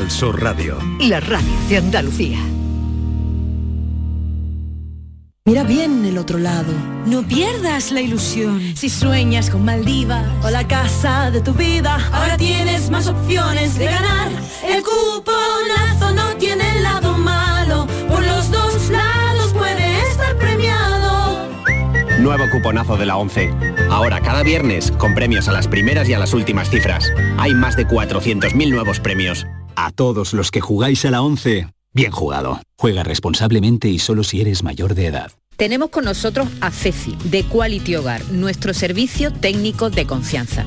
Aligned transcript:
Canal 0.00 0.10
Sur 0.10 0.42
Radio. 0.42 0.78
La 1.00 1.20
radio 1.20 1.52
de 1.68 1.76
Andalucía. 1.76 2.38
Mira 5.44 5.62
bien 5.64 6.06
el 6.06 6.16
otro 6.16 6.38
lado. 6.38 6.72
No 7.04 7.22
pierdas 7.22 7.92
la 7.92 8.00
ilusión. 8.00 8.62
Si 8.76 8.88
sueñas 8.88 9.50
con 9.50 9.62
Maldivas 9.62 10.26
o 10.42 10.48
la 10.48 10.66
casa 10.66 11.30
de 11.30 11.42
tu 11.42 11.52
vida, 11.52 11.98
ahora 12.12 12.38
tienes 12.38 12.88
más 12.88 13.08
opciones 13.08 13.76
de 13.76 13.86
ganar. 13.86 14.30
El 14.66 14.82
cuponazo 14.82 16.14
no 16.14 16.34
tiene 16.38 16.80
lado 16.80 17.18
malo. 17.18 17.86
Por 18.08 18.24
los 18.24 18.50
dos 18.50 18.88
lados 18.88 19.52
puede 19.52 20.00
estar 20.08 20.34
premiado. 20.38 21.46
Nuevo 22.20 22.44
cuponazo 22.50 22.96
de 22.96 23.04
la 23.04 23.18
11. 23.18 23.50
Ahora 23.90 24.22
cada 24.22 24.42
viernes 24.42 24.92
con 24.92 25.14
premios 25.14 25.46
a 25.48 25.52
las 25.52 25.68
primeras 25.68 26.08
y 26.08 26.14
a 26.14 26.18
las 26.18 26.32
últimas 26.32 26.70
cifras. 26.70 27.12
Hay 27.36 27.52
más 27.52 27.76
de 27.76 27.86
400.000 27.86 28.70
nuevos 28.70 28.98
premios. 28.98 29.46
A 29.82 29.92
todos 29.92 30.34
los 30.34 30.50
que 30.50 30.60
jugáis 30.60 31.06
a 31.06 31.10
la 31.10 31.22
11, 31.22 31.72
bien 31.94 32.12
jugado. 32.12 32.60
Juega 32.76 33.02
responsablemente 33.02 33.88
y 33.88 33.98
solo 33.98 34.24
si 34.24 34.42
eres 34.42 34.62
mayor 34.62 34.94
de 34.94 35.06
edad. 35.06 35.32
Tenemos 35.56 35.88
con 35.88 36.04
nosotros 36.04 36.48
a 36.60 36.70
Ceci, 36.70 37.16
de 37.24 37.44
Quality 37.44 37.96
Hogar, 37.96 38.22
nuestro 38.30 38.74
servicio 38.74 39.32
técnico 39.32 39.88
de 39.88 40.04
confianza. 40.04 40.66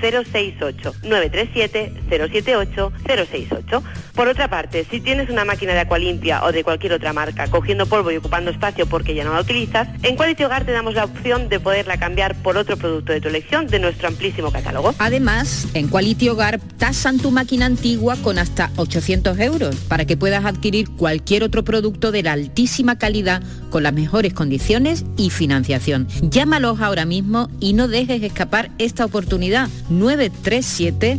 068 0.00 0.94
937 1.02 1.92
078 2.08 2.92
068. 3.06 3.82
Por 4.14 4.28
otra 4.28 4.48
parte, 4.48 4.86
si 4.90 5.00
tienes 5.00 5.28
una 5.28 5.44
máquina 5.44 5.72
de 5.72 5.80
Aqualimpia 5.80 6.44
o 6.44 6.52
de 6.52 6.62
cualquier 6.62 6.92
otra 6.92 7.12
marca 7.12 7.48
cogiendo 7.48 7.86
polvo 7.86 8.10
y 8.10 8.16
ocupando 8.16 8.50
espacio 8.50 8.86
porque 8.86 9.14
ya 9.14 9.24
no 9.24 9.32
la 9.32 9.40
utilizas, 9.40 9.88
en 10.02 10.16
Quality 10.16 10.44
Hogar 10.44 10.64
te 10.64 10.72
damos 10.72 10.94
la 10.94 11.04
opción 11.04 11.48
de 11.48 11.58
poderla 11.58 11.98
cambiar 11.98 12.34
por 12.42 12.56
otro 12.56 12.76
producto 12.76 13.12
de 13.12 13.20
tu 13.20 13.28
elección 13.28 13.66
de 13.66 13.78
nuestro 13.78 14.08
amplísimo 14.08 14.52
catálogo. 14.52 14.94
Además, 14.98 15.68
en 15.74 15.88
Quality 15.88 16.28
Hogar 16.28 16.60
tasan 16.78 17.18
tu 17.18 17.30
máquina 17.30 17.66
antigua 17.66 18.16
con 18.22 18.38
hasta 18.38 18.70
800 18.76 19.38
euros 19.40 19.76
para 19.88 20.04
que 20.04 20.16
puedas 20.16 20.44
adquirir 20.44 20.90
cualquier 20.90 21.42
otro 21.42 21.64
producto 21.64 22.12
de 22.12 22.22
la 22.22 22.32
altísima 22.32 22.98
calidad 22.98 23.42
con 23.74 23.82
las 23.82 23.92
mejores 23.92 24.32
condiciones 24.32 25.04
y 25.16 25.30
financiación. 25.30 26.06
Llámalos 26.22 26.80
ahora 26.80 27.06
mismo 27.06 27.50
y 27.58 27.72
no 27.72 27.88
dejes 27.88 28.22
escapar 28.22 28.70
esta 28.78 29.04
oportunidad 29.04 29.68
937 29.90 31.18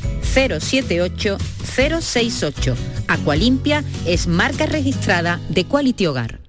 078 0.33 1.37
068. 1.63 2.75
Aqualimpia 3.07 3.83
es 4.05 4.27
marca 4.27 4.65
registrada 4.65 5.39
de 5.49 5.65
Quality 5.65 6.05
Hogar. 6.07 6.39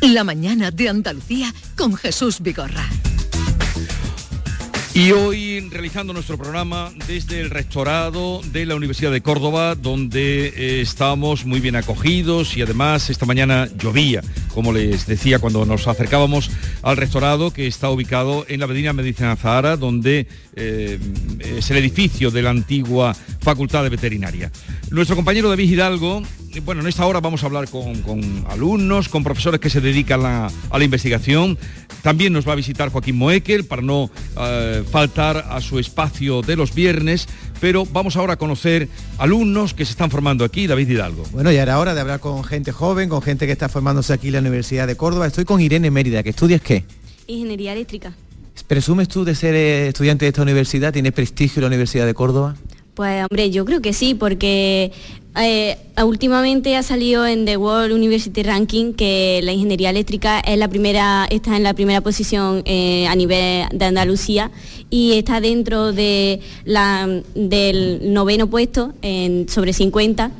La 0.00 0.24
mañana 0.24 0.70
de 0.70 0.88
Andalucía 0.88 1.52
con 1.76 1.94
Jesús 1.96 2.40
Vigorra. 2.40 2.88
Y 4.98 5.12
hoy 5.12 5.60
realizando 5.70 6.12
nuestro 6.12 6.36
programa 6.36 6.90
desde 7.06 7.40
el 7.40 7.50
rectorado 7.50 8.40
de 8.50 8.66
la 8.66 8.74
Universidad 8.74 9.12
de 9.12 9.20
Córdoba, 9.20 9.76
donde 9.76 10.48
eh, 10.48 10.80
estamos 10.80 11.46
muy 11.46 11.60
bien 11.60 11.76
acogidos 11.76 12.56
y 12.56 12.62
además 12.62 13.08
esta 13.08 13.24
mañana 13.24 13.68
llovía, 13.78 14.22
como 14.52 14.72
les 14.72 15.06
decía 15.06 15.38
cuando 15.38 15.64
nos 15.64 15.86
acercábamos 15.86 16.50
al 16.82 16.96
rectorado 16.96 17.52
que 17.52 17.68
está 17.68 17.90
ubicado 17.90 18.44
en 18.48 18.58
la 18.58 18.64
Avenida 18.64 18.92
Medicina 18.92 19.36
Zahara, 19.36 19.76
donde 19.76 20.26
eh, 20.56 20.98
es 21.38 21.70
el 21.70 21.76
edificio 21.76 22.32
de 22.32 22.42
la 22.42 22.50
antigua 22.50 23.14
Facultad 23.40 23.84
de 23.84 23.90
Veterinaria. 23.90 24.50
Nuestro 24.90 25.14
compañero 25.14 25.48
David 25.48 25.70
Hidalgo 25.70 26.24
bueno, 26.64 26.80
en 26.80 26.88
esta 26.88 27.06
hora 27.06 27.20
vamos 27.20 27.42
a 27.42 27.46
hablar 27.46 27.68
con, 27.68 28.44
alumnos, 28.48 29.08
con 29.08 29.22
profesores 29.22 29.60
que 29.60 29.70
se 29.70 29.80
dedican 29.80 30.24
a, 30.24 30.50
la 30.72 30.84
investigación. 30.84 31.58
También 32.02 32.32
nos 32.32 32.48
va 32.48 32.52
a 32.52 32.56
visitar 32.56 32.90
Joaquín 32.90 33.16
Moekel 33.16 33.64
para 33.64 33.82
no 33.82 34.10
eh, 34.38 34.82
faltar 34.88 35.46
a 35.50 35.60
su 35.60 35.78
espacio 35.78 36.42
de 36.42 36.56
los 36.56 36.74
viernes, 36.74 37.28
pero 37.60 37.86
vamos 37.86 38.16
ahora 38.16 38.34
a 38.34 38.36
conocer 38.36 38.88
alumnos 39.18 39.74
que 39.74 39.84
se 39.84 39.92
están 39.92 40.10
formando 40.10 40.44
aquí, 40.44 40.66
David 40.66 40.88
Hidalgo. 40.88 41.24
Bueno, 41.32 41.52
ya 41.52 41.62
era 41.62 41.78
hora 41.78 41.94
de 41.94 42.00
hablar 42.00 42.20
con 42.20 42.42
gente 42.44 42.72
joven, 42.72 43.08
con 43.08 43.22
gente 43.22 43.46
que 43.46 43.52
está 43.52 43.68
formándose 43.68 44.12
aquí 44.12 44.28
en 44.28 44.34
la 44.34 44.40
Universidad 44.40 44.86
de 44.86 44.96
Córdoba. 44.96 45.26
Estoy 45.26 45.44
con 45.44 45.60
Irene 45.60 45.90
Mérida, 45.90 46.22
que 46.22 46.30
estudias 46.30 46.60
qué? 46.60 46.84
Ingeniería 47.26 47.72
eléctrica. 47.72 48.14
¿Presumes 48.66 49.08
tú 49.08 49.24
de 49.24 49.34
ser 49.34 49.54
eh, 49.54 49.88
estudiante 49.88 50.24
de 50.24 50.30
esta 50.30 50.42
universidad? 50.42 50.92
¿Tienes 50.92 51.12
prestigio 51.12 51.60
en 51.60 51.62
la 51.62 51.68
Universidad 51.68 52.06
de 52.06 52.14
Córdoba? 52.14 52.56
Pues 52.98 53.24
hombre, 53.30 53.52
yo 53.52 53.64
creo 53.64 53.80
que 53.80 53.92
sí, 53.92 54.16
porque 54.16 54.90
eh, 55.40 55.78
últimamente 56.04 56.74
ha 56.74 56.82
salido 56.82 57.24
en 57.28 57.44
The 57.44 57.56
World 57.56 57.92
University 57.92 58.42
Ranking 58.42 58.92
que 58.92 59.38
la 59.44 59.52
ingeniería 59.52 59.90
eléctrica 59.90 60.40
es 60.40 60.58
la 60.58 60.66
primera, 60.66 61.24
está 61.30 61.56
en 61.56 61.62
la 61.62 61.74
primera 61.74 62.00
posición 62.00 62.62
eh, 62.64 63.06
a 63.06 63.14
nivel 63.14 63.68
de 63.72 63.84
Andalucía 63.84 64.50
y 64.90 65.12
está 65.12 65.40
dentro 65.40 65.92
de 65.92 66.40
del 67.36 68.12
noveno 68.12 68.48
puesto 68.50 68.92
en, 69.00 69.48
sobre 69.48 69.72
50 69.72 70.32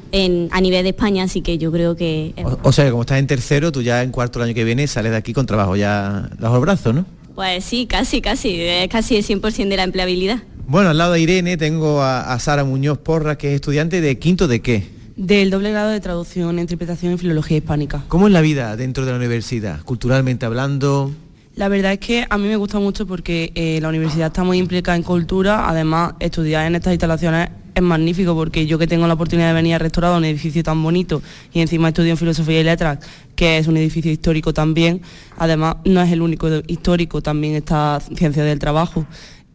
a 0.51 0.61
nivel 0.61 0.83
de 0.83 0.89
España, 0.89 1.23
así 1.23 1.43
que 1.43 1.59
yo 1.59 1.71
creo 1.71 1.95
que... 1.95 2.35
O, 2.65 2.73
sea, 2.73 2.91
como 2.91 3.03
estás 3.03 3.21
en 3.21 3.29
tercero, 3.29 3.71
tú 3.71 3.83
ya 3.83 4.03
en 4.03 4.11
cuarto 4.11 4.41
el 4.41 4.47
año 4.47 4.55
que 4.55 4.65
viene 4.65 4.89
sales 4.89 5.13
de 5.13 5.19
aquí 5.19 5.33
con 5.33 5.47
trabajo 5.47 5.77
ya 5.77 6.29
bajo 6.41 6.57
el 6.57 6.61
brazo, 6.63 6.93
¿no? 6.93 7.07
Pues 7.37 7.65
sí, 7.65 7.87
casi, 7.87 8.21
casi, 8.21 8.61
es 8.61 8.89
casi 8.89 9.15
el 9.15 9.25
100% 9.25 9.69
de 9.69 9.77
la 9.77 9.85
empleabilidad. 9.85 10.43
Bueno, 10.69 10.91
al 10.91 10.99
lado 10.99 11.15
de 11.15 11.21
Irene 11.23 11.57
tengo 11.57 12.03
a, 12.03 12.31
a 12.31 12.39
Sara 12.39 12.63
Muñoz 12.63 12.99
Porra, 12.99 13.39
que 13.39 13.49
es 13.49 13.55
estudiante 13.55 14.03
de 14.03 14.19
quinto 14.19 14.47
de 14.49 14.61
qué? 14.61 14.87
Del 15.17 15.49
doble 15.49 15.71
grado 15.71 15.89
de 15.89 15.99
traducción, 15.99 16.59
interpretación 16.59 17.15
y 17.15 17.17
filología 17.17 17.57
hispánica. 17.57 18.05
¿Cómo 18.09 18.27
es 18.27 18.35
la 18.35 18.43
vida 18.43 18.77
dentro 18.77 19.07
de 19.07 19.13
la 19.13 19.17
universidad, 19.17 19.81
culturalmente 19.81 20.45
hablando? 20.45 21.11
La 21.55 21.69
verdad 21.69 21.95
es 21.95 22.01
que 22.01 22.27
a 22.29 22.37
mí 22.37 22.49
me 22.49 22.57
gusta 22.57 22.81
mucho 22.81 23.07
porque 23.07 23.51
eh, 23.55 23.79
la 23.81 23.89
universidad 23.89 24.27
está 24.27 24.45
muy 24.45 24.59
implicada 24.59 24.95
en 24.99 25.05
cultura, 25.05 25.71
además 25.71 26.13
estudiar 26.21 26.67
en 26.67 26.77
estas 26.77 26.93
instalaciones 26.93 27.49
es 27.75 27.83
magnífico 27.83 28.35
porque 28.35 28.67
yo 28.67 28.79
que 28.79 28.87
tengo 28.87 29.07
la 29.07 29.15
oportunidad 29.15 29.49
de 29.49 29.55
venir 29.55 29.75
a 29.75 29.79
restaurar 29.79 30.17
un 30.17 30.25
edificio 30.25 30.63
tan 30.63 30.83
bonito 30.83 31.23
y 31.53 31.61
encima 31.61 31.89
estudio 31.89 32.11
en 32.11 32.17
filosofía 32.17 32.61
y 32.61 32.65
letras, 32.65 32.99
que 33.35 33.57
es 33.57 33.69
un 33.69 33.77
edificio 33.77 34.11
histórico 34.11 34.53
también, 34.53 35.01
además 35.37 35.77
no 35.85 36.03
es 36.03 36.13
el 36.13 36.21
único 36.21 36.49
histórico, 36.67 37.23
también 37.23 37.55
está 37.55 38.01
ciencia 38.15 38.45
del 38.45 38.59
trabajo. 38.59 39.07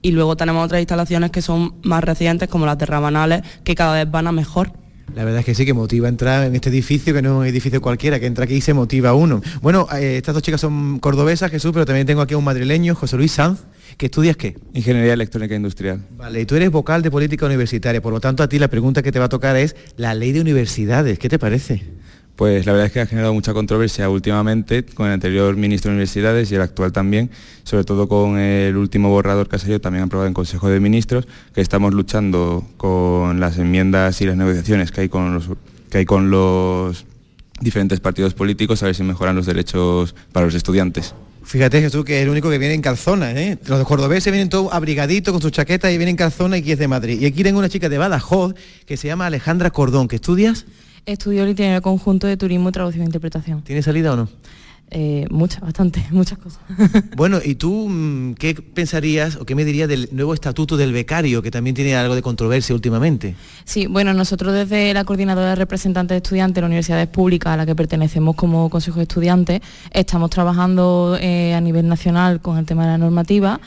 Y 0.03 0.11
luego 0.11 0.37
tenemos 0.37 0.65
otras 0.65 0.81
instalaciones 0.81 1.31
que 1.31 1.41
son 1.41 1.75
más 1.81 2.03
recientes, 2.03 2.49
como 2.49 2.67
las 2.67 2.77
de 2.77 2.85
Rabanales, 2.85 3.41
que 3.63 3.73
cada 3.73 3.95
vez 3.95 4.11
van 4.11 4.27
a 4.27 4.31
mejor. 4.31 4.73
La 5.15 5.23
verdad 5.23 5.39
es 5.39 5.45
que 5.45 5.55
sí, 5.55 5.65
que 5.65 5.73
motiva 5.73 6.09
entrar 6.09 6.45
en 6.45 6.55
este 6.55 6.69
edificio, 6.69 7.13
que 7.13 7.21
no 7.21 7.29
es 7.29 7.39
un 7.41 7.45
edificio 7.45 7.81
cualquiera, 7.81 8.19
que 8.19 8.25
entra 8.25 8.45
aquí 8.45 8.55
y 8.55 8.61
se 8.61 8.73
motiva 8.73 9.13
uno. 9.13 9.41
Bueno, 9.61 9.87
eh, 9.95 10.17
estas 10.17 10.33
dos 10.33 10.43
chicas 10.43 10.59
son 10.59 10.99
cordobesas, 10.99 11.51
Jesús, 11.51 11.71
pero 11.71 11.85
también 11.85 12.05
tengo 12.05 12.21
aquí 12.21 12.33
a 12.33 12.37
un 12.37 12.43
madrileño, 12.43 12.95
José 12.95 13.15
Luis 13.15 13.31
Sanz, 13.31 13.61
que 13.97 14.07
estudias 14.07 14.35
qué? 14.35 14.57
Ingeniería 14.73 15.13
electrónica 15.13 15.55
industrial. 15.55 16.01
Vale, 16.17 16.41
y 16.41 16.45
tú 16.45 16.55
eres 16.55 16.69
vocal 16.69 17.01
de 17.01 17.09
política 17.09 17.45
universitaria, 17.45 18.01
por 18.01 18.11
lo 18.11 18.19
tanto 18.19 18.43
a 18.43 18.49
ti 18.49 18.59
la 18.59 18.67
pregunta 18.67 19.03
que 19.03 19.11
te 19.11 19.19
va 19.19 19.25
a 19.25 19.29
tocar 19.29 19.55
es 19.55 19.75
la 19.95 20.15
ley 20.15 20.31
de 20.31 20.41
universidades, 20.41 21.17
¿qué 21.19 21.29
te 21.29 21.39
parece? 21.39 21.83
Pues 22.35 22.65
la 22.65 22.71
verdad 22.71 22.87
es 22.87 22.91
que 22.91 22.99
ha 22.99 23.05
generado 23.05 23.33
mucha 23.33 23.53
controversia 23.53 24.09
últimamente 24.09 24.83
con 24.83 25.05
el 25.05 25.13
anterior 25.13 25.55
ministro 25.55 25.89
de 25.89 25.95
Universidades 25.95 26.51
y 26.51 26.55
el 26.55 26.61
actual 26.61 26.91
también, 26.91 27.29
sobre 27.63 27.83
todo 27.83 28.07
con 28.07 28.39
el 28.39 28.75
último 28.75 29.09
borrador 29.09 29.47
que 29.47 29.57
ha 29.57 29.59
salido 29.59 29.79
también 29.79 30.05
aprobado 30.05 30.27
en 30.27 30.33
Consejo 30.33 30.67
de 30.67 30.79
Ministros, 30.79 31.27
que 31.53 31.61
estamos 31.61 31.93
luchando 31.93 32.65
con 32.77 33.39
las 33.39 33.59
enmiendas 33.59 34.19
y 34.21 34.25
las 34.25 34.35
negociaciones 34.35 34.91
que 34.91 35.01
hay 35.01 35.09
con 35.09 35.35
los, 35.35 35.49
que 35.91 35.99
hay 35.99 36.05
con 36.05 36.31
los 36.31 37.05
diferentes 37.61 37.99
partidos 37.99 38.33
políticos 38.33 38.81
a 38.81 38.87
ver 38.87 38.95
si 38.95 39.03
mejoran 39.03 39.35
los 39.35 39.45
derechos 39.45 40.15
para 40.31 40.47
los 40.47 40.55
estudiantes. 40.55 41.13
Fíjate 41.43 41.81
Jesús 41.81 42.03
que 42.03 42.17
es 42.17 42.23
el 42.23 42.29
único 42.29 42.49
que 42.49 42.57
viene 42.57 42.73
en 42.73 42.81
calzona, 42.81 43.31
¿eh? 43.33 43.59
Los 43.67 43.85
cordobeses 43.85 44.31
vienen 44.31 44.49
todos 44.49 44.73
abrigaditos 44.73 45.33
con 45.33 45.41
sus 45.41 45.51
chaquetas 45.51 45.91
y 45.91 45.97
vienen 45.97 46.13
en 46.13 46.17
calzona 46.17 46.57
y 46.57 46.61
aquí 46.61 46.71
es 46.71 46.79
de 46.79 46.87
Madrid. 46.87 47.21
Y 47.21 47.25
aquí 47.25 47.43
tengo 47.43 47.59
una 47.59 47.69
chica 47.69 47.89
de 47.89 47.97
Badajoz 47.99 48.55
que 48.87 48.97
se 48.97 49.07
llama 49.07 49.27
Alejandra 49.27 49.69
Cordón, 49.69 50.07
que 50.07 50.15
estudias 50.15 50.65
Estudio 51.05 51.43
el 51.43 51.81
conjunto 51.81 52.27
de 52.27 52.37
turismo, 52.37 52.71
traducción 52.71 53.03
e 53.03 53.05
interpretación. 53.05 53.61
¿Tiene 53.63 53.81
salida 53.81 54.13
o 54.13 54.15
no? 54.15 54.29
eh, 54.93 55.25
muchas, 55.29 55.61
bastante, 55.61 56.05
muchas 56.11 56.37
cosas. 56.37 56.59
Bueno, 57.15 57.39
¿y 57.43 57.55
tú 57.55 57.89
mm, 57.89 58.35
qué 58.35 58.55
pensarías 58.55 59.35
o 59.35 59.45
qué 59.45 59.55
me 59.55 59.65
dirías 59.65 59.89
del 59.89 60.09
nuevo 60.11 60.33
estatuto 60.33 60.77
del 60.77 60.93
becario, 60.93 61.41
que 61.41 61.51
también 61.51 61.75
tiene 61.75 61.95
algo 61.95 62.15
de 62.15 62.21
controversia 62.21 62.73
últimamente? 62.75 63.35
Sí, 63.65 63.87
bueno, 63.87 64.13
nosotros 64.13 64.53
desde 64.53 64.93
la 64.93 65.03
Coordinadora 65.03 65.49
de 65.49 65.55
Representantes 65.55 66.15
de 66.15 66.17
Estudiantes 66.17 66.55
de 66.55 66.61
las 66.61 66.67
Universidades 66.67 67.07
Públicas, 67.07 67.53
a 67.53 67.57
la 67.57 67.65
que 67.65 67.75
pertenecemos 67.75 68.35
como 68.35 68.69
Consejo 68.69 68.97
de 68.97 69.03
Estudiantes, 69.03 69.61
estamos 69.91 70.29
trabajando 70.29 71.17
eh, 71.19 71.53
a 71.53 71.61
nivel 71.61 71.87
nacional 71.87 72.41
con 72.41 72.57
el 72.57 72.65
tema 72.65 72.83
de 72.83 72.91
la 72.91 72.97
normativa 72.97 73.59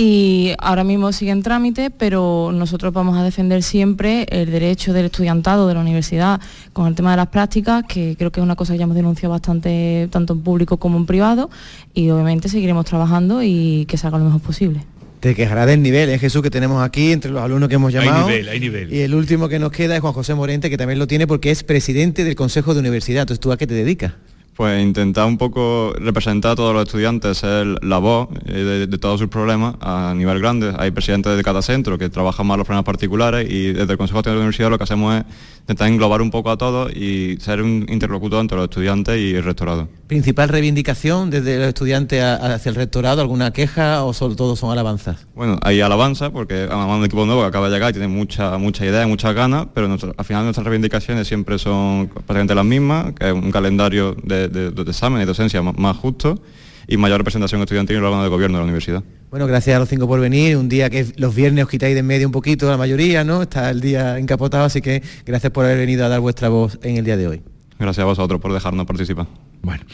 y 0.00 0.52
ahora 0.58 0.84
mismo 0.84 1.10
sigue 1.10 1.32
en 1.32 1.42
trámite, 1.42 1.90
pero 1.90 2.52
nosotros 2.54 2.92
vamos 2.92 3.18
a 3.18 3.24
defender 3.24 3.64
siempre 3.64 4.26
el 4.30 4.48
derecho 4.48 4.92
del 4.92 5.06
estudiantado 5.06 5.66
de 5.66 5.74
la 5.74 5.80
universidad 5.80 6.40
con 6.72 6.86
el 6.86 6.94
tema 6.94 7.10
de 7.10 7.16
las 7.16 7.26
prácticas, 7.26 7.82
que 7.82 8.14
creo 8.16 8.30
que 8.30 8.38
es 8.38 8.44
una 8.44 8.54
cosa 8.54 8.74
que 8.74 8.78
ya 8.78 8.84
hemos 8.84 8.94
denunciado 8.94 9.32
bastante 9.32 10.06
tanto 10.12 10.34
en 10.34 10.42
público 10.42 10.76
como 10.76 10.98
en 10.98 11.06
privado, 11.06 11.50
y 11.94 12.10
obviamente 12.10 12.48
seguiremos 12.48 12.84
trabajando 12.84 13.42
y 13.42 13.86
que 13.86 13.96
salga 13.96 14.18
lo 14.18 14.26
mejor 14.26 14.40
posible. 14.40 14.84
Te 15.18 15.34
quejará 15.34 15.66
del 15.66 15.82
nivel, 15.82 16.10
¿eh, 16.10 16.18
Jesús, 16.20 16.42
que 16.42 16.50
tenemos 16.50 16.80
aquí 16.80 17.10
entre 17.10 17.32
los 17.32 17.42
alumnos 17.42 17.68
que 17.68 17.74
hemos 17.74 17.92
llamado. 17.92 18.28
Hay 18.28 18.34
nivel, 18.34 18.48
hay 18.50 18.60
nivel. 18.60 18.92
Y 18.92 19.00
el 19.00 19.16
último 19.16 19.48
que 19.48 19.58
nos 19.58 19.72
queda 19.72 19.96
es 19.96 20.00
Juan 20.00 20.12
José 20.12 20.32
Morente, 20.36 20.70
que 20.70 20.76
también 20.76 21.00
lo 21.00 21.08
tiene 21.08 21.26
porque 21.26 21.50
es 21.50 21.64
presidente 21.64 22.22
del 22.22 22.36
Consejo 22.36 22.72
de 22.72 22.78
Universidad. 22.78 23.22
Entonces, 23.22 23.40
¿tú 23.40 23.50
a 23.50 23.56
qué 23.56 23.66
te 23.66 23.74
dedicas? 23.74 24.12
Pues 24.58 24.82
intentar 24.82 25.24
un 25.26 25.38
poco 25.38 25.92
representar 26.00 26.50
a 26.50 26.56
todos 26.56 26.74
los 26.74 26.82
estudiantes, 26.82 27.38
ser 27.38 27.64
la 27.84 27.98
voz 27.98 28.28
eh, 28.46 28.88
de, 28.90 28.98
todos 28.98 29.20
sus 29.20 29.28
problemas 29.28 29.76
a 29.80 30.12
nivel 30.16 30.40
grande. 30.40 30.74
Hay 30.76 30.90
presidentes 30.90 31.36
de 31.36 31.44
cada 31.44 31.62
centro 31.62 31.96
que 31.96 32.08
trabajan 32.08 32.44
más 32.44 32.58
los 32.58 32.66
problemas 32.66 32.84
particulares 32.84 33.48
y 33.48 33.72
desde 33.72 33.92
el 33.92 33.96
Consejo 33.96 34.20
de 34.20 34.30
la 34.30 34.36
Universidad 34.38 34.68
lo 34.68 34.76
que 34.76 34.82
hacemos 34.82 35.14
es 35.14 35.24
intentar 35.60 35.86
englobar 35.86 36.22
un 36.22 36.32
poco 36.32 36.50
a 36.50 36.56
todos 36.56 36.90
y 36.92 37.36
ser 37.40 37.62
un 37.62 37.86
interlocutor 37.88 38.40
entre 38.40 38.56
los 38.56 38.64
estudiantes 38.64 39.16
y 39.16 39.36
el 39.36 39.44
rectorado. 39.44 39.88
¿Principal 40.08 40.48
reivindicación 40.48 41.30
desde 41.30 41.58
los 41.58 41.68
estudiantes 41.68 42.20
hacia 42.24 42.70
el 42.70 42.74
rectorado? 42.74 43.20
¿Alguna 43.20 43.52
queja 43.52 44.02
o 44.02 44.12
solo 44.12 44.34
todos 44.34 44.58
son 44.58 44.72
alabanzas? 44.72 45.28
Bueno, 45.36 45.60
hay 45.62 45.80
alabanzas 45.82 46.30
porque 46.30 46.66
además 46.68 46.98
un 46.98 47.04
equipo 47.04 47.26
nuevo 47.26 47.42
que 47.42 47.46
acaba 47.46 47.68
de 47.68 47.76
llegar 47.76 47.90
y 47.90 47.92
tiene 47.92 48.08
mucha, 48.08 48.58
mucha 48.58 48.84
idea, 48.84 49.06
muchas 49.06 49.34
ganas, 49.36 49.68
pero 49.72 49.86
al 49.86 50.24
final 50.24 50.42
nuestras 50.42 50.66
reivindicaciones 50.66 51.28
siempre 51.28 51.60
son 51.60 52.08
prácticamente 52.08 52.56
las 52.56 52.64
mismas, 52.64 53.12
que 53.12 53.28
es 53.28 53.32
un 53.32 53.52
calendario 53.52 54.16
de 54.24 54.47
de, 54.48 54.82
examen 54.82 55.22
y 55.22 55.24
docencia 55.24 55.62
más, 55.62 55.96
justo 55.96 56.40
y 56.86 56.96
mayor 56.96 57.18
representación 57.18 57.60
estudiantil 57.60 57.96
en 57.96 58.00
el 58.00 58.06
órgano 58.06 58.22
de 58.22 58.30
gobierno 58.30 58.56
de 58.56 58.60
la 58.60 58.64
universidad. 58.64 59.04
Bueno, 59.30 59.46
gracias 59.46 59.76
a 59.76 59.78
los 59.78 59.88
cinco 59.88 60.08
por 60.08 60.20
venir. 60.20 60.56
Un 60.56 60.70
día 60.70 60.88
que 60.88 61.06
los 61.16 61.34
viernes 61.34 61.64
os 61.64 61.70
quitáis 61.70 61.94
de 61.94 62.00
en 62.00 62.06
medio 62.06 62.26
un 62.26 62.32
poquito, 62.32 62.68
la 62.70 62.78
mayoría, 62.78 63.24
¿no? 63.24 63.42
Está 63.42 63.70
el 63.70 63.80
día 63.80 64.18
encapotado, 64.18 64.64
así 64.64 64.80
que 64.80 65.02
gracias 65.26 65.52
por 65.52 65.66
haber 65.66 65.76
venido 65.76 66.06
a 66.06 66.08
dar 66.08 66.20
vuestra 66.20 66.48
voz 66.48 66.78
en 66.82 66.96
el 66.96 67.04
día 67.04 67.18
de 67.18 67.28
hoy. 67.28 67.42
Gracias 67.78 68.02
a 68.02 68.06
vosotros 68.06 68.40
por 68.40 68.52
dejarnos 68.52 68.86
participar. 68.86 69.26
Bueno, 69.60 69.84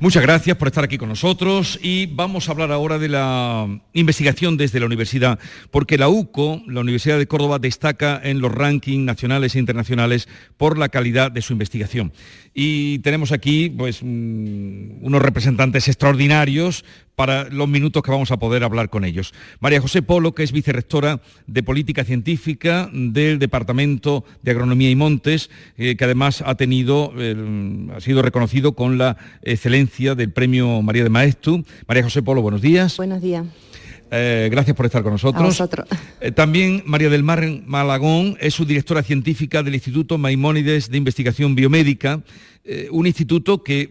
muchas 0.00 0.22
gracias 0.22 0.56
por 0.56 0.68
estar 0.68 0.84
aquí 0.84 0.98
con 0.98 1.08
nosotros 1.08 1.78
y 1.82 2.06
vamos 2.06 2.48
a 2.48 2.52
hablar 2.52 2.72
ahora 2.72 2.98
de 2.98 3.08
la 3.08 3.66
investigación 3.92 4.56
desde 4.56 4.80
la 4.80 4.86
universidad, 4.86 5.38
porque 5.70 5.98
la 5.98 6.08
UCO, 6.08 6.62
la 6.66 6.80
Universidad 6.80 7.18
de 7.18 7.28
Córdoba, 7.28 7.58
destaca 7.58 8.20
en 8.22 8.40
los 8.40 8.52
rankings 8.52 9.04
nacionales 9.04 9.54
e 9.54 9.60
internacionales 9.60 10.28
por 10.56 10.78
la 10.78 10.88
calidad 10.88 11.30
de 11.30 11.42
su 11.42 11.52
investigación. 11.52 12.12
Y 12.54 13.00
tenemos 13.00 13.32
aquí 13.32 13.68
pues, 13.70 14.00
mm, 14.02 15.04
unos 15.04 15.22
representantes 15.22 15.88
extraordinarios 15.88 16.84
para 17.16 17.48
los 17.48 17.68
minutos 17.68 18.02
que 18.02 18.10
vamos 18.10 18.32
a 18.32 18.38
poder 18.38 18.64
hablar 18.64 18.90
con 18.90 19.04
ellos. 19.04 19.32
María 19.60 19.80
José 19.80 20.02
Polo, 20.02 20.34
que 20.34 20.42
es 20.42 20.52
vicerrectora 20.52 21.20
de 21.46 21.62
Política 21.62 22.04
Científica 22.04 22.90
del 22.92 23.38
Departamento 23.38 24.24
de 24.42 24.50
Agronomía 24.50 24.90
y 24.90 24.96
Montes, 24.96 25.50
eh, 25.76 25.96
que 25.96 26.04
además 26.04 26.42
ha 26.44 26.56
tenido, 26.56 27.12
ha 27.94 28.00
sido 28.00 28.22
reconocido 28.22 28.74
con 28.74 28.98
la 28.98 29.03
excelencia 29.42 30.14
del 30.14 30.30
Premio 30.30 30.82
María 30.82 31.02
de 31.04 31.10
Maestu. 31.10 31.64
María 31.86 32.02
José 32.02 32.22
Polo, 32.22 32.42
buenos 32.42 32.62
días. 32.62 32.96
Buenos 32.96 33.22
días. 33.22 33.44
Eh, 34.10 34.48
gracias 34.50 34.76
por 34.76 34.86
estar 34.86 35.02
con 35.02 35.12
nosotros. 35.12 35.62
Eh, 36.20 36.30
también 36.30 36.82
María 36.86 37.10
del 37.10 37.22
Mar 37.22 37.42
Malagón 37.66 38.36
es 38.40 38.54
su 38.54 38.64
directora 38.64 39.02
científica 39.02 39.62
del 39.62 39.74
Instituto 39.74 40.18
Maimónides 40.18 40.90
de 40.90 40.98
Investigación 40.98 41.54
Biomédica, 41.54 42.22
un 42.90 43.06
instituto 43.06 43.62
que 43.62 43.90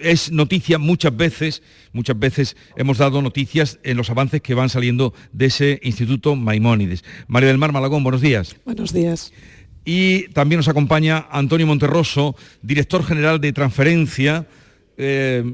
es 0.00 0.32
noticia 0.32 0.78
muchas 0.78 1.16
veces, 1.16 1.62
muchas 1.92 2.18
veces 2.18 2.56
hemos 2.76 2.98
dado 2.98 3.22
noticias 3.22 3.78
en 3.82 3.96
los 3.96 4.10
avances 4.10 4.40
que 4.40 4.54
van 4.54 4.68
saliendo 4.68 5.14
de 5.32 5.46
ese 5.46 5.80
Instituto 5.82 6.36
Maimónides. 6.36 7.04
María 7.28 7.48
del 7.48 7.58
Mar 7.58 7.72
Malagón, 7.72 8.02
buenos 8.02 8.20
días. 8.20 8.56
Buenos 8.64 8.92
días. 8.92 9.32
Y 9.84 10.28
también 10.28 10.58
nos 10.58 10.68
acompaña 10.68 11.26
Antonio 11.30 11.66
Monterroso, 11.66 12.36
director 12.62 13.04
general 13.04 13.40
de 13.40 13.52
transferencia. 13.52 14.46
Eh, 14.96 15.44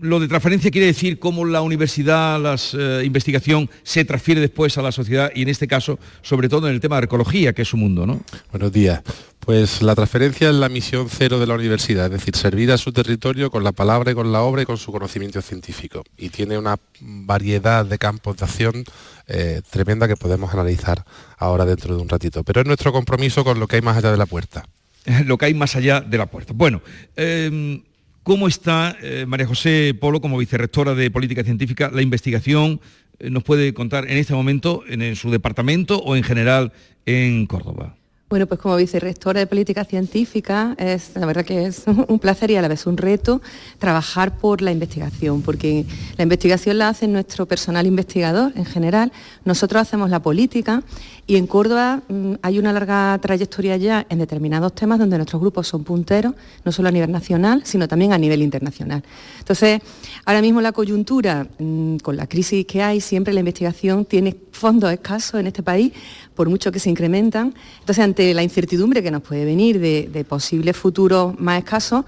lo 0.00 0.20
de 0.20 0.28
transferencia 0.28 0.70
quiere 0.70 0.86
decir 0.86 1.18
cómo 1.18 1.44
la 1.44 1.62
universidad, 1.62 2.40
la 2.40 2.56
eh, 2.74 3.02
investigación 3.04 3.70
se 3.82 4.04
transfiere 4.04 4.40
después 4.40 4.76
a 4.78 4.82
la 4.82 4.92
sociedad 4.92 5.30
y 5.34 5.42
en 5.42 5.48
este 5.48 5.66
caso, 5.66 5.98
sobre 6.22 6.48
todo 6.48 6.68
en 6.68 6.74
el 6.74 6.80
tema 6.80 6.98
de 6.98 7.04
ecología, 7.04 7.52
que 7.52 7.62
es 7.62 7.68
su 7.68 7.76
mundo, 7.76 8.06
¿no? 8.06 8.20
Buenos 8.50 8.72
días. 8.72 9.02
Pues 9.40 9.82
la 9.82 9.94
transferencia 9.94 10.50
es 10.50 10.54
la 10.54 10.68
misión 10.68 11.08
cero 11.08 11.38
de 11.38 11.46
la 11.46 11.54
universidad, 11.54 12.06
es 12.06 12.12
decir, 12.12 12.36
servir 12.36 12.70
a 12.72 12.78
su 12.78 12.92
territorio 12.92 13.50
con 13.50 13.64
la 13.64 13.72
palabra 13.72 14.12
y 14.12 14.14
con 14.14 14.32
la 14.32 14.42
obra 14.42 14.62
y 14.62 14.66
con 14.66 14.76
su 14.76 14.92
conocimiento 14.92 15.40
científico. 15.40 16.04
Y 16.16 16.28
tiene 16.28 16.58
una 16.58 16.76
variedad 17.00 17.86
de 17.86 17.98
campos 17.98 18.36
de 18.36 18.44
acción 18.44 18.84
eh, 19.26 19.62
tremenda 19.70 20.08
que 20.08 20.16
podemos 20.16 20.52
analizar 20.52 21.04
ahora 21.38 21.64
dentro 21.64 21.96
de 21.96 22.02
un 22.02 22.08
ratito. 22.08 22.44
Pero 22.44 22.60
es 22.60 22.66
nuestro 22.66 22.92
compromiso 22.92 23.42
con 23.42 23.58
lo 23.58 23.66
que 23.66 23.76
hay 23.76 23.82
más 23.82 23.96
allá 23.96 24.10
de 24.10 24.18
la 24.18 24.26
puerta. 24.26 24.64
lo 25.24 25.38
que 25.38 25.46
hay 25.46 25.54
más 25.54 25.76
allá 25.76 26.00
de 26.00 26.18
la 26.18 26.26
puerta. 26.26 26.52
Bueno, 26.54 26.82
em, 27.16 27.82
¿Cómo 28.22 28.48
está 28.48 28.96
eh, 29.02 29.24
María 29.26 29.46
José 29.46 29.94
Polo 29.98 30.20
como 30.20 30.36
vicerrectora 30.36 30.94
de 30.94 31.10
Política 31.10 31.42
Científica 31.42 31.90
la 31.92 32.02
investigación? 32.02 32.80
Eh, 33.18 33.30
¿Nos 33.30 33.44
puede 33.44 33.72
contar 33.72 34.10
en 34.10 34.18
este 34.18 34.34
momento 34.34 34.82
en, 34.86 35.16
su 35.16 35.30
departamento 35.30 35.98
o 35.98 36.16
en 36.16 36.22
general 36.22 36.72
en 37.06 37.46
Córdoba? 37.46 37.96
Bueno, 38.30 38.46
pues 38.46 38.60
como 38.60 38.76
vicerrectora 38.76 39.40
de 39.40 39.48
Política 39.48 39.84
Científica, 39.84 40.76
es 40.78 41.16
la 41.16 41.26
verdad 41.26 41.44
que 41.44 41.66
es 41.66 41.82
un 42.08 42.20
placer 42.20 42.52
y 42.52 42.54
a 42.54 42.62
la 42.62 42.68
vez 42.68 42.86
un 42.86 42.96
reto 42.96 43.42
trabajar 43.80 44.38
por 44.38 44.62
la 44.62 44.70
investigación, 44.70 45.42
porque 45.42 45.84
la 46.16 46.22
investigación 46.22 46.78
la 46.78 46.90
hace 46.90 47.08
nuestro 47.08 47.46
personal 47.46 47.88
investigador 47.88 48.52
en 48.54 48.66
general, 48.66 49.10
nosotros 49.44 49.82
hacemos 49.82 50.10
la 50.10 50.22
política 50.22 50.84
y 51.26 51.38
en 51.38 51.48
Córdoba 51.48 52.02
mm, 52.08 52.34
hay 52.40 52.60
una 52.60 52.72
larga 52.72 53.18
trayectoria 53.20 53.76
ya 53.78 54.06
en 54.08 54.20
determinados 54.20 54.76
temas 54.76 55.00
donde 55.00 55.16
nuestros 55.16 55.40
grupos 55.42 55.66
son 55.66 55.82
punteros, 55.82 56.34
no 56.64 56.70
solo 56.70 56.88
a 56.88 56.92
nivel 56.92 57.10
nacional, 57.10 57.62
sino 57.64 57.88
también 57.88 58.12
a 58.12 58.18
nivel 58.18 58.42
internacional. 58.42 59.02
Entonces, 59.40 59.80
ahora 60.24 60.40
mismo 60.40 60.60
la 60.60 60.70
coyuntura, 60.70 61.48
mm, 61.58 61.96
con 61.96 62.16
la 62.16 62.28
crisis 62.28 62.64
que 62.64 62.80
hay, 62.80 63.00
siempre 63.00 63.34
la 63.34 63.40
investigación 63.40 64.04
tiene 64.04 64.36
fondos 64.60 64.92
escasos 64.92 65.40
en 65.40 65.46
este 65.46 65.62
país, 65.62 65.92
por 66.34 66.48
mucho 66.48 66.70
que 66.70 66.78
se 66.78 66.90
incrementan. 66.90 67.54
Entonces, 67.80 68.04
ante 68.04 68.34
la 68.34 68.42
incertidumbre 68.42 69.02
que 69.02 69.10
nos 69.10 69.22
puede 69.22 69.44
venir 69.44 69.80
de, 69.80 70.24
posibles 70.28 70.76
futuros 70.76 71.38
más 71.40 71.58
escasos, 71.58 72.04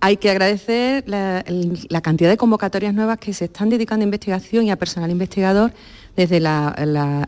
hay 0.00 0.18
que 0.18 0.30
agradecer 0.30 1.04
la, 1.06 1.42
cantidad 2.02 2.28
de 2.28 2.36
convocatorias 2.36 2.92
nuevas 2.92 3.18
que 3.18 3.32
se 3.32 3.46
están 3.46 3.70
dedicando 3.70 4.02
a 4.02 4.04
investigación 4.04 4.66
y 4.66 4.70
a 4.70 4.76
personal 4.76 5.10
investigador 5.10 5.72
desde 6.14 6.40
las 6.40 6.74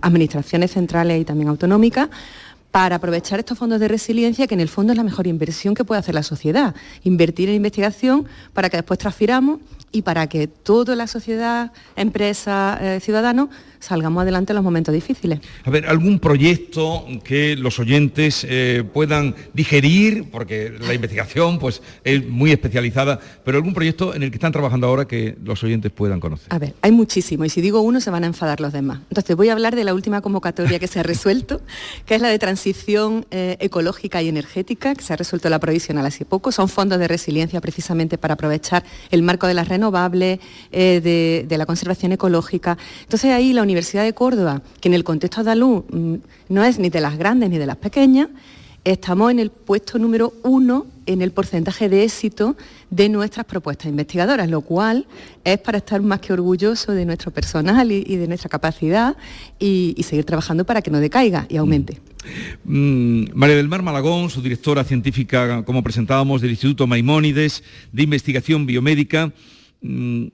administraciones 0.02 0.72
centrales 0.72 1.20
y 1.20 1.24
también 1.24 1.48
autonómicas 1.48 2.10
para 2.76 2.96
aprovechar 2.96 3.38
estos 3.38 3.56
fondos 3.56 3.80
de 3.80 3.88
resiliencia, 3.88 4.46
que 4.46 4.52
en 4.52 4.60
el 4.60 4.68
fondo 4.68 4.92
es 4.92 4.98
la 4.98 5.02
mejor 5.02 5.26
inversión 5.26 5.74
que 5.74 5.82
puede 5.82 5.98
hacer 5.98 6.14
la 6.14 6.22
sociedad. 6.22 6.74
Invertir 7.04 7.48
en 7.48 7.54
investigación 7.54 8.26
para 8.52 8.68
que 8.68 8.76
después 8.76 8.98
transfiramos 8.98 9.60
y 9.92 10.02
para 10.02 10.26
que 10.26 10.46
toda 10.46 10.94
la 10.94 11.06
sociedad, 11.06 11.72
empresa, 11.96 12.78
eh, 12.82 13.00
ciudadanos 13.00 13.48
salgamos 13.78 14.22
adelante 14.22 14.52
en 14.52 14.56
los 14.56 14.64
momentos 14.64 14.94
difíciles. 14.94 15.40
A 15.64 15.70
ver, 15.70 15.86
¿algún 15.86 16.18
proyecto 16.18 17.06
que 17.24 17.56
los 17.56 17.78
oyentes 17.78 18.46
eh, 18.48 18.84
puedan 18.92 19.34
digerir? 19.52 20.30
Porque 20.30 20.72
la 20.80 20.94
investigación 20.94 21.58
pues, 21.58 21.82
es 22.04 22.26
muy 22.26 22.52
especializada, 22.52 23.20
pero 23.44 23.58
algún 23.58 23.74
proyecto 23.74 24.14
en 24.14 24.22
el 24.22 24.30
que 24.30 24.36
están 24.36 24.52
trabajando 24.52 24.86
ahora 24.86 25.06
que 25.06 25.36
los 25.42 25.62
oyentes 25.62 25.92
puedan 25.92 26.20
conocer. 26.20 26.46
A 26.50 26.58
ver, 26.58 26.74
hay 26.82 26.92
muchísimo 26.92 27.44
y 27.44 27.50
si 27.50 27.60
digo 27.60 27.80
uno 27.80 28.00
se 28.00 28.10
van 28.10 28.24
a 28.24 28.26
enfadar 28.26 28.60
los 28.60 28.72
demás. 28.72 29.00
Entonces 29.10 29.36
voy 29.36 29.48
a 29.48 29.52
hablar 29.52 29.76
de 29.76 29.84
la 29.84 29.94
última 29.94 30.20
convocatoria 30.20 30.78
que 30.78 30.86
se 30.86 31.00
ha 31.00 31.02
resuelto, 31.02 31.60
que 32.06 32.14
es 32.14 32.20
la 32.20 32.28
de 32.28 32.38
transición 32.38 33.26
eh, 33.30 33.56
ecológica 33.60 34.22
y 34.22 34.28
energética, 34.28 34.94
que 34.94 35.02
se 35.02 35.12
ha 35.12 35.16
resuelto 35.16 35.48
la 35.48 35.58
provisional 35.58 36.06
hace 36.06 36.24
poco. 36.24 36.52
Son 36.52 36.68
fondos 36.68 36.98
de 36.98 37.08
resiliencia 37.08 37.60
precisamente 37.60 38.18
para 38.18 38.34
aprovechar 38.34 38.84
el 39.10 39.22
marco 39.22 39.46
de 39.46 39.54
las 39.54 39.68
renovables, 39.68 40.38
eh, 40.72 41.00
de, 41.02 41.46
de 41.48 41.58
la 41.58 41.66
conservación 41.66 42.12
ecológica. 42.12 42.78
Entonces 43.02 43.32
ahí 43.32 43.52
la 43.52 43.62
Universidad 43.66 44.04
de 44.04 44.14
Córdoba, 44.14 44.62
que 44.80 44.88
en 44.88 44.94
el 44.94 45.04
contexto 45.04 45.40
andaluz 45.40 45.84
mm, 45.90 46.14
no 46.48 46.64
es 46.64 46.78
ni 46.78 46.88
de 46.88 47.00
las 47.00 47.18
grandes 47.18 47.50
ni 47.50 47.58
de 47.58 47.66
las 47.66 47.76
pequeñas, 47.76 48.28
estamos 48.84 49.30
en 49.32 49.40
el 49.40 49.50
puesto 49.50 49.98
número 49.98 50.32
uno 50.44 50.86
en 51.06 51.22
el 51.22 51.32
porcentaje 51.32 51.88
de 51.88 52.04
éxito 52.04 52.56
de 52.90 53.08
nuestras 53.08 53.46
propuestas 53.46 53.86
investigadoras, 53.86 54.48
lo 54.48 54.60
cual 54.60 55.06
es 55.44 55.58
para 55.58 55.78
estar 55.78 56.00
más 56.02 56.20
que 56.20 56.32
orgulloso 56.32 56.92
de 56.92 57.04
nuestro 57.04 57.30
personal 57.32 57.90
y, 57.90 58.16
de 58.16 58.26
nuestra 58.28 58.48
capacidad 58.48 59.16
y, 59.58 59.96
seguir 60.02 60.24
trabajando 60.24 60.64
para 60.64 60.82
que 60.82 60.90
no 60.90 61.00
decaiga 61.00 61.46
y 61.48 61.56
aumente. 61.56 62.00
Mm, 62.64 63.26
María 63.34 63.56
del 63.56 63.68
Mar 63.68 63.82
Malagón, 63.82 64.30
su 64.30 64.42
directora 64.42 64.84
científica, 64.84 65.64
como 65.64 65.82
presentábamos, 65.82 66.40
del 66.40 66.50
Instituto 66.50 66.86
Maimónides 66.86 67.62
de 67.92 68.02
Investigación 68.02 68.66
Biomédica. 68.66 69.32
Mm, 69.80 70.26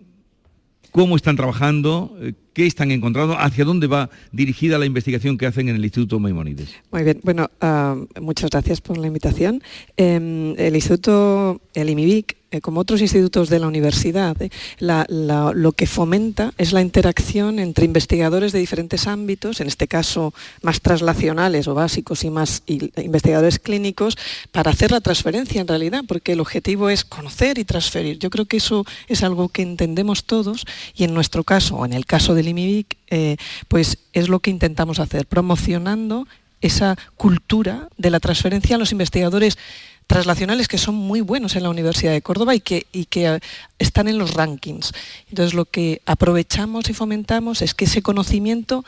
¿Cómo 0.92 1.16
están 1.16 1.36
trabajando? 1.36 2.14
¿Qué 2.52 2.66
están 2.66 2.90
encontrando? 2.90 3.38
¿Hacia 3.38 3.64
dónde 3.64 3.86
va 3.86 4.10
dirigida 4.30 4.78
la 4.78 4.84
investigación 4.84 5.38
que 5.38 5.46
hacen 5.46 5.70
en 5.70 5.76
el 5.76 5.84
Instituto 5.84 6.20
Maimónides? 6.20 6.74
Muy 6.90 7.02
bien, 7.02 7.18
bueno, 7.22 7.50
ah, 7.62 7.96
muchas 8.20 8.50
gracias 8.50 8.82
por 8.82 8.98
la 8.98 9.06
invitación. 9.06 9.62
Em, 9.96 10.54
el 10.58 10.74
Instituto, 10.74 11.62
el 11.72 11.88
IMIBIC, 11.88 12.36
eh, 12.52 12.60
como 12.60 12.80
otros 12.80 13.00
institutos 13.00 13.48
de 13.48 13.58
la 13.58 13.66
universidad, 13.66 14.36
eh, 14.42 14.50
lo 14.78 15.72
que 15.72 15.86
fomenta 15.86 16.52
es 16.58 16.72
la 16.72 16.82
interacción 16.82 17.58
entre 17.58 17.86
investigadores 17.86 18.52
de 18.52 18.58
diferentes 18.58 19.06
ámbitos, 19.06 19.60
en 19.60 19.68
este 19.68 19.88
caso 19.88 20.34
más 20.60 20.82
traslacionales 20.82 21.66
o 21.66 21.74
básicos 21.74 22.24
y 22.24 22.30
más 22.30 22.62
investigadores 22.66 23.58
clínicos, 23.58 24.18
para 24.50 24.70
hacer 24.70 24.90
la 24.90 25.00
transferencia 25.00 25.62
en 25.62 25.68
realidad, 25.68 26.04
porque 26.06 26.32
el 26.32 26.40
objetivo 26.40 26.90
es 26.90 27.06
conocer 27.06 27.58
y 27.58 27.64
transferir. 27.64 28.18
Yo 28.18 28.28
creo 28.28 28.44
que 28.44 28.58
eso 28.58 28.84
es 29.08 29.22
algo 29.22 29.48
que 29.48 29.62
entendemos 29.62 30.24
todos 30.24 30.66
y 30.94 31.04
en 31.04 31.14
nuestro 31.14 31.44
caso, 31.44 31.76
o 31.76 31.86
en 31.86 31.94
el 31.94 32.04
caso 32.04 32.34
del 32.34 32.48
IMIBIC, 32.48 32.98
eh, 33.08 33.36
pues 33.68 33.96
es 34.12 34.28
lo 34.28 34.40
que 34.40 34.50
intentamos 34.50 34.98
hacer, 34.98 35.26
promocionando 35.26 36.26
esa 36.60 36.96
cultura 37.16 37.88
de 37.98 38.10
la 38.10 38.20
transferencia 38.20 38.76
a 38.76 38.78
los 38.78 38.92
investigadores 38.92 39.58
traslacionales 40.12 40.68
que 40.68 40.76
son 40.76 40.94
muy 40.94 41.22
buenos 41.22 41.56
en 41.56 41.62
la 41.62 41.70
Universidad 41.70 42.12
de 42.12 42.20
Córdoba 42.20 42.54
y 42.54 42.60
que, 42.60 42.86
y 42.92 43.06
que 43.06 43.28
eh, 43.28 43.40
están 43.78 44.08
en 44.08 44.18
los 44.18 44.34
rankings. 44.34 44.92
Entonces 45.30 45.54
lo 45.54 45.64
que 45.64 46.02
aprovechamos 46.04 46.90
y 46.90 46.92
fomentamos 46.92 47.62
es 47.62 47.72
que 47.72 47.86
ese 47.86 48.02
conocimiento 48.02 48.84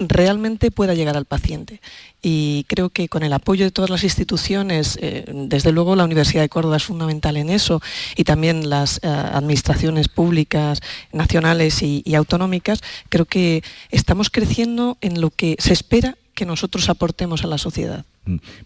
realmente 0.00 0.72
pueda 0.72 0.94
llegar 0.94 1.16
al 1.16 1.26
paciente. 1.26 1.80
Y 2.20 2.64
creo 2.66 2.90
que 2.90 3.08
con 3.08 3.22
el 3.22 3.32
apoyo 3.34 3.64
de 3.64 3.70
todas 3.70 3.88
las 3.88 4.02
instituciones, 4.02 4.98
eh, 5.00 5.26
desde 5.32 5.70
luego 5.70 5.94
la 5.94 6.02
Universidad 6.02 6.42
de 6.42 6.48
Córdoba 6.48 6.78
es 6.78 6.82
fundamental 6.82 7.36
en 7.36 7.50
eso, 7.50 7.80
y 8.16 8.24
también 8.24 8.68
las 8.68 8.98
eh, 9.04 9.06
administraciones 9.06 10.08
públicas, 10.08 10.80
nacionales 11.12 11.84
y 11.84 12.14
autonómicas, 12.16 12.80
creo 13.08 13.26
que 13.26 13.62
estamos 13.90 14.28
creciendo 14.28 14.98
en 15.02 15.20
lo 15.20 15.30
que 15.30 15.54
se 15.60 15.72
espera 15.72 16.16
que 16.34 16.46
nosotros 16.46 16.88
aportemos 16.88 17.44
a 17.44 17.46
la 17.46 17.58
sociedad. 17.58 18.04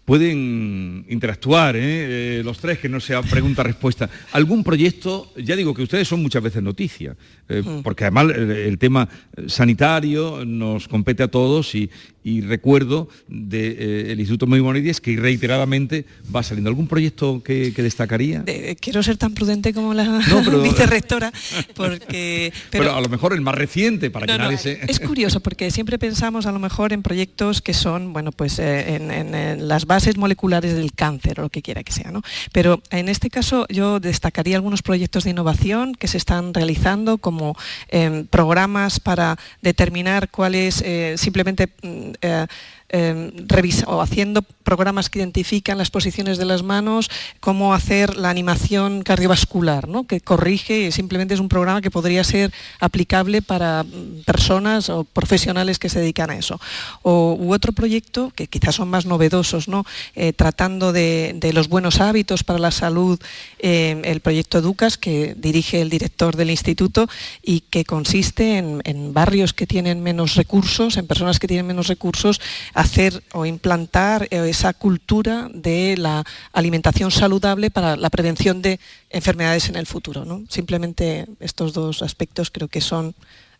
Pueden 0.05 1.05
interactuar 1.09 1.75
¿eh? 1.75 2.39
Eh, 2.39 2.41
los 2.43 2.59
tres, 2.59 2.79
que 2.79 2.89
no 2.89 2.99
sea 2.99 3.21
pregunta-respuesta. 3.21 4.09
¿Algún 4.33 4.63
proyecto, 4.63 5.31
ya 5.37 5.55
digo 5.55 5.73
que 5.73 5.83
ustedes 5.83 6.07
son 6.07 6.21
muchas 6.21 6.43
veces 6.43 6.61
noticia, 6.61 7.15
eh, 7.49 7.61
mm. 7.63 7.81
porque 7.81 8.05
además 8.05 8.27
el, 8.35 8.77
tema 8.77 9.07
sanitario 9.47 10.43
nos 10.45 10.87
compete 10.87 11.23
a 11.23 11.27
todos 11.27 11.75
y, 11.75 11.89
recuerdo 12.41 13.09
del 13.27 14.19
Instituto 14.19 14.47
Maimonides 14.47 15.01
que 15.01 15.15
reiteradamente 15.15 16.05
va 16.33 16.43
saliendo. 16.43 16.69
¿Algún 16.69 16.87
proyecto 16.87 17.43
que, 17.43 17.71
destacaría? 17.75 18.43
quiero 18.79 19.03
ser 19.03 19.17
tan 19.17 19.33
prudente 19.33 19.73
como 19.73 19.93
la 19.93 20.05
no, 20.05 20.61
vicerrectora, 20.63 21.31
porque... 21.75 22.53
Pero, 22.69 22.95
a 22.95 23.01
lo 23.01 23.09
mejor 23.09 23.33
el 23.33 23.41
más 23.41 23.55
reciente, 23.55 24.09
para 24.09 24.25
que 24.25 24.37
nadie 24.37 24.57
se... 24.57 24.79
Es 24.87 24.99
curioso, 24.99 25.39
porque 25.41 25.71
siempre 25.71 25.99
pensamos 25.99 26.45
a 26.45 26.51
lo 26.51 26.59
mejor 26.59 26.93
en 26.93 27.03
proyectos 27.03 27.61
que 27.61 27.73
son, 27.73 28.13
bueno, 28.13 28.31
pues 28.31 28.59
en 28.59 29.67
las 29.67 29.85
bases 29.85 30.17
moleculares 30.17 30.75
del 30.75 30.93
cáncer 30.93 31.39
o 31.39 31.43
lo 31.43 31.49
que 31.49 31.61
quiera 31.61 31.83
que 31.83 31.91
sea. 31.91 32.11
¿no? 32.11 32.21
Pero 32.51 32.81
en 32.89 33.09
este 33.09 33.29
caso 33.29 33.65
yo 33.69 33.99
destacaría 33.99 34.55
algunos 34.55 34.81
proyectos 34.81 35.23
de 35.23 35.31
innovación 35.31 35.95
que 35.95 36.07
se 36.07 36.17
están 36.17 36.53
realizando 36.53 37.17
como 37.17 37.55
em, 37.89 38.25
programas 38.27 38.99
para 38.99 39.37
determinar 39.61 40.29
cuáles 40.29 40.81
eh, 40.85 41.15
simplemente... 41.17 41.69
Mm, 42.21 42.49
eh, 42.95 43.31
o 43.87 44.01
haciendo 44.01 44.43
programas 44.63 45.09
que 45.09 45.17
identifican 45.17 45.79
las 45.79 45.89
posiciones 45.89 46.37
de 46.37 46.45
las 46.45 46.61
manos, 46.61 47.09
cómo 47.39 47.73
hacer 47.73 48.15
la 48.15 48.29
animación 48.29 49.01
cardiovascular, 49.01 49.87
¿no? 49.87 50.05
que 50.05 50.21
corrige, 50.21 50.91
simplemente 50.91 51.33
es 51.33 51.39
un 51.39 51.49
programa 51.49 51.81
que 51.81 51.89
podría 51.89 52.23
ser 52.23 52.53
aplicable 52.79 53.41
para 53.41 53.83
mm, 53.83 54.23
personas 54.25 54.89
o 54.89 55.05
profesionales 55.05 55.79
que 55.79 55.89
se 55.89 55.99
dedican 55.99 56.29
a 56.29 56.37
eso. 56.37 56.61
O, 57.01 57.37
otro 57.53 57.73
proyecto, 57.73 58.31
que 58.35 58.47
quizás 58.47 58.75
son 58.75 58.89
más 58.89 59.05
novedosos, 59.05 59.67
¿no? 59.67 59.85
Eh, 60.15 60.33
tratando 60.33 60.91
de, 60.91 61.37
los 61.53 61.67
buenos 61.67 61.99
hábitos 61.99 62.43
para 62.43 62.57
la 62.57 62.71
salud, 62.71 63.19
em, 63.59 64.01
el 64.05 64.21
proyecto 64.21 64.57
Educas, 64.57 64.97
que 64.97 65.35
dirige 65.37 65.81
el 65.81 65.89
director 65.89 66.35
del 66.35 66.49
instituto 66.49 67.07
y 67.43 67.61
que 67.61 67.85
consiste 67.85 68.57
en 68.57 69.13
barrios 69.13 69.53
que 69.53 69.67
tienen 69.67 70.01
menos 70.01 70.35
recursos, 70.35 70.97
en 70.97 71.05
personas 71.05 71.37
que 71.37 71.47
tienen 71.47 71.67
menos 71.67 71.87
recursos, 71.87 72.41
hacer 72.83 73.23
o 73.33 73.45
implantar 73.45 74.27
eh, 74.29 74.47
esa 74.49 74.73
cultura 74.73 75.49
de 75.53 75.95
la 75.97 76.23
alimentación 76.51 77.11
saludable 77.11 77.71
para 77.71 77.95
la 77.95 78.09
prevención 78.09 78.61
de 78.61 78.79
enfermedades 79.09 79.69
en 79.69 79.75
el 79.75 79.87
futuro. 79.87 80.25
¿no? 80.25 80.43
Simplemente 80.49 81.25
estos 81.39 81.73
dos 81.73 82.01
aspectos 82.01 82.51
creo 82.51 82.67
que 82.67 82.81
son 82.81 83.15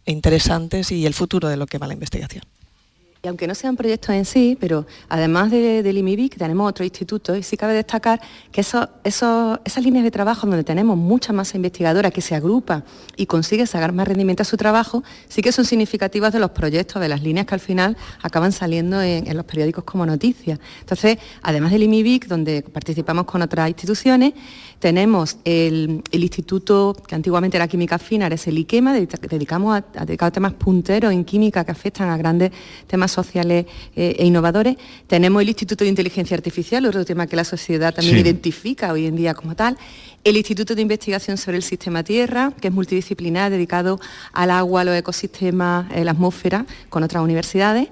interesantes 0.06 0.92
y 0.92 1.06
el 1.06 1.14
futuro 1.14 1.48
de 1.48 1.58
lo 1.58 1.66
que 1.66 1.78
va 1.78 1.88
la 1.88 1.94
investigación. 1.94 2.44
Y 3.26 3.30
aunque 3.30 3.48
no 3.48 3.56
sean 3.56 3.78
proyectos 3.78 4.10
en 4.10 4.26
sí, 4.26 4.58
pero 4.60 4.86
además 5.08 5.50
del 5.50 5.98
IMIBIC 5.98 6.36
tenemos 6.36 6.70
otro 6.70 6.84
instituto 6.84 7.38
y 7.38 7.42
sí 7.42 7.56
cabe 7.56 7.74
destacar 7.74 8.20
que 8.52 8.60
esas 8.60 8.90
líneas 9.82 10.04
de 10.04 10.12
trabajo 10.12 10.46
donde 10.46 10.66
tenemos 10.66 10.98
mucha 10.98 11.32
masa 11.32 11.56
investigadora 11.56 12.12
que 12.12 12.20
se 12.20 12.36
agrupa 12.36 12.84
y 13.16 13.26
consigue 13.26 13.66
sacar 13.66 13.94
más 13.94 14.10
rendimiento 14.10 14.44
a 14.44 14.46
su 14.46 14.58
trabajo, 14.58 15.06
sí 15.30 15.42
que 15.42 15.54
son 15.54 15.64
significativas 15.64 16.34
de 16.34 16.40
los 16.40 16.52
proyectos, 16.52 17.02
de 17.02 17.08
las 17.08 17.24
líneas 17.24 17.46
que 17.46 17.54
al 17.54 17.62
final 17.62 17.96
acaban 18.22 18.52
saliendo 18.52 19.02
en, 19.02 19.38
los 19.38 19.46
periódicos 19.46 19.86
como 19.86 20.06
noticias. 20.06 20.60
Entonces, 20.82 21.18
además 21.44 21.72
del 21.72 21.84
IMIBIC, 21.84 22.28
donde 22.28 22.62
participamos 22.62 23.24
con 23.24 23.42
otras 23.42 23.70
instituciones, 23.70 24.34
tenemos 24.84 25.38
el, 25.46 26.04
instituto 26.12 26.94
que 27.08 27.16
antiguamente 27.16 27.56
era 27.56 27.70
Química 27.70 27.98
Fina, 27.98 28.28
es 28.28 28.48
el 28.48 28.58
IQUEMA, 28.58 28.92
dedicamos 28.92 29.78
a, 29.78 29.86
a 30.26 30.32
temas 30.32 30.54
punteros 30.56 31.14
en 31.14 31.24
química 31.24 31.64
que 31.64 31.72
afectan 31.72 32.10
a 32.10 32.18
grandes 32.18 32.52
temas 32.86 33.10
sociales 33.10 33.66
eh, 33.96 34.18
e 34.20 34.26
innovadores. 34.26 34.76
Tenemos 35.08 35.42
el 35.42 35.48
Instituto 35.48 35.86
de 35.86 35.90
Inteligencia 35.90 36.36
Artificial, 36.36 36.86
otro 36.86 37.06
tema 37.06 37.28
que 37.28 37.38
la 37.38 37.46
sociedad 37.46 37.94
también 37.94 38.18
identifica 38.18 38.92
hoy 38.92 39.06
en 39.06 39.16
día 39.16 39.34
como 39.34 39.56
tal. 39.56 39.78
El 40.22 40.36
Instituto 40.36 40.76
de 40.76 40.82
Investigación 40.82 41.38
sobre 41.38 41.56
el 41.56 41.64
Sistema 41.64 42.04
Tierra, 42.04 42.52
que 42.60 42.68
es 42.68 42.74
multidisciplinar, 42.74 43.52
dedicado 43.52 44.02
al 44.34 44.52
agua, 44.52 44.82
a 44.82 44.84
los 44.84 44.96
ecosistemas, 44.98 45.90
a 45.94 46.04
la 46.04 46.12
atmósfera, 46.12 46.66
con 46.90 47.04
otras 47.04 47.24
universidades 47.24 47.88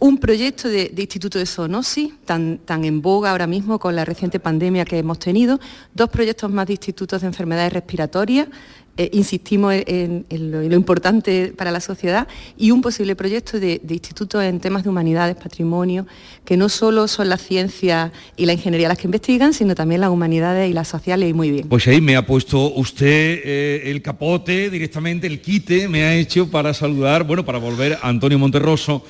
un 0.00 0.18
proyecto 0.18 0.68
de, 0.68 0.92
Instituto 0.96 1.38
de 1.38 1.46
Zoonosis, 1.46 2.12
tan, 2.24 2.58
tan, 2.58 2.84
en 2.84 3.00
boga 3.02 3.30
ahora 3.30 3.46
mismo 3.46 3.78
con 3.78 3.94
la 3.94 4.04
reciente 4.04 4.40
pandemia 4.40 4.84
que 4.84 4.98
hemos 4.98 5.18
tenido, 5.18 5.60
dos 5.94 6.08
proyectos 6.08 6.50
más 6.50 6.66
de 6.66 6.72
institutos 6.72 7.20
de 7.20 7.26
enfermedades 7.26 7.72
respiratorias, 7.72 8.48
eh, 8.96 9.08
insistimos 9.12 9.74
en, 9.86 10.26
lo, 10.28 10.74
importante 10.74 11.54
para 11.56 11.70
la 11.70 11.80
sociedad, 11.80 12.28
y 12.58 12.70
un 12.70 12.82
posible 12.82 13.14
proyecto 13.14 13.60
de, 13.60 13.80
institutos 13.88 14.42
en 14.42 14.58
temas 14.58 14.82
de 14.82 14.90
humanidades, 14.90 15.36
patrimonio, 15.36 16.06
que 16.44 16.56
no 16.56 16.68
solo 16.68 17.06
son 17.06 17.28
las 17.28 17.42
ciencias 17.42 18.10
y 18.36 18.46
la 18.46 18.52
ingeniería 18.52 18.88
las 18.88 18.98
que 18.98 19.06
investigan, 19.06 19.54
sino 19.54 19.74
también 19.74 20.00
las 20.00 20.10
humanidades 20.10 20.70
y 20.70 20.74
las 20.74 20.88
sociales, 20.88 21.30
y 21.30 21.32
muy 21.32 21.50
bien. 21.50 21.68
Pues 21.68 21.86
ahí 21.86 22.00
me 22.00 22.16
ha 22.16 22.26
puesto 22.26 22.74
usted 22.74 23.40
eh, 23.44 23.82
el 23.86 24.02
capote 24.02 24.70
directamente, 24.70 25.26
el 25.26 25.40
quite, 25.40 25.88
me 25.88 26.04
ha 26.04 26.14
hecho 26.14 26.50
para 26.50 26.74
saludar, 26.74 27.24
bueno, 27.24 27.44
para 27.44 27.58
volver 27.58 27.98
a 28.02 28.08
Antonio 28.08 28.38
Monterroso 28.38 29.04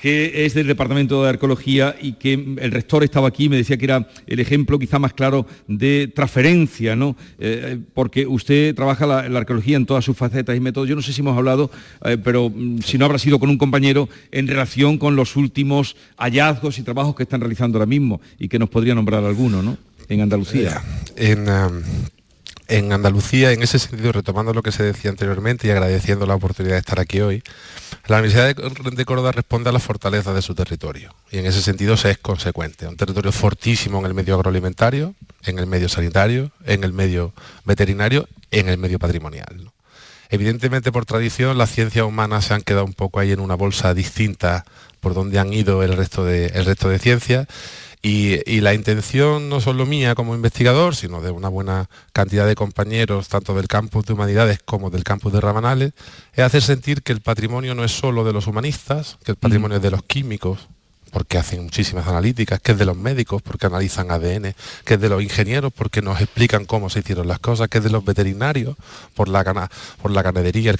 que 0.00 0.44
es 0.44 0.54
del 0.54 0.66
Departamento 0.66 1.22
de 1.22 1.30
Arqueología 1.30 1.96
y 2.00 2.12
que 2.12 2.32
el 2.34 2.70
rector 2.70 3.04
estaba 3.04 3.28
aquí 3.28 3.44
y 3.44 3.48
me 3.48 3.56
decía 3.56 3.76
que 3.76 3.86
era 3.86 4.08
el 4.26 4.40
ejemplo 4.40 4.78
quizá 4.78 4.98
más 4.98 5.12
claro 5.12 5.46
de 5.68 6.10
transferencia, 6.14 6.96
¿no? 6.96 7.16
Eh, 7.38 7.78
porque 7.94 8.26
usted 8.26 8.74
trabaja 8.74 9.06
la, 9.06 9.20
arqueología 9.38 9.76
en 9.76 9.86
todas 9.86 10.04
sus 10.04 10.16
facetas 10.16 10.56
y 10.56 10.60
métodos. 10.60 10.88
Yo 10.88 10.96
no 10.96 11.02
sé 11.02 11.12
si 11.12 11.20
hemos 11.20 11.36
hablado, 11.36 11.70
eh, 12.04 12.18
pero 12.22 12.50
mm, 12.50 12.80
si 12.80 12.98
no 12.98 13.04
habrá 13.04 13.18
sido 13.18 13.38
con 13.38 13.50
un 13.50 13.58
compañero 13.58 14.08
en 14.32 14.46
relación 14.46 14.98
con 14.98 15.16
los 15.16 15.36
últimos 15.36 15.96
hallazgos 16.16 16.78
y 16.78 16.82
trabajos 16.82 17.14
que 17.14 17.22
están 17.22 17.40
realizando 17.40 17.78
ahora 17.78 17.86
mismo 17.86 18.20
y 18.38 18.48
que 18.48 18.58
nos 18.58 18.68
podría 18.68 18.94
nombrar 18.94 19.24
alguno, 19.24 19.62
¿no? 19.62 19.78
En 20.08 20.20
Andalucía. 20.20 20.82
En, 21.16 21.46
en 22.68 22.92
Andalucía, 22.92 23.52
en 23.52 23.62
ese 23.62 23.78
sentido, 23.78 24.12
retomando 24.12 24.52
lo 24.52 24.62
que 24.62 24.72
se 24.72 24.82
decía 24.82 25.10
anteriormente 25.10 25.66
y 25.66 25.70
agradeciendo 25.70 26.26
la 26.26 26.34
oportunidad 26.34 26.74
de 26.74 26.80
estar 26.80 27.00
aquí 27.00 27.20
hoy, 27.20 27.42
la 28.06 28.18
Universidad 28.18 28.54
de 28.54 29.04
Córdoba 29.04 29.32
responde 29.32 29.70
a 29.70 29.72
la 29.72 29.80
fortaleza 29.80 30.32
de 30.32 30.42
su 30.42 30.54
territorio 30.54 31.14
y 31.30 31.38
en 31.38 31.46
ese 31.46 31.62
sentido 31.62 31.96
se 31.96 32.10
es 32.10 32.18
consecuente. 32.18 32.86
Un 32.86 32.96
territorio 32.96 33.32
fortísimo 33.32 33.98
en 33.98 34.06
el 34.06 34.14
medio 34.14 34.34
agroalimentario, 34.34 35.14
en 35.44 35.58
el 35.58 35.66
medio 35.66 35.88
sanitario, 35.88 36.50
en 36.64 36.84
el 36.84 36.92
medio 36.92 37.32
veterinario, 37.64 38.28
en 38.50 38.68
el 38.68 38.78
medio 38.78 38.98
patrimonial. 38.98 39.70
Evidentemente, 40.28 40.90
por 40.90 41.06
tradición, 41.06 41.56
las 41.56 41.70
ciencias 41.70 42.04
humanas 42.04 42.46
se 42.46 42.54
han 42.54 42.62
quedado 42.62 42.84
un 42.84 42.94
poco 42.94 43.20
ahí 43.20 43.32
en 43.32 43.40
una 43.40 43.54
bolsa 43.54 43.94
distinta 43.94 44.64
por 45.00 45.14
donde 45.14 45.38
han 45.38 45.52
ido 45.52 45.84
el 45.84 45.96
resto 45.96 46.24
de 46.24 46.98
ciencias 47.00 47.46
Y, 48.02 48.38
y, 48.50 48.60
la 48.60 48.74
intención 48.74 49.48
no 49.48 49.60
solo 49.60 49.84
mía 49.84 50.14
como 50.14 50.34
investigador, 50.34 50.94
sino 50.94 51.20
de 51.20 51.30
una 51.30 51.48
buena 51.48 51.88
cantidad 52.12 52.46
de 52.46 52.54
compañeros, 52.54 53.28
tanto 53.28 53.54
del 53.54 53.66
campus 53.66 54.04
de 54.06 54.12
humanidades 54.12 54.60
como 54.64 54.90
del 54.90 55.02
campus 55.02 55.32
de 55.32 55.40
Rabanales, 55.40 55.92
es 56.32 56.44
hacer 56.44 56.62
sentir 56.62 57.02
que 57.02 57.12
el 57.12 57.20
patrimonio 57.20 57.74
no 57.74 57.84
es 57.84 57.92
solo 57.92 58.22
de 58.22 58.32
los 58.32 58.46
humanistas, 58.46 59.18
que 59.24 59.32
el 59.32 59.36
patrimonio 59.36 59.78
es 59.78 59.82
de 59.82 59.90
los 59.90 60.04
químicos, 60.04 60.68
porque 61.16 61.38
hacen 61.38 61.62
muchísimas 61.62 62.06
analíticas, 62.06 62.60
que 62.60 62.72
es 62.72 62.78
de 62.78 62.84
los 62.84 62.94
médicos, 62.94 63.40
porque 63.40 63.64
analizan 63.64 64.10
ADN, 64.10 64.54
que 64.84 64.94
es 64.94 65.00
de 65.00 65.08
los 65.08 65.22
ingenieros, 65.22 65.72
porque 65.72 66.02
nos 66.02 66.20
explican 66.20 66.66
cómo 66.66 66.90
se 66.90 66.98
hicieron 66.98 67.26
las 67.26 67.38
cosas, 67.38 67.68
que 67.68 67.78
es 67.78 67.84
de 67.84 67.88
los 67.88 68.04
veterinarios, 68.04 68.76
por 69.14 69.30
la, 69.30 69.70
por 70.02 70.10
la 70.10 70.20
ganadería. 70.20 70.74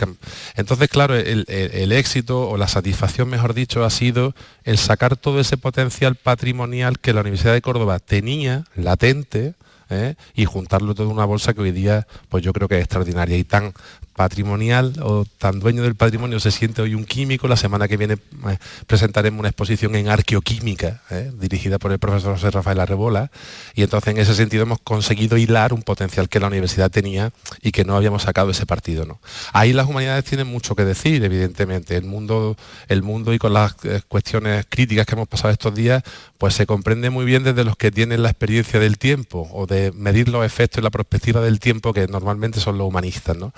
Entonces, 0.55 0.91
claro, 0.91 1.17
el, 1.17 1.47
el, 1.49 1.91
éxito 1.91 2.51
o 2.51 2.59
la 2.59 2.69
satisfacción, 2.69 3.31
mejor 3.31 3.55
dicho, 3.55 3.83
ha 3.83 3.89
sido 3.89 4.35
el 4.65 4.77
sacar 4.77 5.17
todo 5.17 5.41
ese 5.41 5.57
potencial 5.57 6.17
patrimonial 6.17 6.99
que 6.99 7.15
la 7.15 7.23
Universidad 7.23 7.55
de 7.55 7.63
Córdoba 7.63 7.99
tenía 7.99 8.67
latente, 8.75 9.55
¿eh? 9.89 10.17
y 10.35 10.45
juntarlo 10.45 10.95
todo 10.95 11.07
en 11.07 11.15
una 11.15 11.25
bolsa 11.25 11.55
que 11.55 11.63
hoy 11.63 11.73
día 11.73 12.07
pues 12.29 12.45
yo 12.45 12.53
creo 12.53 12.69
que 12.69 12.77
es 12.77 12.83
extraordinaria 12.83 13.37
y 13.37 13.45
tan 13.45 13.73
patrimonial 14.17 14.95
o 15.03 15.27
tan 15.39 15.61
dueño 15.61 15.83
del 15.83 15.95
patrimonio 15.95 16.41
se 16.41 16.51
siente 16.51 16.83
hoy 16.83 16.95
un 16.95 17.05
químico. 17.05 17.47
La 17.47 17.57
semana 17.57 17.87
que 17.87 17.99
viene 17.99 18.15
eh, 18.15 18.59
presentaremos 18.87 19.39
una 19.39 19.51
exposición 19.51 19.95
en 19.95 20.09
arqueoquímica 20.09 21.03
¿eh? 21.11 21.31
dirigida 21.39 21.79
por 21.79 21.93
el 21.93 21.99
profesor 21.99 22.35
José 22.35 22.51
Rafael 22.51 22.81
Arrebola 22.81 23.31
y 23.75 23.83
entonces 23.83 24.15
en 24.15 24.19
ese 24.19 24.35
sentido 24.35 24.63
hemos 24.63 24.81
conseguido 24.81 25.37
hilar 25.37 25.75
un 25.75 25.83
potencial 25.83 26.29
que 26.31 26.41
la 26.41 26.47
universidad 26.47 26.91
tenía 26.91 27.31
y 27.63 27.73
que 27.73 27.85
no 27.85 27.95
habíamos 27.95 28.23
sacado 28.23 28.51
ese 28.51 28.65
partido. 28.65 29.05
¿no? 29.05 29.21
Ahí 29.53 29.75
las 29.75 29.87
humanidades 29.87 30.25
tienen 30.25 30.47
mucho 30.47 30.75
que 30.75 30.85
decir, 30.85 31.23
evidentemente. 31.23 31.97
El 31.97 32.05
mundo, 32.05 32.57
el 32.89 33.03
mundo 33.03 33.35
y 33.35 33.39
con 33.39 33.53
las 33.53 33.75
cuestiones 34.09 34.65
críticas 34.69 35.05
que 35.05 35.15
hemos 35.15 35.29
pasado 35.29 35.53
estos 35.53 35.75
días, 35.75 36.03
pues 36.39 36.55
se 36.55 36.67
comprende 36.67 37.11
muy 37.11 37.27
bien 37.27 37.45
desde 37.45 37.65
los 37.65 37.77
que 37.77 37.91
tienen 37.91 38.23
la 38.23 38.31
experiencia 38.31 38.81
del 38.81 38.97
tiempo 38.97 39.49
o 39.53 39.67
de 39.67 39.93
medir 39.93 40.29
los 40.29 40.45
efectos 40.45 40.81
y 40.81 40.85
la 40.85 40.91
perspectiva 40.91 41.43
del 41.43 41.61
tiempo 41.61 41.93
que 41.93 42.07
normalmente 42.07 42.61
son 42.61 42.79
los 42.79 42.89
humanistas. 42.89 43.37
¿no? 43.37 43.53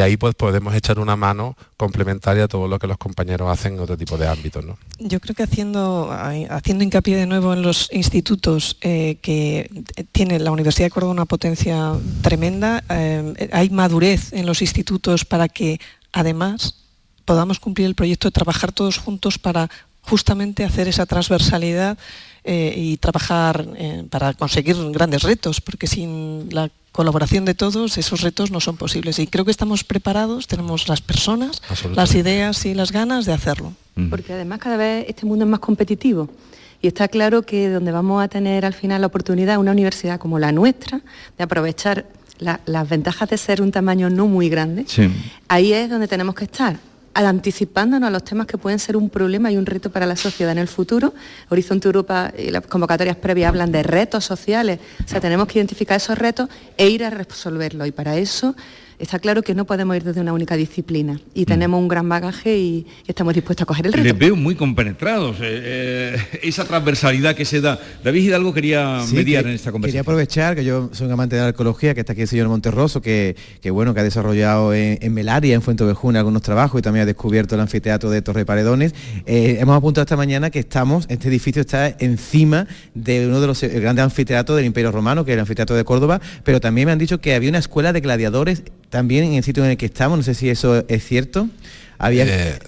Ahí 0.00 0.16
pues 0.16 0.34
podemos 0.34 0.74
echar 0.74 0.98
una 0.98 1.16
mano 1.16 1.56
complementaria 1.76 2.44
a 2.44 2.48
todo 2.48 2.68
lo 2.68 2.78
que 2.78 2.86
los 2.86 2.98
compañeros 2.98 3.50
hacen 3.50 3.74
en 3.74 3.80
otro 3.80 3.96
tipo 3.96 4.16
de 4.16 4.28
ámbitos. 4.28 4.64
¿no? 4.64 4.78
Yo 4.98 5.20
creo 5.20 5.34
que 5.34 5.42
haciendo, 5.42 6.10
haciendo 6.50 6.84
hincapié 6.84 7.16
de 7.16 7.26
nuevo 7.26 7.52
en 7.52 7.62
los 7.62 7.88
institutos 7.92 8.76
eh, 8.80 9.18
que 9.22 9.70
tiene 10.12 10.38
la 10.38 10.50
Universidad 10.50 10.86
de 10.86 10.90
Córdoba 10.90 11.12
una 11.12 11.26
potencia 11.26 11.92
tremenda, 12.22 12.82
eh, 12.88 13.48
hay 13.52 13.70
madurez 13.70 14.32
en 14.32 14.46
los 14.46 14.62
institutos 14.62 15.24
para 15.24 15.48
que 15.48 15.80
además 16.12 16.76
podamos 17.24 17.58
cumplir 17.58 17.86
el 17.86 17.94
proyecto 17.94 18.28
de 18.28 18.32
trabajar 18.32 18.72
todos 18.72 18.98
juntos 18.98 19.38
para 19.38 19.70
justamente 20.02 20.64
hacer 20.64 20.88
esa 20.88 21.06
transversalidad 21.06 21.98
eh, 22.46 22.74
y 22.76 22.98
trabajar 22.98 23.66
eh, 23.76 24.04
para 24.10 24.34
conseguir 24.34 24.76
grandes 24.90 25.22
retos, 25.22 25.62
porque 25.62 25.86
sin 25.86 26.48
la 26.50 26.70
colaboración 26.92 27.46
de 27.46 27.54
todos 27.54 27.96
esos 27.96 28.20
retos 28.20 28.50
no 28.50 28.60
son 28.60 28.76
posibles. 28.76 29.18
Y 29.18 29.26
creo 29.26 29.46
que 29.46 29.50
estamos 29.50 29.82
preparados, 29.82 30.46
tenemos 30.46 30.86
las 30.86 31.00
personas, 31.00 31.62
las 31.94 32.14
ideas 32.14 32.66
y 32.66 32.74
las 32.74 32.92
ganas 32.92 33.24
de 33.24 33.32
hacerlo. 33.32 33.72
Porque 34.10 34.34
además 34.34 34.58
cada 34.58 34.76
vez 34.76 35.06
este 35.08 35.24
mundo 35.24 35.44
es 35.46 35.50
más 35.50 35.60
competitivo. 35.60 36.28
Y 36.82 36.86
está 36.86 37.08
claro 37.08 37.42
que 37.42 37.70
donde 37.70 37.92
vamos 37.92 38.22
a 38.22 38.28
tener 38.28 38.66
al 38.66 38.74
final 38.74 39.00
la 39.00 39.06
oportunidad, 39.06 39.58
una 39.58 39.72
universidad 39.72 40.20
como 40.20 40.38
la 40.38 40.52
nuestra, 40.52 41.00
de 41.38 41.44
aprovechar 41.44 42.04
las 42.38 42.88
ventajas 42.88 43.30
de 43.30 43.38
ser 43.38 43.62
un 43.62 43.72
tamaño 43.72 44.10
no 44.10 44.26
muy 44.26 44.50
grande, 44.50 44.84
ahí 45.48 45.72
es 45.72 45.88
donde 45.88 46.08
tenemos 46.08 46.34
que 46.34 46.44
estar 46.44 46.78
anticipándonos 47.14 48.08
a 48.08 48.10
los 48.10 48.24
temas 48.24 48.46
que 48.46 48.58
pueden 48.58 48.78
ser 48.78 48.96
un 48.96 49.08
problema 49.08 49.50
y 49.50 49.56
un 49.56 49.66
reto 49.66 49.90
para 49.90 50.06
la 50.06 50.16
sociedad 50.16 50.52
en 50.52 50.58
el 50.58 50.68
futuro. 50.68 51.14
Horizonte 51.48 51.88
Europa 51.88 52.32
y 52.36 52.50
las 52.50 52.66
convocatorias 52.66 53.16
previas 53.16 53.48
hablan 53.48 53.72
de 53.72 53.82
retos 53.82 54.24
sociales, 54.24 54.80
o 55.04 55.08
sea, 55.08 55.20
tenemos 55.20 55.46
que 55.46 55.58
identificar 55.58 55.96
esos 55.96 56.18
retos 56.18 56.48
e 56.76 56.88
ir 56.88 57.04
a 57.04 57.10
resolverlos 57.10 57.86
y 57.86 57.92
para 57.92 58.16
eso 58.16 58.54
está 58.98 59.18
claro 59.18 59.42
que 59.42 59.54
no 59.54 59.64
podemos 59.64 59.96
ir 59.96 60.04
desde 60.04 60.20
una 60.20 60.32
única 60.32 60.56
disciplina 60.56 61.20
y 61.34 61.42
mm. 61.42 61.44
tenemos 61.44 61.80
un 61.80 61.88
gran 61.88 62.08
bagaje 62.08 62.56
y, 62.56 62.86
estamos 63.06 63.34
dispuestos 63.34 63.62
a 63.62 63.66
coger 63.66 63.86
el 63.86 63.92
reto. 63.92 64.04
Les 64.04 64.18
veo 64.18 64.36
muy 64.36 64.54
compenetrados, 64.54 65.36
eh, 65.40 65.42
eh, 65.42 66.16
esa 66.42 66.64
transversalidad 66.64 67.34
que 67.34 67.44
se 67.44 67.60
da. 67.60 67.78
David 68.02 68.24
Hidalgo 68.24 68.52
quería 68.52 69.00
mediar 69.12 69.46
en 69.46 69.52
esta 69.52 69.72
conversación. 69.72 69.82
Quería 69.82 70.00
aprovechar 70.00 70.56
que 70.56 70.64
yo 70.64 70.90
soy 70.92 71.06
un 71.06 71.12
amante 71.12 71.36
de 71.36 71.42
la 71.42 71.48
arqueología, 71.48 71.94
que 71.94 72.00
está 72.00 72.12
aquí 72.12 72.22
el 72.22 72.28
señor 72.28 72.48
Monterroso, 72.48 73.00
que, 73.00 73.36
que 73.60 73.70
bueno, 73.70 73.94
que 73.94 74.00
ha 74.00 74.04
desarrollado 74.04 74.74
en, 74.74 75.14
Melaria, 75.14 75.54
en 75.54 75.62
Fuente 75.62 75.84
Ovejuna, 75.84 76.18
algunos 76.20 76.42
trabajos 76.42 76.78
y 76.78 76.82
también 76.82 77.04
ha 77.04 77.06
descubierto 77.06 77.54
el 77.54 77.60
anfiteatro 77.60 78.10
de 78.10 78.22
Torre 78.22 78.44
Paredones. 78.44 78.94
Eh, 79.26 79.58
hemos 79.60 79.76
apuntado 79.76 80.02
esta 80.02 80.16
mañana 80.16 80.50
que 80.50 80.60
estamos, 80.60 81.06
este 81.08 81.28
edificio 81.28 81.60
está 81.60 81.88
encima 81.98 82.66
de 82.94 83.26
uno 83.26 83.40
de 83.40 83.46
los 83.46 83.62
grandes 83.62 84.04
anfiteatros 84.04 84.56
del 84.56 84.66
Imperio 84.66 84.92
Romano, 84.92 85.24
que 85.24 85.32
es 85.32 85.34
el 85.34 85.40
anfiteatro 85.40 85.76
de 85.76 85.84
Córdoba, 85.84 86.20
pero 86.42 86.60
también 86.60 86.86
me 86.86 86.92
han 86.92 86.98
dicho 86.98 87.20
que 87.20 87.34
había 87.34 87.50
una 87.50 87.58
escuela 87.58 87.92
de 87.92 88.00
gladiadores 88.00 88.62
también 88.94 89.24
en 89.24 89.32
el 89.32 89.42
sitio 89.42 89.64
en 89.64 89.72
el 89.72 89.76
que 89.76 89.86
estamos, 89.86 90.16
no 90.16 90.22
sé 90.22 90.34
si 90.34 90.48
eso 90.48 90.84
es 90.86 91.04
cierto, 91.04 91.48
había 91.98 92.26
eh, 92.28 92.60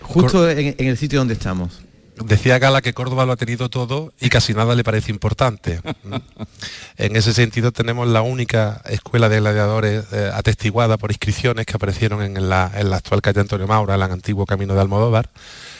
justo 0.00 0.48
en, 0.48 0.74
el 0.78 0.96
sitio 0.96 1.18
donde 1.18 1.34
estamos. 1.34 1.82
Decía 2.24 2.58
Gala 2.58 2.80
que 2.80 2.94
Córdoba 2.94 3.26
lo 3.26 3.32
ha 3.32 3.36
tenido 3.36 3.68
todo 3.68 4.14
y 4.18 4.30
casi 4.30 4.54
nada 4.54 4.74
le 4.74 4.82
parece 4.82 5.10
importante. 5.10 5.82
en 6.96 7.16
ese 7.16 7.34
sentido 7.34 7.70
tenemos 7.70 8.08
la 8.08 8.22
única 8.22 8.80
escuela 8.88 9.28
de 9.28 9.40
gladiadores 9.40 10.04
eh, 10.10 10.30
atestiguada 10.32 10.96
por 10.96 11.10
inscripciones 11.10 11.66
que 11.66 11.76
aparecieron 11.76 12.22
en 12.22 12.48
la, 12.48 12.72
en 12.74 12.88
la 12.88 12.96
actual 12.96 13.20
calle 13.20 13.40
Antonio 13.40 13.66
Maura, 13.66 13.96
el 13.96 14.02
antiguo 14.04 14.46
camino 14.46 14.72
de 14.72 14.80
Almodóvar 14.80 15.28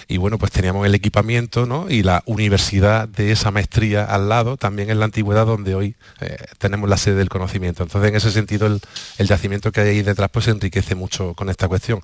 y 0.09 0.17
bueno, 0.17 0.39
pues 0.39 0.53
teníamos 0.53 0.87
el 0.87 0.95
equipamiento 0.95 1.67
¿no? 1.67 1.89
y 1.89 2.03
la 2.03 2.23
universidad 2.27 3.09
de 3.09 3.33
esa 3.33 3.51
maestría 3.51 4.05
al 4.05 4.29
lado, 4.29 4.57
también 4.57 4.91
en 4.91 4.99
la 4.99 5.07
antigüedad 5.07 5.47
donde 5.47 5.75
hoy 5.75 5.97
eh, 6.21 6.37
tenemos 6.59 6.89
la 6.89 6.97
sede 6.97 7.17
del 7.17 7.29
conocimiento. 7.29 7.83
Entonces, 7.83 8.11
en 8.11 8.17
ese 8.17 8.31
sentido, 8.31 8.67
el, 8.67 8.81
yacimiento 9.27 9.73
que 9.73 9.81
hay 9.81 9.89
ahí 9.89 10.03
detrás 10.03 10.31
pues 10.31 10.49
enriquece 10.49 10.95
mucho 10.95 11.35
con 11.35 11.49
esta 11.49 11.69
cuestión. 11.69 12.01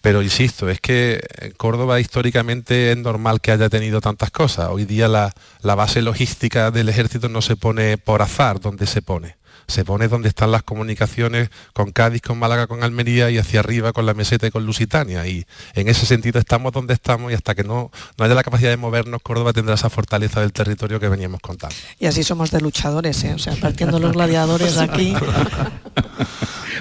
Pero 0.00 0.22
insisto, 0.22 0.68
es 0.68 0.80
que 0.80 1.20
Córdoba 1.56 2.00
históricamente 2.00 2.92
es 2.92 2.98
normal 2.98 3.40
que 3.40 3.52
haya 3.52 3.68
tenido 3.68 4.00
tantas 4.00 4.30
cosas. 4.30 4.68
Hoy 4.70 4.84
día 4.84 5.08
la, 5.08 5.32
la 5.62 5.74
base 5.74 6.02
logística 6.02 6.70
del 6.70 6.88
ejército 6.88 7.28
no 7.28 7.42
se 7.42 7.56
pone 7.56 7.96
por 7.98 8.22
azar 8.22 8.60
donde 8.60 8.86
se 8.86 9.02
pone 9.02 9.37
se 9.68 9.84
pone 9.84 10.08
donde 10.08 10.30
están 10.30 10.50
las 10.50 10.62
comunicaciones 10.62 11.50
con 11.74 11.92
Cádiz, 11.92 12.22
con 12.22 12.38
Málaga, 12.38 12.66
con 12.66 12.82
Almería 12.82 13.30
y 13.30 13.36
hacia 13.36 13.60
arriba 13.60 13.92
con 13.92 14.06
la 14.06 14.14
meseta 14.14 14.46
y 14.46 14.50
con 14.50 14.64
Lusitania. 14.64 15.26
Y 15.26 15.44
en 15.74 15.88
ese 15.88 16.06
sentido 16.06 16.40
estamos 16.40 16.72
donde 16.72 16.94
estamos 16.94 17.30
y 17.30 17.34
hasta 17.34 17.54
que 17.54 17.64
no, 17.64 17.90
no 18.16 18.24
haya 18.24 18.34
la 18.34 18.42
capacidad 18.42 18.70
de 18.70 18.78
movernos, 18.78 19.20
Córdoba 19.22 19.52
tendrá 19.52 19.74
esa 19.74 19.90
fortaleza 19.90 20.40
del 20.40 20.52
territorio 20.52 20.98
que 20.98 21.08
veníamos 21.08 21.40
contando. 21.40 21.76
Y 22.00 22.06
así 22.06 22.24
somos 22.24 22.50
de 22.50 22.62
luchadores, 22.62 23.22
¿eh? 23.24 23.34
o 23.34 23.38
sea, 23.38 23.54
partiendo 23.56 23.98
los 23.98 24.12
gladiadores 24.12 24.78
aquí. 24.78 25.14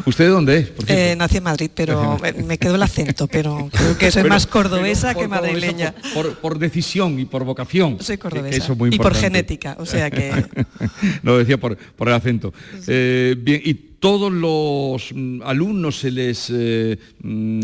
¿Usted 0.05 0.25
de 0.25 0.29
dónde 0.29 0.57
es? 0.57 0.71
Eh, 0.87 1.15
nací 1.17 1.37
en 1.37 1.43
Madrid, 1.43 1.69
pero 1.73 2.17
me 2.45 2.57
quedó 2.57 2.75
el 2.75 2.83
acento, 2.83 3.27
pero 3.27 3.69
creo 3.73 3.97
que 3.97 4.09
soy 4.09 4.23
más 4.23 4.47
cordobesa 4.47 5.13
que 5.13 5.27
madrileña. 5.27 5.93
Por, 6.41 6.59
decisión 6.59 7.19
y 7.19 7.25
por 7.25 7.43
vocación. 7.43 7.97
Soy 7.99 8.17
cordobesa. 8.17 8.73
y 8.89 8.97
por 8.97 9.13
genética, 9.13 9.75
o 9.79 9.85
sea 9.85 10.09
que... 10.09 10.45
Lo 11.23 11.37
decía 11.37 11.57
por, 11.57 11.77
por 11.77 12.07
el 12.07 12.13
acento. 12.13 12.53
Eh, 12.87 13.35
bien, 13.37 13.61
y 13.63 13.73
todos 13.99 14.31
los 14.31 15.11
mm, 15.13 15.41
alumnos 15.43 15.99
se 15.99 16.11
les, 16.11 16.51
eh, 16.53 16.97
mm, 17.23 17.59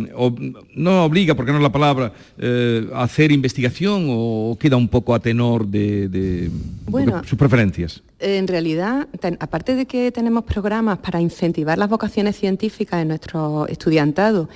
no 0.76 1.06
obliga, 1.06 1.36
porque 1.36 1.52
no 1.52 1.58
es 1.58 1.64
la 1.64 1.72
palabra, 1.72 2.12
eh, 2.38 2.88
a 2.94 3.04
hacer 3.04 3.32
investigación 3.32 4.08
o 4.10 4.58
queda 4.60 4.76
un 4.76 4.88
poco 4.88 5.14
a 5.14 5.20
tenor 5.20 5.68
de, 5.68 6.50
sus 7.26 7.38
preferencias? 7.38 8.02
En 8.20 8.48
realidad, 8.48 9.08
aparte 9.40 9.76
de 9.76 9.86
que 9.86 10.12
tenemos 10.12 10.44
programas 10.46 11.00
para 11.00 11.20
incentivar 11.20 11.78
las 11.78 11.90
vocaciones 11.90 12.38
científicas 12.38 13.02
en 13.02 13.10
nuestro 13.10 13.68
estudiantado 13.68 14.50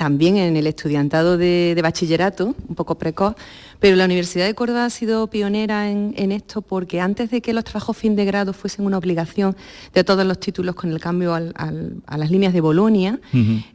también 0.00 0.38
en 0.38 0.56
el 0.56 0.66
estudiantado 0.66 1.36
de, 1.36 1.78
bachillerato, 1.82 2.54
un 2.66 2.74
poco 2.74 2.94
precoz, 2.94 3.34
pero 3.80 3.96
la 3.96 4.06
Universidad 4.06 4.46
de 4.46 4.54
Córdoba 4.54 4.86
ha 4.86 4.90
sido 4.90 5.26
pionera 5.26 5.90
en, 5.90 6.32
esto 6.32 6.62
porque 6.62 7.02
antes 7.02 7.30
de 7.30 7.42
que 7.42 7.52
los 7.52 7.64
trabajos 7.64 7.98
fin 7.98 8.16
de 8.16 8.24
grado 8.24 8.54
fuesen 8.54 8.86
una 8.86 8.96
obligación 8.96 9.54
de 9.92 10.02
todos 10.02 10.24
los 10.24 10.40
títulos 10.40 10.74
con 10.74 10.90
el 10.90 11.00
cambio 11.00 11.34
a 11.34 12.16
las 12.16 12.30
líneas 12.30 12.54
de 12.54 12.62
Bolonia, 12.62 13.20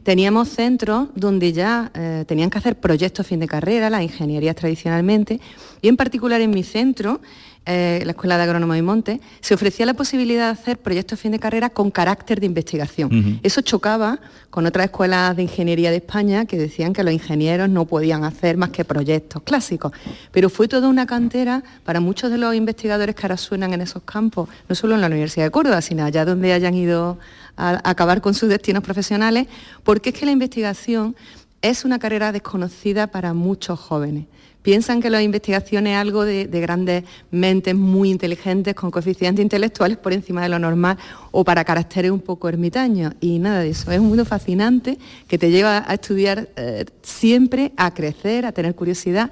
teníamos 0.02 0.48
centros 0.48 1.10
donde 1.14 1.52
ya 1.52 1.92
eh, 1.94 2.24
tenían 2.26 2.50
que 2.50 2.58
hacer 2.58 2.80
proyectos 2.80 3.24
fin 3.24 3.38
de 3.38 3.46
carrera, 3.46 3.88
las 3.88 4.02
ingenierías 4.02 4.56
tradicionalmente, 4.56 5.40
y 5.80 5.86
en 5.86 5.96
particular 5.96 6.40
en 6.40 6.50
mi 6.50 6.64
centro 6.64 7.20
eh, 7.66 8.02
la 8.04 8.12
Escuela 8.12 8.36
de 8.36 8.44
Agrónomos 8.44 8.76
y 8.76 8.82
Montes, 8.82 9.18
se 9.40 9.54
ofrecía 9.54 9.86
la 9.86 9.94
posibilidad 9.94 10.46
de 10.46 10.52
hacer 10.52 10.78
proyectos 10.78 11.18
fin 11.18 11.32
de 11.32 11.40
carrera 11.40 11.68
con 11.68 11.90
carácter 11.90 12.38
de 12.38 12.46
investigación. 12.46 13.40
Eso 13.42 13.60
chocaba 13.60 14.20
con 14.50 14.66
otras 14.66 14.86
escuelas 14.86 15.34
de 15.34 15.42
ingeniería 15.42 15.90
de 15.90 15.96
España 15.96 16.44
que 16.44 16.56
decían 16.56 16.92
que 16.92 17.02
los 17.02 17.12
ingenieros 17.12 17.68
no 17.68 17.84
podían 17.84 18.22
hacer 18.22 18.56
más 18.56 18.70
que 18.70 18.84
proyectos 18.84 19.42
clásicos. 19.42 19.90
Pero 20.30 20.48
fue 20.48 20.68
toda 20.68 20.88
una 20.88 21.06
cantera 21.06 21.64
para 21.84 21.98
muchos 21.98 22.30
de 22.30 22.38
los 22.38 22.54
investigadores 22.54 23.16
que 23.16 23.22
ahora 23.22 23.36
suenan 23.36 23.72
en 23.74 23.80
esos 23.80 24.02
campos, 24.04 24.48
no 24.68 24.74
solo 24.76 24.94
en 24.94 25.00
la 25.00 25.08
Universidad 25.08 25.46
de 25.46 25.50
Córdoba, 25.50 25.82
sino 25.82 26.04
allá 26.04 26.24
donde 26.24 26.52
hayan 26.52 26.74
ido 26.74 27.18
a 27.56 27.80
acabar 27.90 28.20
con 28.20 28.34
sus 28.34 28.48
destinos 28.48 28.84
profesionales, 28.84 29.48
porque 29.82 30.10
es 30.10 30.14
que 30.14 30.24
la 30.24 30.32
investigación 30.32 31.16
es 31.62 31.84
una 31.84 31.98
carrera 31.98 32.30
desconocida 32.30 33.08
para 33.08 33.34
muchos 33.34 33.80
jóvenes. 33.80 34.26
Piensan 34.66 35.00
que 35.00 35.10
la 35.10 35.22
investigación 35.22 35.86
es 35.86 35.96
algo 35.96 36.24
de, 36.24 36.48
de, 36.48 36.60
grandes 36.60 37.04
mentes 37.30 37.72
muy 37.76 38.10
inteligentes 38.10 38.74
con 38.74 38.90
coeficientes 38.90 39.40
intelectuales 39.40 39.96
por 39.96 40.12
encima 40.12 40.42
de 40.42 40.48
lo 40.48 40.58
normal 40.58 40.98
o 41.30 41.44
para 41.44 41.64
caracteres 41.64 42.10
un 42.10 42.18
poco 42.18 42.48
ermitaños. 42.48 43.14
Y 43.20 43.38
nada 43.38 43.60
de 43.60 43.68
eso. 43.68 43.92
Es 43.92 44.00
un 44.00 44.08
mundo 44.08 44.24
fascinante 44.24 44.98
que 45.28 45.38
te 45.38 45.52
lleva 45.52 45.84
a 45.86 45.94
estudiar 45.94 46.48
eh, 46.56 46.84
siempre, 47.00 47.74
a 47.76 47.94
crecer, 47.94 48.44
a 48.44 48.50
tener 48.50 48.74
curiosidad 48.74 49.30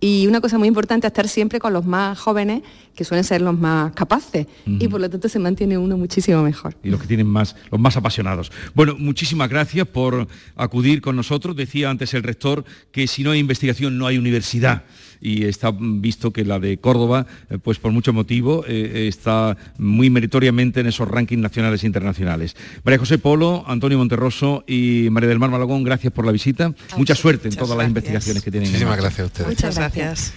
y 0.00 0.26
una 0.26 0.40
cosa 0.40 0.56
muy 0.56 0.66
importante, 0.66 1.06
estar 1.06 1.28
siempre 1.28 1.60
con 1.60 1.74
los 1.74 1.84
más 1.84 2.18
jóvenes, 2.18 2.62
que 2.94 3.04
suelen 3.04 3.22
ser 3.22 3.42
los 3.42 3.58
más 3.58 3.92
capaces, 3.92 4.46
uh 4.66 4.70
-huh. 4.70 4.82
y 4.82 4.88
por 4.88 5.00
lo 5.00 5.10
tanto 5.10 5.28
se 5.28 5.38
mantiene 5.38 5.76
uno 5.76 5.96
muchísimo 5.98 6.42
mejor. 6.42 6.74
Y 6.82 6.88
los 6.88 7.00
que 7.00 7.06
tienen 7.06 7.26
más, 7.26 7.54
los 7.70 7.78
más 7.78 7.96
apasionados. 7.96 8.50
Bueno, 8.74 8.96
muchísimas 8.98 9.48
gracias 9.50 9.86
por 9.86 10.26
acudir 10.56 11.02
con 11.02 11.16
nosotros. 11.16 11.54
Decía 11.54 11.90
antes 11.90 12.14
el 12.14 12.22
rector 12.22 12.64
que 12.92 13.06
si 13.06 13.22
no 13.22 13.30
hay 13.32 13.40
investigación 13.40 13.98
no 13.98 14.06
hay 14.06 14.16
universidad. 14.16 14.84
Y 15.20 15.44
está 15.44 15.72
visto 15.78 16.32
que 16.32 16.44
la 16.44 16.58
de 16.58 16.78
Córdoba, 16.78 17.26
eh, 17.50 17.58
pues 17.62 17.78
por 17.78 17.92
mucho 17.92 18.12
motivo, 18.12 18.64
eh, 18.66 19.06
está 19.08 19.56
muy 19.78 20.10
meritoriamente 20.10 20.80
en 20.80 20.86
esos 20.86 21.08
rankings 21.08 21.42
nacionales 21.42 21.84
e 21.84 21.86
internacionales. 21.86 22.56
María 22.84 22.98
José 22.98 23.18
Polo, 23.18 23.64
Antonio 23.66 23.98
Monterroso 23.98 24.64
y 24.66 25.08
María 25.10 25.28
del 25.28 25.38
Mar 25.38 25.50
Malagón, 25.50 25.84
gracias 25.84 26.12
por 26.12 26.24
la 26.24 26.32
visita. 26.32 26.72
Mucha 26.96 27.14
suerte 27.14 27.48
en 27.48 27.54
todas 27.54 27.68
gracias. 27.68 27.78
las 27.78 27.88
investigaciones 27.88 28.42
que 28.42 28.50
tienen. 28.50 28.68
Muchísimas 28.70 28.96
gracias 28.96 29.20
a 29.20 29.26
ustedes. 29.26 29.48
Muchas 29.48 29.76
gracias. 29.76 30.32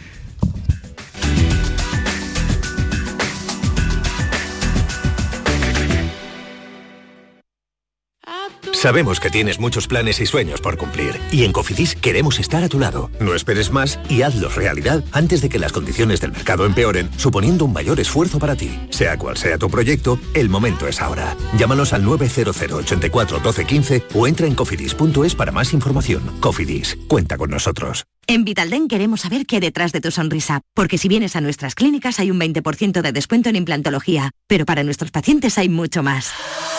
Sabemos 8.84 9.22
que 9.22 9.30
tienes 9.30 9.62
muchos 9.62 9.88
planes 9.88 10.20
y 10.20 10.26
sueños 10.26 10.60
por 10.60 10.76
cumplir 10.76 11.18
y 11.32 11.46
en 11.46 11.54
Cofidis 11.54 11.96
queremos 11.96 12.38
estar 12.38 12.66
a 12.66 12.68
tu 12.68 12.80
lado. 12.82 13.10
No 13.22 13.34
esperes 13.34 13.72
más 13.72 13.98
y 14.10 14.24
hazlos 14.24 14.56
realidad 14.56 15.06
antes 15.14 15.42
de 15.42 15.48
que 15.48 15.58
las 15.58 15.72
condiciones 15.72 16.20
del 16.20 16.34
mercado 16.34 16.66
empeoren, 16.66 17.10
suponiendo 17.16 17.64
un 17.64 17.72
mayor 17.72 18.02
esfuerzo 18.02 18.40
para 18.40 18.58
ti. 18.58 18.78
Sea 18.90 19.18
cual 19.18 19.38
sea 19.38 19.58
tu 19.58 19.70
proyecto, 19.70 20.20
el 20.34 20.50
momento 20.50 20.86
es 20.86 21.00
ahora. 21.00 21.38
Llámanos 21.58 21.94
al 21.94 22.04
900 22.04 22.62
84 22.62 23.40
12 23.40 23.66
15 23.66 24.04
o 24.16 24.28
entra 24.28 24.48
en 24.48 24.54
cofidis.es 24.54 25.34
para 25.34 25.54
más 25.54 25.72
información. 25.72 26.22
Cofidis, 26.42 26.98
cuenta 27.08 27.38
con 27.38 27.52
nosotros. 27.52 28.04
En 28.28 28.44
Vitalden 28.44 28.90
queremos 28.90 29.22
saber 29.22 29.46
qué 29.46 29.56
hay 29.56 29.62
detrás 29.62 29.94
de 29.94 30.02
tu 30.02 30.12
sonrisa, 30.12 30.60
porque 30.74 30.98
si 30.98 31.08
vienes 31.08 31.38
a 31.38 31.42
nuestras 31.42 31.76
clínicas 31.76 32.20
hay 32.20 32.32
un 32.32 32.40
20% 32.42 33.02
de 33.02 33.12
descuento 33.14 33.48
en 33.48 33.56
implantología, 33.56 34.32
pero 34.48 34.66
para 34.66 34.84
nuestros 34.84 35.12
pacientes 35.12 35.58
hay 35.58 35.70
mucho 35.70 36.04
más. 36.04 36.34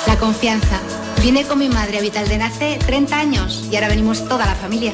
La 0.06 0.18
confianza. 0.18 0.82
Vine 1.22 1.44
con 1.44 1.58
mi 1.58 1.68
madre 1.68 1.98
a 1.98 2.00
Vitalden 2.00 2.42
hace 2.42 2.78
30 2.84 3.18
años 3.18 3.68
y 3.70 3.76
ahora 3.76 3.88
venimos 3.88 4.28
toda 4.28 4.46
la 4.46 4.54
familia. 4.54 4.92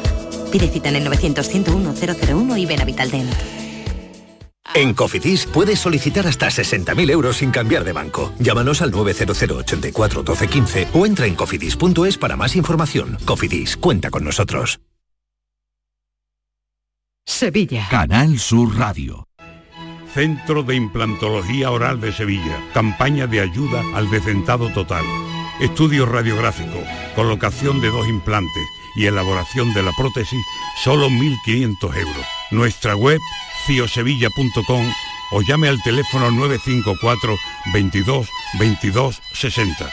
Pide 0.50 0.68
cita 0.68 0.88
en 0.88 0.96
el 0.96 1.06
900-101-001 1.08 2.58
y 2.58 2.66
ven 2.66 2.80
a 2.80 2.84
Vitalden. 2.84 3.28
En 4.74 4.94
Cofidis 4.94 5.46
puedes 5.46 5.80
solicitar 5.80 6.26
hasta 6.26 6.46
60.000 6.46 7.10
euros 7.10 7.38
sin 7.38 7.50
cambiar 7.50 7.82
de 7.84 7.92
banco. 7.92 8.32
Llámanos 8.38 8.82
al 8.82 8.92
900 8.92 9.42
84 9.42 10.22
12 10.22 10.48
15 10.48 10.88
o 10.94 11.06
entra 11.06 11.26
en 11.26 11.34
cofidis.es 11.34 12.18
para 12.18 12.36
más 12.36 12.54
información. 12.54 13.18
Cofidis, 13.24 13.76
cuenta 13.76 14.10
con 14.10 14.24
nosotros. 14.24 14.80
Sevilla. 17.26 17.88
Canal 17.90 18.38
Sur 18.38 18.76
Radio. 18.76 19.26
Centro 20.12 20.62
de 20.62 20.74
Implantología 20.74 21.70
Oral 21.70 22.00
de 22.00 22.12
Sevilla. 22.12 22.58
Campaña 22.74 23.26
de 23.26 23.40
ayuda 23.40 23.82
al 23.94 24.10
decentado 24.10 24.68
total. 24.70 25.04
Estudio 25.60 26.06
radiográfico, 26.06 26.82
colocación 27.14 27.82
de 27.82 27.90
dos 27.90 28.08
implantes 28.08 28.66
y 28.96 29.04
elaboración 29.04 29.74
de 29.74 29.82
la 29.82 29.92
prótesis, 29.92 30.40
solo 30.82 31.10
1.500 31.10 31.96
euros. 31.98 32.26
Nuestra 32.50 32.96
web, 32.96 33.20
ciosevilla.com 33.66 34.92
o 35.32 35.42
llame 35.42 35.68
al 35.68 35.82
teléfono 35.82 36.30
954 36.30 37.36
22 37.74 38.28
22 38.58 39.20
60. 39.34 39.90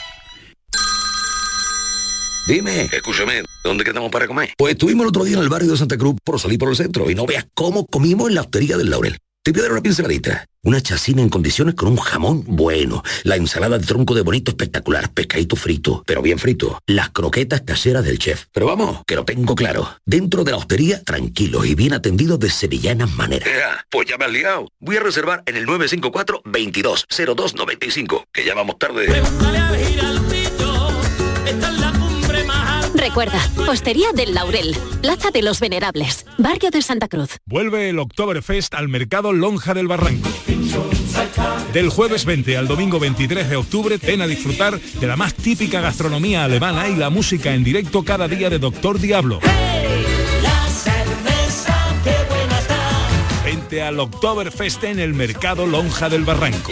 Dime, 2.47 2.84
escúchame, 2.84 3.43
¿dónde 3.62 3.84
quedamos 3.84 4.10
para 4.10 4.25
comer? 4.25 4.53
Pues 4.58 4.71
estuvimos 4.71 5.03
el 5.03 5.10
otro 5.10 5.25
día 5.25 5.36
en 5.36 5.43
el 5.43 5.49
barrio 5.49 5.71
de 5.71 5.77
Santa 5.77 5.97
Cruz 5.97 6.15
por 6.23 6.39
salir 6.39 6.58
por 6.58 6.69
el 6.69 6.77
centro 6.77 7.12
y 7.12 7.15
no 7.15 7.25
veas 7.25 7.45
cómo 7.53 7.86
comimos 7.86 8.30
en 8.30 8.36
la 8.36 8.41
hostería 8.41 8.77
del 8.77 8.89
Laurel. 8.89 9.17
Te 9.47 9.53
voy 9.53 9.62
a 9.62 9.63
dar 9.63 9.71
una 9.71 9.81
pinceladita. 9.81 10.45
Una 10.63 10.81
chacina 10.81 11.21
en 11.21 11.29
condiciones 11.29 11.73
con 11.75 11.88
un 11.88 11.95
jamón 11.95 12.43
bueno. 12.45 13.01
La 13.23 13.38
ensalada 13.38 13.77
de 13.77 13.86
tronco 13.86 14.13
de 14.13 14.19
bonito 14.19 14.51
espectacular. 14.51 15.10
Pescadito 15.13 15.55
frito, 15.55 16.03
pero 16.05 16.21
bien 16.21 16.38
frito. 16.38 16.81
Las 16.86 17.12
croquetas 17.12 17.62
caseras 17.62 18.03
del 18.03 18.19
chef. 18.19 18.47
Pero 18.51 18.65
vamos, 18.65 19.03
que 19.07 19.15
lo 19.15 19.23
tengo 19.23 19.55
claro. 19.55 19.89
Dentro 20.05 20.43
de 20.43 20.51
la 20.51 20.57
hostería, 20.57 21.01
tranquilo 21.01 21.63
y 21.63 21.75
bien 21.75 21.93
atendido 21.93 22.38
de 22.38 22.49
sevillanas 22.49 23.10
maneras. 23.12 23.47
Pues 23.89 24.10
ya 24.10 24.17
me 24.17 24.25
has 24.25 24.31
liado. 24.31 24.67
Voy 24.81 24.97
a 24.97 24.99
reservar 24.99 25.43
en 25.45 25.55
el 25.55 25.65
954 25.65 26.41
22 26.43 27.05
0295 27.10 28.25
que 28.33 28.43
ya 28.43 28.53
vamos 28.53 28.77
tarde. 28.77 29.07
Recuerda, 32.97 33.39
Hostería 33.69 34.12
del 34.12 34.33
Laurel, 34.33 34.75
Plaza 35.01 35.29
de 35.29 35.43
los 35.43 35.60
Venerables, 35.60 36.25
Barrio 36.39 36.71
de 36.71 36.81
Santa 36.81 37.07
Cruz. 37.07 37.38
Vuelve 37.45 37.89
el 37.89 37.99
Oktoberfest 37.99 38.73
al 38.73 38.88
Mercado 38.88 39.33
Lonja 39.33 39.75
del 39.75 39.88
Barranco. 39.88 40.27
Del 41.73 41.89
jueves 41.89 42.25
20 42.25 42.57
al 42.57 42.67
domingo 42.67 42.99
23 42.99 43.49
de 43.49 43.55
octubre, 43.55 43.97
ven 44.01 44.21
a 44.21 44.27
disfrutar 44.27 44.79
de 44.79 45.07
la 45.07 45.15
más 45.15 45.36
típica 45.36 45.79
gastronomía 45.79 46.43
alemana 46.43 46.89
y 46.89 46.95
la 46.95 47.12
música 47.12 47.53
en 47.53 47.63
directo 47.63 48.03
cada 48.03 48.27
día 48.27 48.49
de 48.49 48.57
Doctor 48.57 48.99
Diablo. 48.99 49.39
Vente 53.45 53.83
al 53.83 53.99
Oktoberfest 53.99 54.83
en 54.86 54.99
el 54.99 55.13
Mercado 55.13 55.67
Lonja 55.67 56.10
del 56.10 56.23
Barranco. 56.23 56.71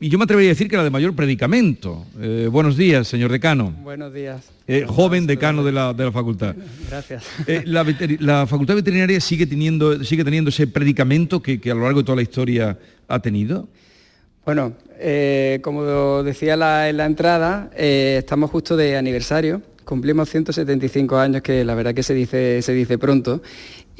Y 0.00 0.10
yo 0.10 0.18
me 0.18 0.24
atrevería 0.24 0.50
a 0.50 0.54
decir 0.54 0.68
que 0.68 0.76
la 0.76 0.84
de 0.84 0.90
mayor 0.90 1.14
predicamento. 1.16 2.06
Eh, 2.20 2.48
buenos 2.50 2.76
días, 2.76 3.08
señor 3.08 3.32
decano. 3.32 3.72
Buenos 3.82 4.14
días. 4.14 4.48
Eh, 4.68 4.84
joven 4.86 5.26
decano 5.26 5.64
de 5.64 5.72
la, 5.72 5.92
de 5.92 6.04
la 6.04 6.12
facultad. 6.12 6.54
Gracias. 6.88 7.24
Eh, 7.48 7.62
la, 7.64 7.84
la 8.20 8.46
facultad 8.46 8.76
veterinaria 8.76 9.20
sigue 9.20 9.44
teniendo, 9.46 10.04
sigue 10.04 10.22
teniendo 10.22 10.50
ese 10.50 10.68
predicamento 10.68 11.42
que, 11.42 11.60
que 11.60 11.72
a 11.72 11.74
lo 11.74 11.82
largo 11.82 12.00
de 12.00 12.04
toda 12.04 12.14
la 12.16 12.22
historia 12.22 12.78
ha 13.08 13.18
tenido. 13.18 13.68
Bueno, 14.44 14.72
como 15.62 16.22
decía 16.22 16.56
la- 16.56 16.88
en 16.88 16.96
la 16.96 17.04
entrada, 17.04 17.70
estamos 17.76 18.50
justo 18.50 18.76
de 18.76 18.96
aniversario. 18.96 19.60
Cumplimos 19.84 20.28
175 20.28 21.16
años, 21.18 21.42
que 21.42 21.64
la 21.64 21.74
verdad 21.74 21.94
que 21.94 22.02
se 22.02 22.14
dice, 22.14 22.60
se 22.62 22.72
dice 22.72 22.98
pronto. 22.98 23.42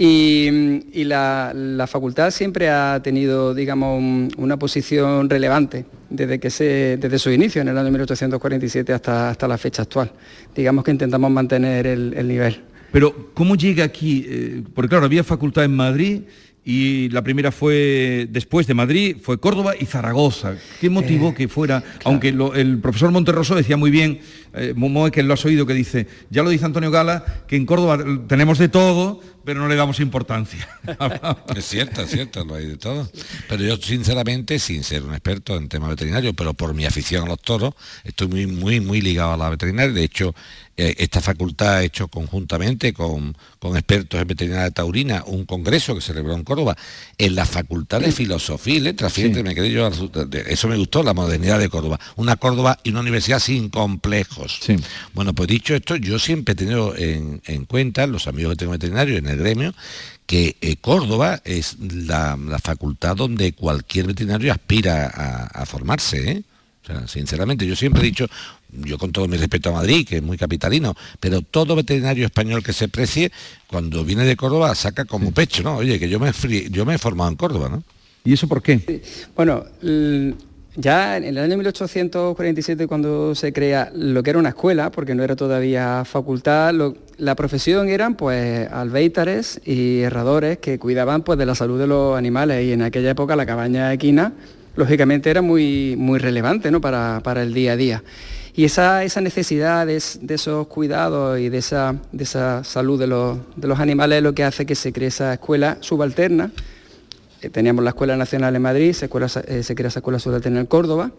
Y, 0.01 0.47
y 0.93 1.03
la, 1.05 1.53
la 1.55 1.87
facultad 1.89 2.31
siempre 2.31 2.69
ha 2.71 3.01
tenido, 3.03 3.53
digamos, 3.53 3.99
un- 3.99 4.29
una 4.39 4.57
posición 4.57 5.29
relevante 5.29 5.87
desde, 6.09 6.39
que 6.39 6.51
se, 6.51 6.97
desde 7.01 7.19
su 7.19 7.33
inicio, 7.33 7.61
en 7.63 7.69
el 7.69 7.77
año 7.77 7.91
1847 7.91 8.93
hasta, 8.93 9.31
hasta 9.31 9.49
la 9.49 9.59
fecha 9.59 9.83
actual. 9.83 10.13
Digamos 10.55 10.85
que 10.85 10.93
intentamos 10.93 11.31
mantener 11.33 11.89
el, 11.89 12.15
el 12.17 12.29
nivel. 12.29 12.61
Pero, 12.93 13.31
¿cómo 13.35 13.57
llega 13.57 13.83
aquí? 13.85 14.25
Eh, 14.29 14.63
porque 14.73 14.89
claro, 14.89 15.05
había 15.07 15.25
facultad 15.25 15.65
en 15.65 15.75
Madrid 15.75 16.21
y 16.65 17.09
la 17.09 17.23
primera 17.23 17.51
fue 17.51 18.29
después 18.31 18.67
de 18.67 18.75
Madrid, 18.75 19.17
fue 19.21 19.39
Córdoba 19.41 19.73
y 19.79 19.85
Zaragoza. 19.87 20.55
¿Qué 20.81 20.91
motivó 20.91 21.35
que 21.35 21.49
fuera? 21.49 21.83
Aunque 22.05 22.31
lo- 22.31 22.55
el 22.55 22.79
profesor 22.79 23.11
Monterroso 23.11 23.55
decía 23.57 23.77
muy 23.77 23.91
bien, 23.91 24.21
eh, 24.59 24.75
Momoe, 24.75 25.11
que 25.11 25.23
lo 25.23 25.35
has 25.35 25.44
oído, 25.44 25.66
que 25.66 25.75
dice, 25.75 26.07
ya 26.31 26.42
lo 26.42 26.51
dice 26.51 26.64
Antonio 26.64 26.90
Gala, 26.90 27.25
que 27.47 27.57
en 27.57 27.66
Córdoba 27.66 27.99
tenemos 28.27 28.59
de 28.59 28.68
todo, 28.68 29.21
pero 29.49 29.61
no 29.61 29.68
le 29.68 29.77
damos 29.77 29.99
importancia. 30.01 30.68
Es 31.57 31.64
cierto, 31.64 32.03
es 32.03 32.11
cierto, 32.11 32.44
lo 32.44 32.55
hay 32.55 32.66
de 32.66 32.77
todo. 32.77 33.11
Pero 33.49 33.64
yo 33.64 33.77
sinceramente, 33.79 34.59
sin 34.59 34.85
ser 34.85 35.03
un 35.03 35.12
experto 35.12 35.57
en 35.57 35.68
temas 35.68 35.88
veterinarios, 35.88 36.35
pero 36.37 36.53
por 36.55 36.75
mi 36.75 36.85
afición 36.85 37.25
a 37.25 37.27
los 37.27 37.40
toros, 37.40 37.75
estoy 38.05 38.29
muy, 38.29 38.47
muy, 38.47 38.81
muy 38.81 39.01
ligado 39.01 39.33
a 39.33 39.37
la 39.37 39.49
veterinaria. 39.49 39.92
De 39.92 40.05
hecho, 40.05 40.35
eh, 40.77 40.94
esta 40.99 41.21
facultad 41.21 41.77
ha 41.77 41.83
hecho 41.83 42.09
conjuntamente 42.09 42.92
con, 42.92 43.37
con 43.59 43.77
expertos 43.77 44.21
en 44.21 44.29
veterinaria 44.29 44.71
taurina 44.71 45.25
un 45.27 45.44
congreso 45.44 45.94
que 45.94 46.01
se 46.01 46.09
celebró 46.09 46.35
en 46.35 46.44
Córdoba, 46.44 46.77
en 47.18 47.35
la 47.35 47.47
Facultad 47.47 48.01
de 48.01 48.12
Filosofía 48.12 48.77
y 48.77 48.81
Letras. 48.81 49.12
Fíjate, 49.12 49.42
me 49.42 49.55
quedé 49.55 49.73
yo, 49.73 49.90
eso 50.47 50.68
me 50.68 50.77
gustó, 50.77 51.03
la 51.03 51.14
modernidad 51.14 51.59
de 51.59 51.68
Córdoba. 51.68 51.99
Una 52.16 52.37
Córdoba 52.37 52.79
y 52.85 52.90
una 52.90 53.01
universidad 53.01 53.40
sin 53.40 53.71
complejos. 53.71 54.48
Bueno, 55.15 55.35
pues 55.35 55.49
dicho 55.49 55.75
esto, 55.75 55.97
yo 55.97 56.19
siempre 56.19 56.53
he 56.53 56.57
tenido 56.57 56.97
en, 56.97 57.41
en 57.47 57.65
cuenta, 57.65 58.07
los 58.07 58.27
amigos 58.27 58.53
que 58.53 58.57
tengo 58.57 58.73
veterinarios 58.73 59.19
en 59.19 59.27
el 59.29 59.37
gremio, 59.37 59.75
que 60.27 60.57
eh, 60.61 60.77
Córdoba 60.77 61.41
es 61.45 61.77
la, 61.79 62.37
la 62.37 62.59
facultad 62.59 63.17
donde 63.17 63.53
cualquier 63.53 64.07
veterinario 64.07 64.53
aspira 64.53 65.07
a, 65.07 65.47
a 65.47 65.67
formarse. 65.67 66.31
¿eh? 66.31 66.43
O 66.83 66.87
sea, 66.87 67.09
sinceramente, 67.09 67.67
yo 67.67 67.75
siempre 67.77 68.03
he 68.03 68.07
dicho, 68.07 68.27
yo 68.71 68.99
con 68.99 69.13
todo 69.13 69.27
mi 69.29 69.37
respeto 69.37 69.71
a 69.71 69.73
Madrid, 69.73 70.07
que 70.07 70.17
es 70.17 70.23
muy 70.23 70.37
capitalino, 70.37 70.95
pero 71.21 71.43
todo 71.43 71.75
veterinario 71.77 72.27
español 72.27 72.63
que 72.63 72.73
se 72.73 72.89
precie, 72.89 73.33
cuando 73.67 74.05
viene 74.05 74.25
de 74.25 74.37
Córdoba, 74.37 74.75
saca 74.75 75.05
como 75.05 75.33
pecho, 75.33 75.63
¿no? 75.63 75.77
Oye, 75.77 75.99
que 75.99 76.09
yo 76.09 76.21
me, 76.21 76.33
yo 76.71 76.85
me 76.85 76.95
he 76.95 76.99
formado 76.99 77.31
en 77.31 77.37
Córdoba, 77.37 77.69
¿no? 77.69 77.83
¿Y 78.25 78.35
eso 78.35 78.47
por 78.47 78.63
qué? 78.63 79.03
Bueno, 79.35 79.65
ya 80.79 81.17
en 81.17 81.25
el 81.25 81.38
año 81.38 81.57
1847 81.57 82.87
cuando 82.87 83.35
se 83.35 83.53
crea 83.53 83.91
lo 83.95 84.23
que 84.23 84.31
era 84.31 84.38
una 84.38 84.51
escuela, 84.51 84.91
porque 84.91 85.14
no 85.14 85.25
era 85.25 85.35
todavía 85.35 86.05
facultad, 86.05 86.73
la 87.17 87.35
profesión 87.35 87.88
eran 87.88 88.14
pues 88.14 88.71
albéitares 88.71 89.61
y 89.64 90.03
herradores 90.03 90.59
que 90.59 90.79
cuidaban 90.79 91.23
pues 91.23 91.37
de 91.37 91.47
la 91.47 91.57
salud 91.57 91.81
de 91.81 91.88
los 91.88 92.17
animales 92.17 92.64
y 92.64 92.73
en 92.73 92.83
aquella 92.83 93.11
época 93.11 93.35
la 93.35 93.45
cabaña 93.45 93.93
equina 93.93 94.33
lógicamente 94.77 95.29
era 95.29 95.43
muy, 95.43 95.97
muy 95.99 96.21
relevante 96.21 96.71
¿no? 96.71 96.81
para, 96.81 97.21
para 97.25 97.43
el 97.43 97.53
día 97.53 97.73
a 97.73 97.77
día. 97.77 98.05
Y 98.55 98.64
esa, 98.64 99.03
esa 99.05 99.21
necesidad 99.21 99.87
de, 99.87 99.97
esos 99.97 100.67
cuidados 100.69 101.38
y 101.41 101.49
de 101.49 101.59
esa, 101.59 101.97
de 102.12 102.25
esa 102.25 102.62
salud 102.62 102.99
de 102.99 103.09
los, 103.09 103.38
de 103.57 103.67
los 103.67 103.81
animales 103.81 104.19
es 104.19 104.23
lo 104.23 104.35
que 104.35 104.45
hace 104.45 104.67
que 104.67 104.75
se 104.75 104.93
cree 104.93 105.09
esa 105.09 105.33
escuela 105.33 105.79
subalterna. 105.81 106.53
Eh, 107.40 107.51
teníamos 107.51 107.85
la 107.85 107.90
Escuela 107.90 108.16
Nacional 108.16 108.57
en 108.57 108.62
Madrid, 108.62 108.92
se, 108.92 109.09
eh, 109.46 109.62
se 109.62 109.74
crea 109.74 109.88
esa 109.88 110.01
escuela 110.01 110.18
en 110.44 110.66
Córdoba, 110.66 111.12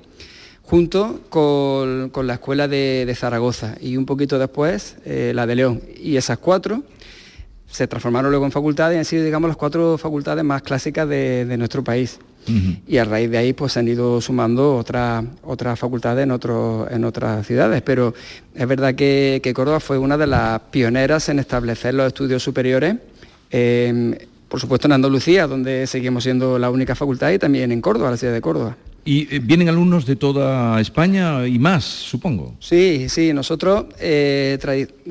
junto 0.64 1.22
con, 1.30 2.12
la 2.28 2.34
Escuela 2.34 2.68
de, 2.68 3.16
Zaragoza 3.18 3.76
y 3.80 3.98
un 3.98 4.06
poquito 4.06 4.38
después 4.38 4.98
eh, 5.06 5.32
la 5.34 5.48
de 5.48 5.56
León. 5.56 5.82
Y 5.98 6.18
esas 6.18 6.38
cuatro 6.38 6.84
se 7.68 7.88
transformaron 7.88 8.32
luego 8.32 8.46
en 8.46 8.52
facultades 8.52 8.96
y 8.96 9.00
han 9.00 9.06
sido, 9.06 9.24
digamos, 9.24 9.48
las 9.48 9.58
cuatro 9.58 9.98
facultades 9.98 10.44
más 10.44 10.62
clásicas 10.62 11.08
de, 11.08 11.56
nuestro 11.58 11.84
país. 11.84 12.20
Y 12.88 12.98
a 12.98 13.06
raíz 13.06 13.30
de 13.30 13.38
ahí 13.38 13.54
pues 13.54 13.74
se 13.74 13.80
han 13.80 13.88
ido 13.88 14.20
sumando 14.22 14.78
otras 14.78 15.24
otras 15.44 15.78
facultades 15.78 16.24
en, 16.24 16.32
en 16.32 17.04
otras 17.04 17.46
ciudades. 17.46 17.82
Pero 17.84 18.16
es 18.56 18.68
verdad 18.68 18.96
que, 18.96 19.52
Córdoba 19.54 19.80
fue 19.80 20.00
una 20.00 20.18
de 20.18 20.26
las 20.26 20.60
pioneras 20.72 21.30
en 21.30 21.38
establecer 21.38 21.94
los 21.94 22.08
estudios 22.08 22.42
superiores. 22.42 22.96
Por 24.50 24.60
supuesto 24.60 24.88
en 24.88 24.94
Andalucía, 24.94 25.48
donde 25.48 25.88
seguimos 25.88 26.24
siendo 26.24 26.60
la 26.60 26.70
única 26.70 26.96
facultad, 26.96 27.32
y 27.32 27.40
también 27.40 27.72
en 27.72 27.82
Córdoba, 27.82 28.12
la 28.12 28.18
ciudad 28.18 28.34
de 28.34 28.42
Córdoba. 28.42 28.76
Y 29.06 29.34
eh, 29.34 29.40
vienen 29.40 29.70
alumnos 29.70 30.06
de 30.06 30.16
toda 30.16 30.80
España 30.82 31.48
y 31.48 31.58
más, 31.58 31.84
supongo. 31.84 32.56
Sí, 32.60 33.08
sí, 33.10 33.32
nosotros, 33.34 33.86
eh, 34.00 34.60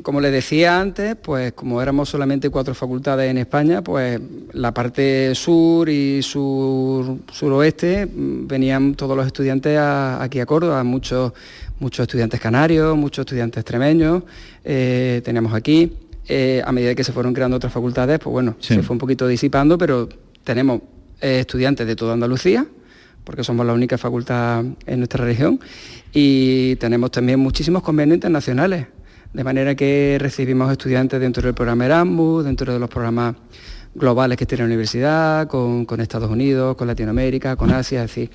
como 0.03 0.20
les 0.20 0.31
decía 0.31 0.79
antes, 0.79 1.16
pues 1.16 1.53
como 1.55 1.81
éramos 1.81 2.09
solamente 2.09 2.51
cuatro 2.51 2.74
facultades 2.74 3.31
en 3.31 3.38
España, 3.38 3.83
pues 3.83 4.20
la 4.53 4.72
parte 4.74 5.35
sur 5.35 5.88
y 5.88 6.22
sur, 6.22 7.18
suroeste 7.33 8.07
mm, 8.07 8.46
venían 8.46 8.94
todos 8.94 9.16
los 9.16 9.27
estudiantes 9.27 9.79
aquí 9.79 10.38
a 10.40 10.46
Córdoba, 10.46 10.85
muchos, 10.85 11.33
muchos 11.81 12.05
estudiantes 12.05 12.40
canarios, 12.40 12.96
muchos 12.96 13.22
estudiantes 13.22 13.62
extremeños, 13.62 14.22
eh, 14.64 15.22
teníamos 15.24 15.55
aquí. 15.55 15.90
A 16.28 16.72
medida 16.72 16.94
que 16.94 17.04
se 17.04 17.12
fueron 17.12 17.32
creando 17.32 17.56
otras 17.56 17.72
facultades, 17.72 18.18
pues 18.18 18.32
bueno, 18.32 18.56
se 18.60 18.82
fue 18.82 18.94
un 18.94 18.98
poquito 18.98 19.26
disipando, 19.26 19.78
pero 19.78 20.08
tenemos 20.44 20.82
estudiantes 21.20 21.86
de 21.86 21.96
toda 21.96 22.14
Andalucía, 22.14 22.66
porque 23.24 23.44
somos 23.44 23.66
la 23.66 23.72
única 23.72 23.98
facultad 23.98 24.64
en 24.86 24.98
nuestra 24.98 25.24
región, 25.24 25.60
y 26.12 26.76
tenemos 26.76 27.10
también 27.10 27.40
muchísimos 27.40 27.82
convenios 27.82 28.16
internacionales, 28.16 28.86
de 29.32 29.44
manera 29.44 29.74
que 29.74 30.16
recibimos 30.20 30.70
estudiantes 30.72 31.20
dentro 31.20 31.42
del 31.42 31.54
programa 31.54 31.86
Erasmus, 31.86 32.44
dentro 32.44 32.72
de 32.72 32.78
los 32.78 32.88
programas 32.88 33.34
globales 33.94 34.38
que 34.38 34.46
tiene 34.46 34.62
la 34.62 34.66
universidad, 34.66 35.46
con, 35.48 35.86
Estados 36.00 36.30
Unidos, 36.30 36.76
con 36.76 36.86
Latinoamérica, 36.86 37.56
con 37.56 37.70
Asia, 37.70 38.04
es 38.04 38.10
decir, 38.10 38.30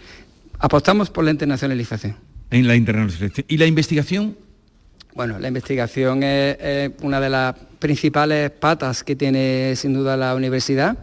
apostamos 0.60 1.10
por 1.10 1.23
la 1.23 1.32
internacionalización. 1.32 2.15
En 2.51 2.67
la 2.67 2.75
internacionalización. 2.75 3.45
¿Y 3.47 3.58
la 3.58 3.65
investigación? 3.65 4.38
Bueno, 5.15 5.39
la 5.39 5.47
investigación 5.47 6.23
es, 6.23 6.91
una 7.01 7.19
de 7.19 7.29
las 7.29 7.56
principales 7.84 8.50
patas 8.50 9.04
que 9.04 9.13
tiene 9.13 9.76
sin 9.76 9.93
duda 9.93 10.15
la 10.15 10.34
universidad 10.36 10.98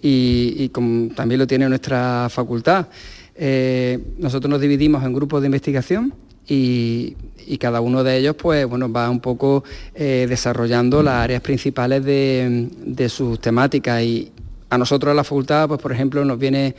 y, 0.00 0.70
también 1.14 1.38
lo 1.38 1.46
tiene 1.46 1.68
nuestra 1.68 2.28
facultad. 2.30 2.86
Eh, 3.36 3.98
nosotros 4.16 4.50
nos 4.50 4.58
dividimos 4.58 5.04
en 5.04 5.12
grupos 5.12 5.42
de 5.42 5.48
investigación 5.48 6.14
y, 6.48 7.16
cada 7.60 7.82
uno 7.82 8.02
de 8.02 8.16
ellos 8.16 8.34
pues, 8.34 8.66
bueno, 8.66 8.90
va 8.90 9.10
un 9.10 9.20
poco 9.20 9.62
eh, 9.94 10.26
desarrollando 10.26 11.02
las 11.02 11.16
áreas 11.16 11.42
principales 11.42 12.02
de, 12.02 13.06
sus 13.10 13.38
temáticas 13.38 14.02
y 14.02 14.32
a 14.70 14.78
nosotros 14.78 15.14
la 15.14 15.24
facultad, 15.24 15.68
pues, 15.68 15.82
por 15.82 15.92
ejemplo, 15.92 16.24
nos 16.24 16.38
viene, 16.38 16.74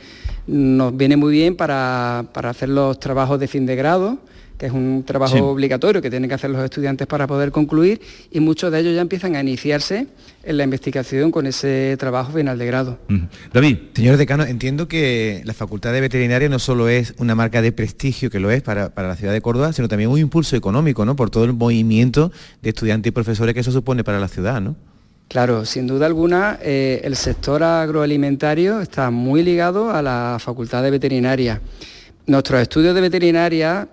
nos 0.48 0.96
viene 0.96 1.16
muy 1.16 1.32
bien 1.32 1.54
para, 1.54 2.24
para 2.34 2.50
hacer 2.50 2.70
los 2.70 2.98
trabajos 2.98 3.38
de 3.38 3.46
fin 3.46 3.66
de 3.66 3.76
grado, 3.76 4.18
que 4.58 4.66
es 4.66 4.72
un 4.72 5.02
trabajo 5.04 5.36
obligatorio 5.50 6.00
que 6.00 6.10
tienen 6.10 6.28
que 6.28 6.34
hacer 6.34 6.50
los 6.50 6.62
estudiantes 6.62 7.06
para 7.06 7.26
poder 7.26 7.50
concluir 7.50 8.00
y 8.30 8.40
muchos 8.40 8.70
de 8.70 8.80
ellos 8.80 8.94
ya 8.94 9.00
empiezan 9.00 9.34
a 9.36 9.40
iniciarse 9.40 10.06
en 10.44 10.56
la 10.56 10.64
investigación 10.64 11.30
con 11.30 11.46
ese 11.46 11.96
trabajo 11.98 12.32
final 12.32 12.58
de 12.58 12.66
grado. 12.66 12.98
David. 13.52 13.78
Señor 13.94 14.16
decano, 14.16 14.44
entiendo 14.44 14.86
que 14.86 15.42
la 15.44 15.54
Facultad 15.54 15.92
de 15.92 16.00
Veterinaria 16.00 16.48
no 16.48 16.58
solo 16.58 16.88
es 16.88 17.14
una 17.18 17.34
marca 17.34 17.62
de 17.62 17.72
prestigio, 17.72 18.30
que 18.30 18.38
lo 18.38 18.50
es 18.50 18.62
para, 18.62 18.92
la 18.94 19.16
ciudad 19.16 19.32
de 19.32 19.40
Córdoba, 19.40 19.72
sino 19.72 19.88
también 19.88 20.10
un 20.10 20.18
impulso 20.18 20.56
económico, 20.56 21.04
¿no? 21.04 21.16
Por 21.16 21.30
todo 21.30 21.44
el 21.44 21.52
movimiento 21.52 22.30
de 22.62 22.70
estudiantes 22.70 23.10
y 23.10 23.12
profesores 23.12 23.54
que 23.54 23.60
eso 23.60 23.72
supone 23.72 24.04
para 24.04 24.20
la 24.20 24.28
ciudad, 24.28 24.60
¿no? 24.60 24.76
Claro, 25.28 25.64
sin 25.64 25.86
duda 25.86 26.06
alguna, 26.06 26.58
eh, 26.62 27.00
el 27.02 27.16
sector 27.16 27.62
agroalimentario 27.62 28.80
está 28.80 29.10
muy 29.10 29.42
ligado 29.42 29.90
a 29.90 30.02
la 30.02 30.36
Facultad 30.38 30.82
de 30.82 30.90
Veterinaria. 30.90 31.60
Nuestros 32.26 32.60
estudios 32.60 32.94
de 32.94 33.00
veterinaria 33.00 33.88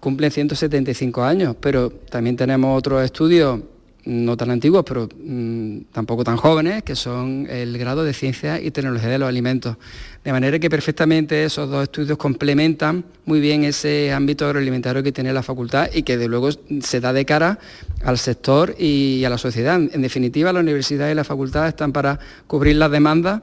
cumplen 0.00 0.30
175 0.30 1.22
años, 1.22 1.56
pero 1.60 1.90
también 1.90 2.36
tenemos 2.36 2.78
otros 2.78 3.04
estudios 3.04 3.60
no 4.06 4.36
tan 4.36 4.50
antiguos, 4.52 4.84
pero 4.86 5.08
mm, 5.12 5.78
tampoco 5.92 6.22
tan 6.22 6.36
jóvenes, 6.36 6.84
que 6.84 6.94
son 6.94 7.46
el 7.50 7.76
grado 7.76 8.04
de 8.04 8.14
ciencia 8.14 8.60
y 8.60 8.70
tecnología 8.70 9.08
de 9.08 9.18
los 9.18 9.28
alimentos. 9.28 9.76
De 10.24 10.32
manera 10.32 10.58
que 10.58 10.70
perfectamente 10.70 11.44
esos 11.44 11.68
dos 11.68 11.82
estudios 11.82 12.16
complementan 12.16 13.04
muy 13.24 13.40
bien 13.40 13.64
ese 13.64 14.12
ámbito 14.12 14.46
agroalimentario 14.46 15.02
que 15.02 15.10
tiene 15.10 15.32
la 15.32 15.42
facultad 15.42 15.90
y 15.92 16.04
que 16.04 16.16
de 16.16 16.28
luego 16.28 16.50
se 16.52 17.00
da 17.00 17.12
de 17.12 17.24
cara 17.24 17.58
al 18.04 18.18
sector 18.18 18.76
y 18.78 19.24
a 19.24 19.30
la 19.30 19.38
sociedad. 19.38 19.74
En 19.74 20.02
definitiva, 20.02 20.52
la 20.52 20.60
universidad 20.60 21.10
y 21.10 21.14
la 21.14 21.24
facultad 21.24 21.66
están 21.66 21.92
para 21.92 22.18
cubrir 22.46 22.76
las 22.76 22.92
demandas 22.92 23.42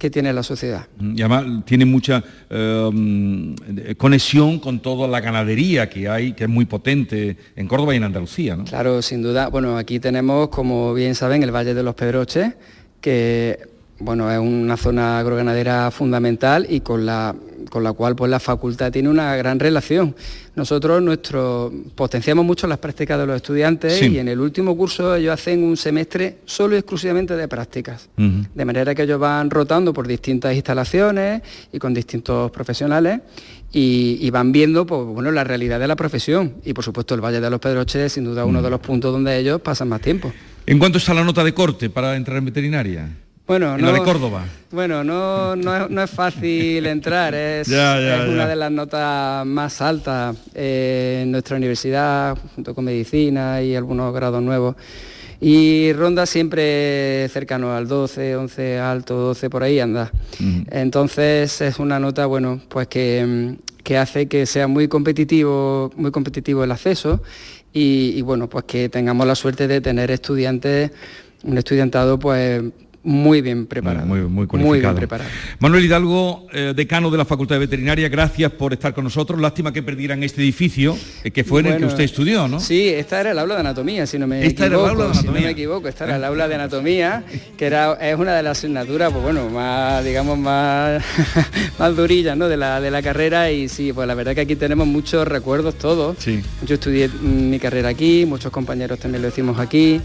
que 0.00 0.08
tiene 0.10 0.32
la 0.32 0.42
sociedad. 0.42 0.88
Y 0.98 1.20
además 1.20 1.62
tiene 1.66 1.84
mucha 1.84 2.24
eh, 2.48 3.94
conexión 3.98 4.58
con 4.58 4.80
toda 4.80 5.06
la 5.06 5.20
ganadería 5.20 5.90
que 5.90 6.08
hay, 6.08 6.32
que 6.32 6.44
es 6.44 6.50
muy 6.50 6.64
potente 6.64 7.36
en 7.54 7.68
Córdoba 7.68 7.92
y 7.92 7.98
en 7.98 8.04
Andalucía. 8.04 8.56
¿no? 8.56 8.64
Claro, 8.64 9.02
sin 9.02 9.20
duda. 9.22 9.48
Bueno, 9.48 9.76
aquí 9.76 10.00
tenemos, 10.00 10.48
como 10.48 10.94
bien 10.94 11.14
saben, 11.14 11.42
el 11.42 11.54
Valle 11.54 11.74
de 11.74 11.82
los 11.82 11.94
Pedroches, 11.94 12.54
que 13.02 13.58
bueno, 14.00 14.30
es 14.30 14.38
una 14.38 14.76
zona 14.76 15.18
agroganadera 15.18 15.90
fundamental 15.90 16.66
y 16.68 16.80
con 16.80 17.04
la, 17.04 17.34
con 17.68 17.84
la 17.84 17.92
cual 17.92 18.16
pues, 18.16 18.30
la 18.30 18.40
facultad 18.40 18.90
tiene 18.90 19.08
una 19.08 19.36
gran 19.36 19.60
relación. 19.60 20.14
Nosotros 20.56 21.02
nuestro, 21.02 21.72
potenciamos 21.94 22.44
mucho 22.44 22.66
las 22.66 22.78
prácticas 22.78 23.18
de 23.18 23.26
los 23.26 23.36
estudiantes 23.36 24.02
y 24.02 24.18
en 24.18 24.28
el 24.28 24.40
último 24.40 24.76
curso 24.76 25.14
ellos 25.14 25.32
hacen 25.32 25.62
un 25.62 25.76
semestre 25.76 26.38
solo 26.44 26.74
y 26.74 26.78
exclusivamente 26.78 27.36
de 27.36 27.46
prácticas. 27.46 28.08
De 28.16 28.64
manera 28.64 28.94
que 28.94 29.02
ellos 29.02 29.20
van 29.20 29.48
rotando 29.50 29.92
por 29.92 30.08
distintas 30.08 30.54
instalaciones 30.54 31.42
y 31.72 31.78
con 31.78 31.94
distintos 31.94 32.50
profesionales 32.50 33.20
y, 33.72 34.28
van 34.30 34.50
viendo 34.50 34.86
pues, 34.86 35.02
bueno, 35.06 35.30
la 35.30 35.44
realidad 35.44 35.78
de 35.78 35.86
la 35.86 35.96
profesión. 35.96 36.54
Y 36.64 36.72
por 36.72 36.84
supuesto 36.84 37.14
el 37.14 37.20
Valle 37.20 37.40
de 37.40 37.50
los 37.50 37.60
Pedroches 37.60 38.02
es 38.02 38.12
sin 38.12 38.24
duda 38.24 38.44
uno 38.44 38.60
de 38.60 38.70
los 38.70 38.80
puntos 38.80 39.12
donde 39.12 39.38
ellos 39.38 39.60
pasan 39.60 39.88
más 39.88 40.00
tiempo. 40.00 40.32
¿En 40.66 40.78
cuánto 40.78 40.98
está 40.98 41.14
la 41.14 41.24
nota 41.24 41.44
de 41.44 41.54
corte 41.54 41.90
para 41.90 42.16
entrar 42.16 42.38
en 42.38 42.44
veterinaria? 42.46 43.08
Bueno, 43.50 43.76
no, 43.76 43.92
de 43.92 43.98
Córdoba. 43.98 44.44
Bueno, 44.70 45.02
no, 45.02 45.56
no, 45.56 46.02
es, 46.04 46.10
fácil 46.10 46.86
entrar, 46.86 47.34
es, 47.34 47.66
una 47.68 48.46
de 48.46 48.54
las 48.54 48.70
notas 48.70 49.44
más 49.44 49.82
altas 49.82 50.36
en 50.54 51.32
nuestra 51.32 51.56
universidad, 51.56 52.38
junto 52.54 52.76
con 52.76 52.84
medicina 52.84 53.60
y 53.60 53.74
algunos 53.74 54.14
grados 54.14 54.40
nuevos. 54.40 54.76
Y 55.40 55.92
ronda 55.94 56.26
siempre 56.26 57.28
cercano 57.28 57.74
al 57.74 57.88
12, 57.88 58.36
11 58.36 58.78
alto, 58.78 59.16
12 59.16 59.50
por 59.50 59.64
ahí 59.64 59.80
anda. 59.80 60.12
Entonces 60.70 61.60
es 61.60 61.80
una 61.80 61.98
nota, 61.98 62.26
bueno, 62.26 62.60
pues 62.68 62.86
que, 62.86 63.56
hace 63.98 64.28
que 64.28 64.46
sea 64.46 64.68
muy 64.68 64.86
competitivo, 64.86 65.90
muy 65.96 66.12
competitivo 66.12 66.62
el 66.62 66.70
acceso 66.70 67.20
y, 67.72 68.12
y 68.14 68.22
bueno, 68.22 68.48
pues 68.48 68.64
que 68.66 68.88
tengamos 68.88 69.26
la 69.26 69.34
suerte 69.34 69.66
de 69.66 69.80
tener 69.80 70.12
estudiantes, 70.12 70.92
un 71.42 71.58
estudiantado 71.58 72.16
pues 72.16 72.62
muy 73.02 73.40
bien 73.40 73.66
preparado. 73.66 74.06
Muy, 74.06 74.20
muy, 74.20 74.78
bien 74.80 74.94
preparado. 74.94 75.30
Manuel 75.58 75.84
Hidalgo, 75.84 76.46
eh, 76.52 76.74
decano 76.76 77.10
de 77.10 77.16
la 77.16 77.24
Facultad 77.24 77.54
de 77.54 77.60
Veterinaria, 77.60 78.08
gracias 78.08 78.52
por 78.52 78.74
estar 78.74 78.92
con 78.92 79.04
nosotros. 79.04 79.40
Lástima 79.40 79.72
que 79.72 79.82
perdieran 79.82 80.22
este 80.22 80.42
edificio, 80.42 80.96
eh, 81.24 81.30
que 81.30 81.42
fue 81.42 81.60
en 81.60 81.66
el 81.66 81.78
que 81.78 81.86
usted 81.86 82.04
estudió, 82.04 82.46
¿no? 82.46 82.60
Sí, 82.60 82.88
esta 82.88 83.20
era 83.20 83.30
el 83.30 83.38
aula 83.38 83.54
de 83.54 83.60
anatomía, 83.60 84.06
si 84.06 84.18
no 84.18 84.26
me 84.26 84.44
esta 84.44 84.66
equivoco. 84.66 84.84
Era 84.84 84.92
el 84.92 85.00
aula 85.00 85.04
de 85.04 85.10
anatomía. 85.10 85.20
Si 85.20 85.26
no 85.26 85.46
me 85.46 85.50
equivoco, 85.50 85.88
esta 85.88 86.04
era 86.04 86.16
el 86.16 86.24
aula 86.24 86.48
de 86.48 86.54
anatomía, 86.54 87.24
que 87.56 87.66
era, 87.66 87.92
es 87.94 88.18
una 88.18 88.34
de 88.34 88.42
las 88.42 88.58
asignaturas, 88.58 89.10
pues 89.10 89.22
bueno, 89.22 89.48
más, 89.48 90.04
digamos, 90.04 90.38
más, 90.38 91.02
más 91.78 91.96
durillas, 91.96 92.36
¿no? 92.36 92.48
De 92.48 92.58
la, 92.58 92.80
de 92.80 92.90
la 92.90 93.02
carrera 93.02 93.50
y 93.50 93.68
sí, 93.68 93.92
pues 93.94 94.06
la 94.06 94.14
verdad 94.14 94.34
que 94.34 94.42
aquí 94.42 94.56
tenemos 94.56 94.86
muchos 94.86 95.26
recuerdos 95.26 95.76
todos. 95.76 96.16
Sí. 96.18 96.42
Yo 96.66 96.74
estudié 96.74 97.08
mi 97.08 97.58
carrera 97.58 97.88
aquí, 97.88 98.26
muchos 98.26 98.52
compañeros 98.52 98.98
también 98.98 99.22
lo 99.22 99.28
decimos 99.28 99.58
aquí. 99.58 100.00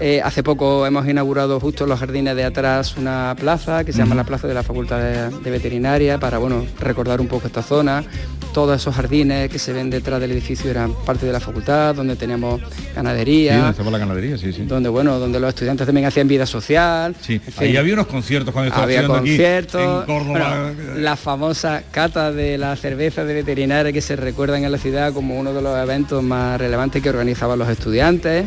Eh, 0.00 0.20
hace 0.22 0.42
poco 0.42 0.86
hemos 0.86 1.06
inaugurado 1.06 1.60
justo 1.60 1.84
en 1.84 1.90
los 1.90 2.00
jardines 2.00 2.34
de 2.34 2.44
atrás 2.44 2.96
una 2.96 3.34
plaza 3.38 3.84
que 3.84 3.92
se 3.92 3.98
llama 3.98 4.14
la 4.14 4.24
Plaza 4.24 4.48
de 4.48 4.54
la 4.54 4.62
Facultad 4.62 4.98
de, 4.98 5.50
Veterinaria 5.50 6.18
para 6.18 6.38
bueno, 6.38 6.66
recordar 6.80 7.20
un 7.20 7.28
poco 7.28 7.46
esta 7.46 7.62
zona. 7.62 8.04
todos 8.52 8.80
esos 8.80 8.94
jardines 8.94 9.48
que 9.50 9.58
se 9.58 9.72
ven 9.72 9.90
detrás 9.90 10.20
del 10.20 10.32
edificio 10.32 10.70
eran 10.70 10.92
parte 11.04 11.26
de 11.26 11.32
la 11.32 11.40
facultad, 11.40 11.94
donde 11.94 12.16
teníamos 12.16 12.60
ganadería. 12.94 13.72
Sí, 13.72 13.90
la 13.90 13.98
ganadería, 13.98 14.36
sí, 14.36 14.52
sí. 14.52 14.62
Donde, 14.62 14.88
bueno, 14.88 15.18
donde 15.18 15.38
los 15.38 15.50
estudiantes 15.50 15.86
también 15.86 16.06
hacían 16.06 16.26
vida 16.26 16.46
social. 16.46 17.14
Sí, 17.20 17.40
ahí 17.58 17.76
había 17.76 17.94
unos 17.94 18.06
conciertos 18.06 18.52
cuando 18.52 18.68
estaba 18.68 18.84
Había 18.84 19.06
conciertos, 19.06 19.80
aquí 19.80 20.12
en 20.12 20.18
Córdoba. 20.18 20.72
Bueno, 20.74 21.00
la 21.00 21.16
famosa 21.16 21.82
cata 21.90 22.32
de 22.32 22.58
la 22.58 22.74
cerveza 22.76 23.24
de 23.24 23.34
veterinaria 23.34 23.92
que 23.92 24.00
se 24.00 24.16
recuerdan 24.16 24.64
en 24.64 24.72
la 24.72 24.78
ciudad 24.78 25.12
como 25.12 25.38
uno 25.38 25.52
de 25.52 25.62
los 25.62 25.76
eventos 25.78 26.22
más 26.22 26.60
relevantes 26.60 27.02
que 27.02 27.10
organizaban 27.10 27.58
los 27.58 27.68
estudiantes 27.68 28.46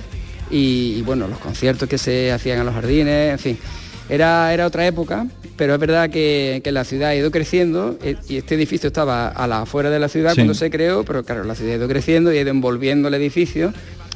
y, 0.52 0.96
y 0.98 1.02
bueno, 1.04 1.28
los 1.28 1.40
conciertos 1.40 1.88
que 1.90 1.98
se 1.98 2.32
hacían 2.32 2.60
en 2.60 2.66
los 2.66 2.74
jardines, 2.76 3.32
en 3.34 3.40
fin. 3.40 3.58
Era, 4.10 4.54
era 4.54 4.66
otra 4.66 4.88
época, 4.88 5.28
pero 5.58 5.74
es 5.74 5.80
verdad 5.82 6.10
que, 6.10 6.62
que 6.64 6.72
la 6.72 6.86
ciudad 6.86 7.10
ha 7.10 7.16
ido 7.16 7.30
creciendo 7.30 7.98
eh, 8.02 8.16
y 8.30 8.38
este 8.38 8.56
edificio 8.56 8.88
estaba 8.88 9.28
a 9.28 9.48
la 9.48 9.64
afuera 9.64 9.90
de 9.90 10.00
la 10.00 10.08
ciudad 10.08 10.30
Sí. 10.32 10.38
cuando 10.38 10.54
se 10.54 10.70
creó, 10.70 11.04
pero 11.04 11.24
claro, 11.26 11.44
la 11.44 11.56
ciudad 11.56 11.74
ha 11.74 11.76
ido 11.78 11.88
creciendo 11.90 12.32
y 12.34 12.38
ha 12.38 12.42
ido 12.42 12.50
envolviendo 12.52 13.10
el 13.10 13.16
edificio 13.16 13.74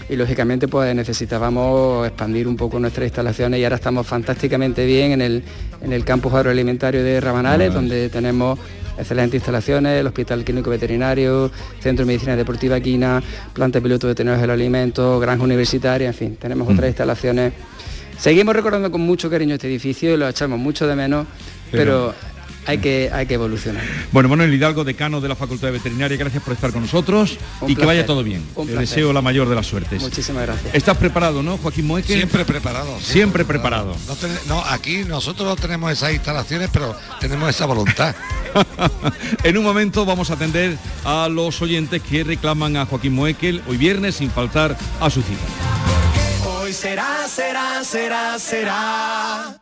y 0.09 0.15
lógicamente 0.15 0.69
pues 0.69 0.95
necesitábamos 0.95 2.07
expandir 2.07 2.47
un 2.47 2.55
poco 2.55 2.79
nuestras 2.79 3.05
instalaciones 3.07 3.59
y 3.59 3.63
ahora 3.65 3.75
estamos 3.75 4.07
fantásticamente 4.07 4.85
bien 4.85 5.11
en 5.11 5.21
el, 5.21 5.43
en 5.81 5.91
el 5.91 6.05
campus 6.05 6.33
agroalimentario 6.35 7.03
de 7.03 7.19
Rabanales, 7.19 7.73
donde 7.73 8.07
tenemos 8.09 8.59
excelentes 9.01 9.35
instalaciones, 9.39 9.99
el 9.99 10.07
Hospital 10.07 10.43
Clínico 10.43 10.69
Veterinario, 10.69 11.51
Centro 11.79 12.05
de 12.05 12.07
Medicina 12.07 12.35
Deportiva 12.35 12.79
Quina, 12.79 13.21
planta 13.53 13.81
piloto 13.81 14.07
de 14.07 14.15
tenores 14.15 14.39
del 14.41 14.49
alimento, 14.51 15.19
granja 15.19 15.43
universitaria, 15.43 16.07
en 16.07 16.13
fin, 16.13 16.35
tenemos 16.37 16.67
Mm. 16.67 16.71
otras 16.73 16.87
instalaciones. 16.89 17.53
Seguimos 18.17 18.55
recordando 18.55 18.91
con 18.91 19.01
mucho 19.01 19.29
cariño 19.29 19.55
este 19.55 19.67
edificio 19.67 20.13
y 20.13 20.17
lo 20.17 20.27
echamos 20.29 20.59
mucho 20.59 20.85
de 20.87 20.95
menos, 20.95 21.25
Pero- 21.71 22.13
pero, 22.13 22.40
hay, 22.65 22.77
que, 22.77 23.09
hay 23.13 23.25
que 23.25 23.33
evolucionar. 23.35 23.83
Bueno, 24.11 24.29
Manuel 24.29 24.53
Hidalgo, 24.53 24.83
decano 24.83 25.21
de 25.21 25.29
la 25.29 25.35
Facultad 25.35 25.67
de 25.67 25.73
Veterinaria, 25.73 26.17
gracias 26.17 26.43
por 26.43 26.53
estar 26.53 26.71
con 26.71 26.81
nosotros 26.81 27.37
Un 27.61 27.71
y 27.71 27.75
que 27.75 27.85
vaya 27.85 28.05
todo 28.05 28.23
bien. 28.23 28.43
Un 28.55 28.67
Te 28.67 28.75
deseo 28.75 29.13
la 29.13 29.21
mayor 29.21 29.49
de 29.49 29.55
las 29.55 29.67
suertes. 29.67 30.01
Muchísimas 30.01 30.43
gracias. 30.45 30.73
¿Estás 30.75 30.97
preparado, 30.97 31.41
no, 31.43 31.57
Joaquín 31.57 31.87
Moeque? 31.87 32.13
Siempre 32.13 32.45
preparado. 32.45 32.99
Siempre 32.99 33.45
preparado. 33.45 33.95
No, 34.07 34.15
ten- 34.15 34.37
no, 34.47 34.63
aquí 34.65 35.03
nosotros 35.05 35.47
no 35.47 35.55
tenemos 35.55 35.91
esas 35.91 36.13
instalaciones, 36.13 36.69
pero 36.71 36.95
tenemos 37.19 37.49
esa 37.49 37.65
voluntad. 37.65 38.15
En 39.43 39.57
un 39.57 39.63
momento 39.63 40.05
vamos 40.05 40.29
a 40.29 40.33
atender 40.33 40.77
a 41.05 41.27
los 41.29 41.61
oyentes 41.61 42.01
que 42.01 42.23
reclaman 42.23 42.75
a 42.77 42.85
Joaquín 42.85 43.13
Moekel 43.13 43.61
hoy 43.67 43.77
viernes 43.77 44.15
sin 44.15 44.29
faltar 44.29 44.77
a 44.99 45.09
su 45.09 45.21
cita. 45.21 45.41
Hoy 46.45 46.73
será, 46.73 47.27
será, 47.27 47.83
será, 47.83 48.37
será. 48.39 49.61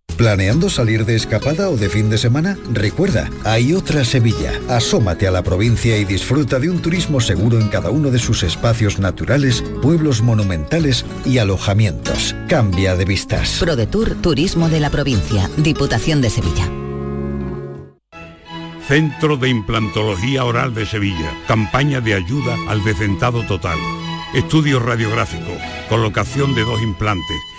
¿Planeando 0.21 0.69
salir 0.69 1.03
de 1.03 1.15
escapada 1.15 1.71
o 1.71 1.77
de 1.77 1.89
fin 1.89 2.11
de 2.11 2.19
semana? 2.19 2.55
Recuerda, 2.71 3.27
hay 3.43 3.73
otra 3.73 4.05
Sevilla. 4.05 4.53
Asómate 4.69 5.27
a 5.27 5.31
la 5.31 5.41
provincia 5.41 5.97
y 5.97 6.05
disfruta 6.05 6.59
de 6.59 6.69
un 6.69 6.79
turismo 6.79 7.19
seguro 7.19 7.59
en 7.59 7.69
cada 7.69 7.89
uno 7.89 8.11
de 8.11 8.19
sus 8.19 8.43
espacios 8.43 8.99
naturales, 8.99 9.63
pueblos 9.81 10.21
monumentales 10.21 11.07
y 11.25 11.39
alojamientos. 11.39 12.35
Cambia 12.47 12.95
de 12.95 13.05
vistas. 13.05 13.57
ProDetour 13.59 14.13
Turismo 14.21 14.69
de 14.69 14.79
la 14.79 14.91
Provincia, 14.91 15.49
Diputación 15.57 16.21
de 16.21 16.29
Sevilla. 16.29 16.69
Centro 18.87 19.37
de 19.37 19.49
Implantología 19.49 20.45
Oral 20.45 20.75
de 20.75 20.85
Sevilla. 20.85 21.33
Campaña 21.47 21.99
de 21.99 22.13
ayuda 22.13 22.55
al 22.67 22.83
decentado 22.83 23.41
total. 23.47 23.79
Estudio 24.35 24.79
radiográfico, 24.79 25.51
colocación 25.89 26.53
de 26.53 26.61
dos 26.61 26.79
implantes 26.83 27.37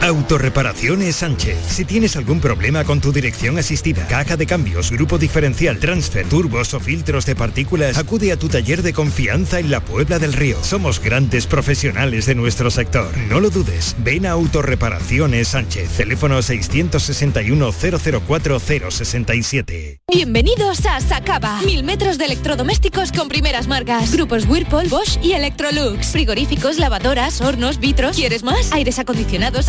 Autorreparaciones 0.00 1.16
Sánchez. 1.16 1.58
Si 1.68 1.84
tienes 1.84 2.16
algún 2.16 2.40
problema 2.40 2.84
con 2.84 3.02
tu 3.02 3.12
dirección 3.12 3.58
asistida, 3.58 4.06
caja 4.06 4.38
de 4.38 4.46
cambios, 4.46 4.90
grupo 4.90 5.18
diferencial, 5.18 5.78
transfer, 5.78 6.26
turbos 6.26 6.72
o 6.72 6.80
filtros 6.80 7.26
de 7.26 7.36
partículas, 7.36 7.98
acude 7.98 8.32
a 8.32 8.38
tu 8.38 8.48
taller 8.48 8.82
de 8.82 8.94
confianza 8.94 9.58
en 9.58 9.70
la 9.70 9.80
Puebla 9.80 10.18
del 10.18 10.32
Río. 10.32 10.56
Somos 10.64 11.00
grandes 11.00 11.46
profesionales 11.46 12.24
de 12.24 12.34
nuestro 12.34 12.70
sector. 12.70 13.14
No 13.28 13.40
lo 13.40 13.50
dudes. 13.50 13.94
Ven 13.98 14.24
a 14.24 14.30
Autorreparaciones 14.30 15.48
Sánchez. 15.48 15.90
Teléfono 15.90 16.40
661 16.40 17.70
004 17.70 18.58
067. 18.58 20.00
Bienvenidos 20.10 20.86
a 20.86 21.00
Sacaba. 21.00 21.60
Mil 21.60 21.84
metros 21.84 22.16
de 22.16 22.24
electrodomésticos 22.24 23.12
con 23.12 23.28
primeras 23.28 23.68
marcas. 23.68 24.12
Grupos 24.12 24.46
Whirlpool, 24.46 24.88
Bosch 24.88 25.18
y 25.22 25.32
Electrolux. 25.32 26.06
Frigoríficos, 26.06 26.78
lavadoras, 26.78 27.42
hornos, 27.42 27.78
vitros. 27.78 28.16
¿Quieres 28.16 28.42
más? 28.42 28.72
Aires 28.72 28.98
acondicionados, 28.98 29.68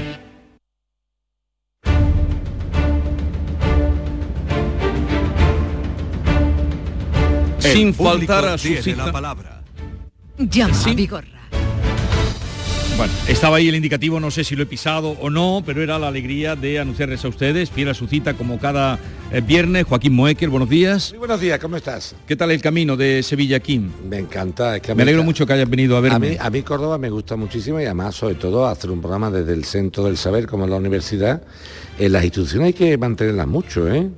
El 7.63 7.93
público 7.93 8.03
faltar 8.33 8.45
a 8.45 8.57
su 8.57 8.67
cita. 8.67 9.05
la 9.05 9.11
palabra. 9.11 9.61
Llama 10.37 10.73
Sí. 10.73 10.89
a 10.91 10.93
Vigorra. 10.93 11.27
Bueno, 12.97 13.13
estaba 13.27 13.57
ahí 13.57 13.67
el 13.69 13.75
indicativo, 13.75 14.19
no 14.19 14.29
sé 14.29 14.43
si 14.43 14.55
lo 14.55 14.63
he 14.63 14.65
pisado 14.65 15.11
o 15.21 15.29
no, 15.29 15.63
pero 15.65 15.81
era 15.81 15.97
la 15.97 16.09
alegría 16.09 16.55
de 16.55 16.77
anunciarles 16.79 17.23
a 17.25 17.29
ustedes, 17.29 17.71
fiel 17.71 17.89
a 17.89 17.93
su 17.93 18.05
cita 18.05 18.33
como 18.35 18.59
cada 18.59 18.99
eh, 19.31 19.41
viernes, 19.41 19.85
Joaquín 19.85 20.13
Moekel, 20.13 20.49
buenos 20.49 20.69
días. 20.69 21.09
Muy 21.11 21.19
buenos 21.19 21.39
días, 21.39 21.57
¿cómo 21.59 21.77
estás? 21.77 22.15
¿Qué 22.27 22.35
tal 22.35 22.51
el 22.51 22.61
camino 22.61 22.97
de 22.97 23.23
Sevilla 23.23 23.57
aquí? 23.57 23.79
Me 24.07 24.17
encanta. 24.19 24.75
Es 24.75 24.81
que 24.83 24.93
Me 24.93 25.03
alegro 25.03 25.23
mucho 25.23 25.45
que 25.47 25.53
hayas 25.53 25.69
venido 25.69 25.95
a 25.95 25.99
A 25.99 26.01
verme. 26.01 26.31
mí, 26.31 26.37
a 26.39 26.49
mí 26.49 26.61
Córdoba 26.63 26.97
me 26.97 27.09
gusta 27.09 27.35
muchísimo 27.37 27.79
y 27.79 27.85
además 27.85 28.13
sobre 28.13 28.35
todo 28.35 28.67
hacer 28.67 28.91
un 28.91 28.99
programa 28.99 29.31
desde 29.31 29.53
el 29.53 29.63
centro 29.65 30.03
del 30.03 30.17
saber 30.17 30.45
como 30.45 30.67
la 30.67 30.75
universidad. 30.75 31.41
En 31.97 32.11
las 32.11 32.23
instituciones 32.23 32.67
hay 32.67 32.73
que 32.73 32.97
mantenerlas 32.97 33.47
mucho, 33.47 33.91
¿eh? 33.91 34.09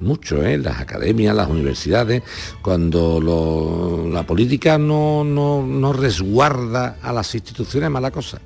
Mucho, 0.00 0.44
¿eh? 0.44 0.58
las 0.58 0.80
academias, 0.80 1.34
las 1.34 1.48
universidades, 1.48 2.22
cuando 2.62 3.20
lo- 3.20 4.08
la 4.12 4.24
política 4.26 4.76
no, 4.78 5.24
no, 5.24 5.64
no 5.66 5.92
resguarda 5.92 6.98
a 7.02 7.12
las 7.12 7.34
instituciones, 7.34 7.90
mala 7.90 8.10
cosa. 8.10 8.38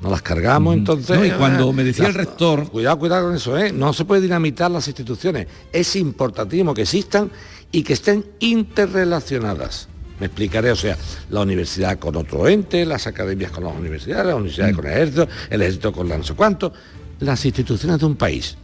Nos 0.00 0.10
las 0.10 0.22
cargamos, 0.22 0.74
entonces... 0.74 1.16
No, 1.16 1.24
y 1.24 1.30
cuando 1.30 1.70
eh, 1.70 1.72
me 1.74 1.84
decía 1.84 2.08
el 2.08 2.14
rector- 2.14 2.68
Cuidado, 2.70 2.98
cuidado 2.98 3.26
con 3.28 3.36
eso, 3.36 3.56
¿eh? 3.56 3.70
No 3.72 3.92
se 3.92 4.04
puede 4.04 4.20
dinamitar 4.22 4.68
las 4.70 4.88
instituciones. 4.88 5.46
Es 5.72 5.94
importantísimo 5.94 6.74
que 6.74 6.82
existan 6.82 7.30
y 7.70 7.84
que 7.84 7.92
estén 7.92 8.24
interrelacionadas. 8.40 9.88
Me 10.18 10.26
explicaré, 10.26 10.70
o 10.72 10.76
sea, 10.76 10.96
la 11.30 11.40
universidad 11.40 11.98
con 11.98 12.16
otro 12.16 12.48
ente, 12.48 12.84
las 12.84 13.06
academias 13.06 13.50
con 13.52 13.64
las 13.64 13.74
universidades, 13.76 14.26
las 14.26 14.34
universidades 14.36 14.74
con 14.76 14.86
el 14.86 14.92
ejército, 14.92 15.28
el 15.50 15.62
ejército 15.62 15.92
con 15.92 16.08
la 16.08 16.18
no 16.18 16.24
sé 16.24 16.34
cuánto, 16.34 16.72
las 17.20 17.44
instituciones 17.44 17.98
de 18.00 18.06
un 18.06 18.16
país. 18.16 18.56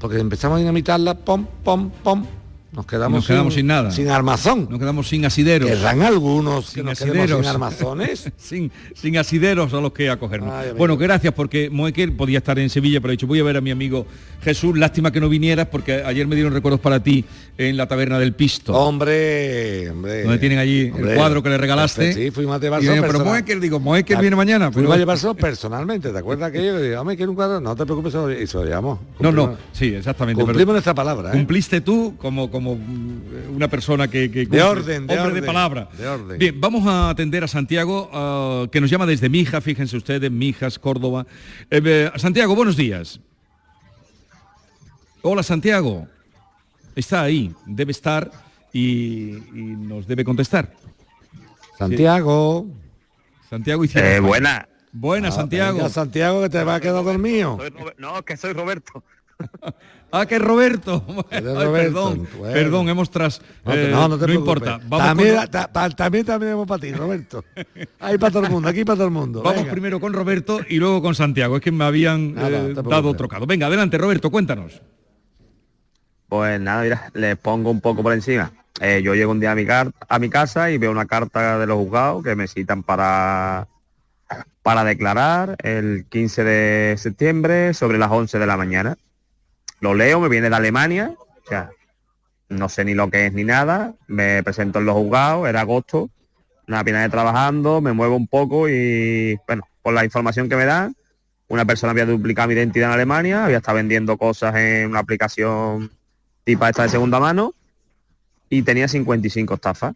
Porque 0.00 0.18
empezamos 0.18 0.56
a 0.56 0.58
dinamitarlas, 0.60 1.14
pom, 1.24 1.44
pom, 1.62 1.90
pom, 2.02 2.24
nos 2.72 2.86
quedamos, 2.86 3.18
Nos 3.18 3.26
quedamos 3.26 3.54
sin 3.54 3.66
nada. 3.66 3.90
Sin 3.90 4.08
armazón. 4.08 4.68
Nos 4.70 4.78
quedamos 4.78 5.08
sin 5.08 5.24
asideros. 5.24 5.68
Querrán 5.68 6.02
algunos 6.02 6.66
que 6.66 6.74
sin 6.74 6.84
nos 6.84 7.02
asideros. 7.02 7.40
sin 7.40 7.48
armazones. 7.48 8.30
sin, 8.36 8.70
sin 8.94 9.18
asideros 9.18 9.74
a 9.74 9.80
los 9.80 9.92
que 9.92 10.08
acogernos. 10.08 10.52
Ay, 10.52 10.70
bueno, 10.78 10.96
gracias 10.96 11.34
porque 11.34 11.68
Moekel 11.68 12.12
podía 12.12 12.38
estar 12.38 12.60
en 12.60 12.70
Sevilla, 12.70 13.00
pero 13.00 13.10
ha 13.10 13.12
dicho, 13.12 13.26
voy 13.26 13.40
a 13.40 13.42
ver 13.42 13.56
a 13.56 13.60
mi 13.60 13.72
amigo 13.72 14.06
Jesús. 14.42 14.78
Lástima 14.78 15.10
que 15.10 15.20
no 15.20 15.28
vinieras 15.28 15.66
porque 15.66 16.04
ayer 16.04 16.28
me 16.28 16.36
dieron 16.36 16.52
recuerdos 16.52 16.80
para 16.80 17.02
ti 17.02 17.24
en 17.58 17.76
la 17.76 17.88
taberna 17.88 18.20
del 18.20 18.34
Pisto. 18.34 18.72
Hombre, 18.72 19.90
hombre. 19.90 20.22
donde 20.22 20.38
tienen 20.38 20.58
allí 20.60 20.90
Hombre. 20.90 21.10
el 21.10 21.16
cuadro 21.16 21.42
que 21.42 21.48
le 21.48 21.58
regalaste. 21.58 22.12
Sí, 22.12 22.30
fuimos 22.30 22.54
a 22.54 22.58
Y 22.58 22.60
llevarse 22.60 22.86
yo, 22.86 23.02
pero 23.02 23.24
Moekel, 23.24 23.60
digo, 23.60 23.80
Moekel 23.80 24.18
viene 24.18 24.36
mañana. 24.36 24.70
Fuimos 24.70 24.90
pero- 24.90 24.94
a 24.94 24.98
llevarlo 24.98 25.34
personalmente, 25.34 26.10
¿te 26.10 26.18
acuerdas 26.18 26.52
que 26.52 26.64
yo 26.64 26.76
le 26.76 26.82
digo, 26.88 27.00
hombre, 27.00 27.16
quiero 27.16 27.32
un 27.32 27.36
cuadro? 27.36 27.60
No 27.60 27.74
te 27.74 27.84
preocupes, 27.84 28.14
y 28.40 28.46
se 28.46 28.56
lo 28.56 28.64
llevamos. 28.64 29.00
No, 29.18 29.32
no, 29.32 29.56
sí, 29.72 29.86
exactamente. 29.94 30.40
Cumplimos 30.40 30.60
pero 30.66 30.72
nuestra 30.72 30.94
palabra, 30.94 31.30
¿eh? 31.30 31.32
Cumpliste 31.32 31.80
tú 31.80 32.14
como, 32.16 32.50
como 32.50 32.59
mm, 32.60 33.54
una 33.54 33.68
persona 33.68 34.08
que, 34.08 34.30
que 34.30 34.46
De 34.46 34.62
orden, 34.62 35.06
de 35.06 35.18
hombre 35.18 35.40
de 35.40 35.46
palabra. 35.46 35.88
de 35.96 36.06
orden. 36.08 36.38
Bien, 36.38 36.60
vamos 36.60 36.86
a 36.86 37.10
atender 37.10 37.42
a 37.44 37.48
Santiago, 37.48 38.08
ah, 38.12 38.66
que 38.70 38.80
nos 38.80 38.90
llama 38.90 39.06
desde 39.06 39.28
Mija, 39.28 39.60
fíjense 39.60 39.96
ustedes, 39.96 40.30
Mijas, 40.30 40.78
Córdoba. 40.78 41.26
Eh, 41.70 41.80
eh, 41.84 42.10
Santiago, 42.16 42.54
buenos 42.54 42.76
días. 42.76 43.20
Hola, 45.22 45.42
Santiago. 45.42 46.06
Está 46.96 47.22
ahí, 47.22 47.52
debe 47.66 47.92
estar 47.92 48.30
y, 48.72 49.34
y 49.36 49.74
nos 49.76 50.06
debe 50.06 50.24
contestar. 50.24 50.72
Santiago. 51.78 52.66
Santiago 53.48 53.84
hicieron. 53.84 54.10
Eh, 54.12 54.20
buena. 54.20 54.66
Buenas, 54.92 55.34
Ah, 55.34 55.40
Santiago. 55.42 55.76
venga, 55.78 55.88
Santiago, 55.88 56.42
que 56.42 56.48
te 56.48 56.64
va 56.64 56.74
a 56.76 56.80
quedar 56.80 57.04
dormido. 57.04 57.58
No, 57.98 58.22
que 58.24 58.36
soy 58.36 58.52
Roberto. 58.52 59.04
Ah, 60.12 60.26
que 60.26 60.34
es 60.34 60.42
Roberto. 60.42 61.04
Ay, 61.30 61.40
Roberto, 61.40 61.72
perdón, 61.72 62.28
bueno. 62.36 62.52
perdón, 62.54 62.88
hemos 62.88 63.10
tras. 63.12 63.40
No, 63.64 63.72
eh, 63.74 63.88
no, 63.92 64.08
no 64.08 64.18
te 64.18 64.24
preocupes. 64.24 64.56
importa. 64.56 64.80
Vamos 64.88 65.06
también, 65.06 65.36
con- 65.36 65.46
ta- 65.52 65.72
pa- 65.72 65.88
también, 65.90 66.26
también 66.26 66.52
vamos 66.54 66.66
para 66.66 66.80
ti, 66.80 66.92
Roberto. 66.92 67.44
Ahí 68.00 68.18
para 68.18 68.32
todo 68.32 68.44
el 68.46 68.50
mundo, 68.50 68.68
aquí 68.68 68.84
para 68.84 68.96
todo 68.96 69.04
el 69.06 69.12
mundo. 69.12 69.40
Vamos 69.40 69.60
venga. 69.60 69.70
primero 69.70 70.00
con 70.00 70.12
Roberto 70.12 70.62
y 70.68 70.78
luego 70.78 71.00
con 71.00 71.14
Santiago. 71.14 71.54
Es 71.58 71.62
que 71.62 71.70
me 71.70 71.84
habían 71.84 72.34
Nada, 72.34 72.48
eh, 72.58 72.74
dado 72.74 73.14
trocado. 73.14 73.46
Venga, 73.46 73.68
adelante, 73.68 73.98
Roberto, 73.98 74.32
cuéntanos. 74.32 74.82
Pues 76.28 76.60
nada, 76.60 76.82
mira, 76.82 77.10
les 77.14 77.36
pongo 77.36 77.70
un 77.70 77.80
poco 77.80 78.02
por 78.02 78.12
encima. 78.12 78.50
Eh, 78.80 79.02
yo 79.04 79.14
llego 79.14 79.30
un 79.30 79.38
día 79.38 79.52
a 79.52 79.54
mi, 79.54 79.64
car- 79.64 79.92
a 80.08 80.18
mi 80.18 80.28
casa 80.28 80.72
y 80.72 80.78
veo 80.78 80.90
una 80.90 81.06
carta 81.06 81.56
de 81.56 81.66
los 81.68 81.76
juzgados 81.76 82.24
que 82.24 82.34
me 82.34 82.48
citan 82.48 82.82
para, 82.82 83.68
para 84.62 84.82
declarar 84.82 85.56
el 85.62 86.06
15 86.08 86.42
de 86.42 86.94
septiembre 86.98 87.74
sobre 87.74 87.96
las 87.98 88.10
11 88.10 88.40
de 88.40 88.46
la 88.48 88.56
mañana. 88.56 88.96
Lo 89.80 89.94
leo, 89.94 90.20
me 90.20 90.28
viene 90.28 90.50
de 90.50 90.56
Alemania, 90.56 91.14
o 91.18 91.48
sea, 91.48 91.70
no 92.48 92.68
sé 92.68 92.84
ni 92.84 92.94
lo 92.94 93.10
que 93.10 93.26
es 93.26 93.32
ni 93.32 93.44
nada, 93.44 93.94
me 94.06 94.42
presento 94.42 94.78
en 94.78 94.86
los 94.86 94.94
juzgados, 94.94 95.48
era 95.48 95.62
agosto, 95.62 96.10
una 96.68 96.84
pena 96.84 97.02
de 97.02 97.08
trabajando, 97.08 97.80
me 97.80 97.92
muevo 97.92 98.16
un 98.16 98.26
poco 98.26 98.68
y, 98.68 99.38
bueno, 99.46 99.62
por 99.82 99.94
la 99.94 100.04
información 100.04 100.48
que 100.48 100.56
me 100.56 100.64
dan, 100.64 100.94
una 101.48 101.64
persona 101.64 101.90
había 101.90 102.06
duplicado 102.06 102.48
mi 102.48 102.54
identidad 102.54 102.90
en 102.90 102.94
Alemania, 102.94 103.44
había 103.44 103.56
estado 103.56 103.76
vendiendo 103.76 104.16
cosas 104.16 104.54
en 104.54 104.90
una 104.90 105.00
aplicación 105.00 105.90
tipo 106.44 106.66
esta 106.66 106.84
de 106.84 106.88
segunda 106.88 107.18
mano 107.18 107.54
y 108.48 108.62
tenía 108.62 108.88
55 108.88 109.54
estafas. 109.54 109.94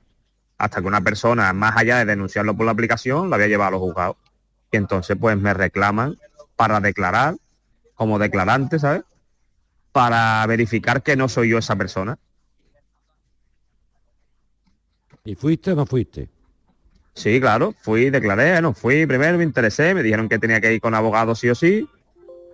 Hasta 0.56 0.80
que 0.80 0.86
una 0.86 1.00
persona, 1.00 1.52
más 1.52 1.76
allá 1.76 1.98
de 1.98 2.04
denunciarlo 2.04 2.54
por 2.56 2.66
la 2.66 2.72
aplicación, 2.72 3.28
lo 3.28 3.34
había 3.34 3.48
llevado 3.48 3.68
a 3.68 3.70
los 3.72 3.80
juzgados. 3.80 4.16
Y 4.70 4.76
entonces 4.76 5.16
pues 5.20 5.36
me 5.36 5.52
reclaman 5.52 6.16
para 6.56 6.80
declarar 6.80 7.36
como 7.94 8.18
declarante, 8.18 8.78
¿sabes? 8.78 9.02
Para 9.94 10.44
verificar 10.48 11.04
que 11.04 11.14
no 11.14 11.28
soy 11.28 11.50
yo 11.50 11.58
esa 11.58 11.76
persona. 11.76 12.18
¿Y 15.24 15.36
fuiste 15.36 15.70
o 15.70 15.76
no 15.76 15.86
fuiste? 15.86 16.28
Sí, 17.14 17.40
claro, 17.40 17.76
fui, 17.80 18.10
declaré, 18.10 18.60
no, 18.60 18.74
fui 18.74 19.06
primero, 19.06 19.38
me 19.38 19.44
interesé, 19.44 19.94
me 19.94 20.02
dijeron 20.02 20.28
que 20.28 20.40
tenía 20.40 20.60
que 20.60 20.74
ir 20.74 20.80
con 20.80 20.96
abogado 20.96 21.36
sí 21.36 21.48
o 21.48 21.54
sí, 21.54 21.88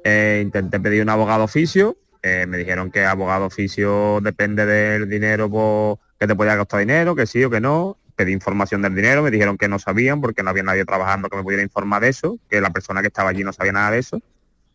eh, 0.04 0.42
intenté 0.44 0.78
pedir 0.80 1.00
un 1.00 1.08
abogado 1.08 1.44
oficio, 1.44 1.96
eh, 2.22 2.44
me 2.46 2.58
dijeron 2.58 2.90
que 2.90 3.06
abogado 3.06 3.46
oficio 3.46 4.20
depende 4.20 4.66
del 4.66 5.08
dinero 5.08 5.98
que 6.18 6.26
te 6.26 6.36
podía 6.36 6.58
costar 6.58 6.80
dinero, 6.80 7.16
que 7.16 7.26
sí 7.26 7.42
o 7.42 7.48
que 7.48 7.62
no, 7.62 7.96
pedí 8.16 8.32
información 8.32 8.82
del 8.82 8.94
dinero, 8.94 9.22
me 9.22 9.30
dijeron 9.30 9.56
que 9.56 9.66
no 9.66 9.78
sabían 9.78 10.20
porque 10.20 10.42
no 10.42 10.50
había 10.50 10.62
nadie 10.62 10.84
trabajando 10.84 11.30
que 11.30 11.38
me 11.38 11.42
pudiera 11.42 11.62
informar 11.62 12.02
de 12.02 12.10
eso, 12.10 12.38
que 12.50 12.60
la 12.60 12.68
persona 12.68 13.00
que 13.00 13.06
estaba 13.06 13.30
allí 13.30 13.42
no 13.44 13.54
sabía 13.54 13.72
nada 13.72 13.92
de 13.92 14.00
eso. 14.00 14.20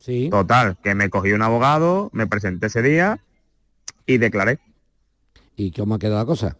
Sí. 0.05 0.29
Total, 0.29 0.77
que 0.83 0.93
me 0.93 1.09
cogí 1.09 1.31
un 1.31 1.41
abogado, 1.41 2.11
me 2.13 2.27
presenté 2.27 2.67
ese 2.67 2.83
día 2.83 3.21
y 4.05 4.19
declaré. 4.19 4.59
¿Y 5.55 5.71
cómo 5.71 5.95
ha 5.95 5.99
quedado 5.99 6.19
la 6.19 6.25
cosa? 6.25 6.57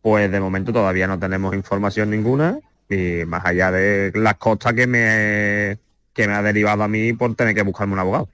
Pues 0.00 0.28
de 0.28 0.40
momento 0.40 0.72
todavía 0.72 1.06
no 1.06 1.20
tenemos 1.20 1.54
información 1.54 2.10
ninguna 2.10 2.58
y 2.88 3.24
más 3.26 3.46
allá 3.46 3.70
de 3.70 4.10
las 4.16 4.38
costas 4.38 4.74
que 4.74 4.88
me 4.88 5.78
que 6.12 6.26
me 6.26 6.34
ha 6.34 6.42
derivado 6.42 6.82
a 6.82 6.88
mí 6.88 7.12
por 7.12 7.32
tener 7.36 7.54
que 7.54 7.62
buscarme 7.62 7.92
un 7.92 8.00
abogado. 8.00 8.28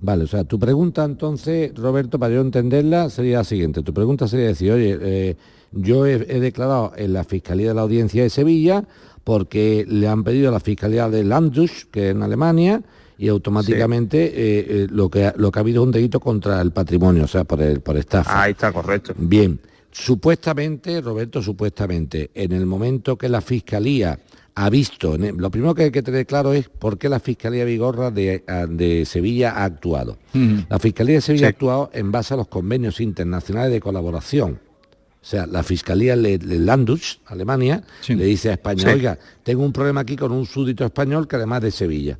Vale, 0.00 0.24
o 0.24 0.26
sea, 0.28 0.44
tu 0.44 0.60
pregunta 0.60 1.02
entonces, 1.04 1.74
Roberto, 1.74 2.20
para 2.20 2.34
yo 2.34 2.40
entenderla, 2.40 3.10
sería 3.10 3.38
la 3.38 3.44
siguiente. 3.44 3.82
Tu 3.82 3.92
pregunta 3.92 4.28
sería 4.28 4.46
decir, 4.46 4.70
oye, 4.70 4.96
eh, 5.00 5.36
yo 5.72 6.06
he, 6.06 6.14
he 6.14 6.38
declarado 6.38 6.92
en 6.96 7.12
la 7.12 7.24
Fiscalía 7.24 7.68
de 7.68 7.74
la 7.74 7.82
Audiencia 7.82 8.22
de 8.22 8.30
Sevilla 8.30 8.84
porque 9.24 9.84
le 9.88 10.06
han 10.06 10.22
pedido 10.22 10.50
a 10.50 10.52
la 10.52 10.60
Fiscalía 10.60 11.08
de 11.08 11.24
Landshut, 11.24 11.90
que 11.90 12.10
es 12.10 12.14
en 12.14 12.22
Alemania, 12.22 12.80
y 13.18 13.28
automáticamente 13.28 14.24
eh, 14.26 14.66
eh, 14.68 14.86
lo, 14.90 15.08
que, 15.08 15.26
ha- 15.26 15.34
lo 15.36 15.50
que 15.52 15.58
ha 15.58 15.62
habido 15.62 15.82
es 15.82 15.86
un 15.86 15.92
delito 15.92 16.20
contra 16.20 16.60
el 16.60 16.72
patrimonio, 16.72 17.24
o 17.24 17.28
sea, 17.28 17.44
por, 17.44 17.60
el, 17.62 17.80
por 17.80 17.96
estafa. 17.96 18.42
Ahí 18.42 18.52
está, 18.52 18.72
correcto. 18.72 19.14
Bien, 19.16 19.58
supuestamente, 19.92 21.00
Roberto, 21.00 21.42
supuestamente, 21.42 22.30
en 22.34 22.52
el 22.52 22.66
momento 22.66 23.16
que 23.18 23.28
la 23.28 23.40
Fiscalía 23.40 24.18
ha 24.56 24.70
visto, 24.70 25.16
lo 25.18 25.50
primero 25.50 25.74
que 25.74 25.84
hay 25.84 25.90
que 25.90 26.02
tener 26.02 26.26
claro 26.26 26.52
es 26.52 26.68
por 26.68 26.96
qué 26.96 27.08
la 27.08 27.18
Fiscalía 27.18 27.64
Vigorra 27.64 28.10
de, 28.12 28.44
de 28.68 29.04
Sevilla 29.04 29.50
ha 29.52 29.64
actuado. 29.64 30.18
La 30.68 30.78
Fiscalía 30.78 31.16
de 31.16 31.20
Sevilla 31.20 31.46
ha 31.46 31.50
actuado 31.50 31.90
en 31.92 32.12
base 32.12 32.34
a 32.34 32.36
los 32.36 32.46
convenios 32.46 33.00
internacionales 33.00 33.72
de 33.72 33.80
colaboración. 33.80 34.60
O 35.20 35.26
sea, 35.26 35.46
la 35.46 35.62
Fiscalía 35.64 36.16
de 36.16 36.38
Landus, 36.38 37.20
Alemania, 37.26 37.82
le 38.08 38.24
dice 38.26 38.50
a 38.50 38.52
España, 38.52 38.82
Sí. 38.82 38.88
oiga, 38.94 39.18
tengo 39.42 39.64
un 39.64 39.72
problema 39.72 40.02
aquí 40.02 40.14
con 40.16 40.30
un 40.30 40.46
súdito 40.46 40.84
español 40.84 41.26
que 41.26 41.36
además 41.36 41.62
de 41.62 41.70
Sevilla 41.72 42.18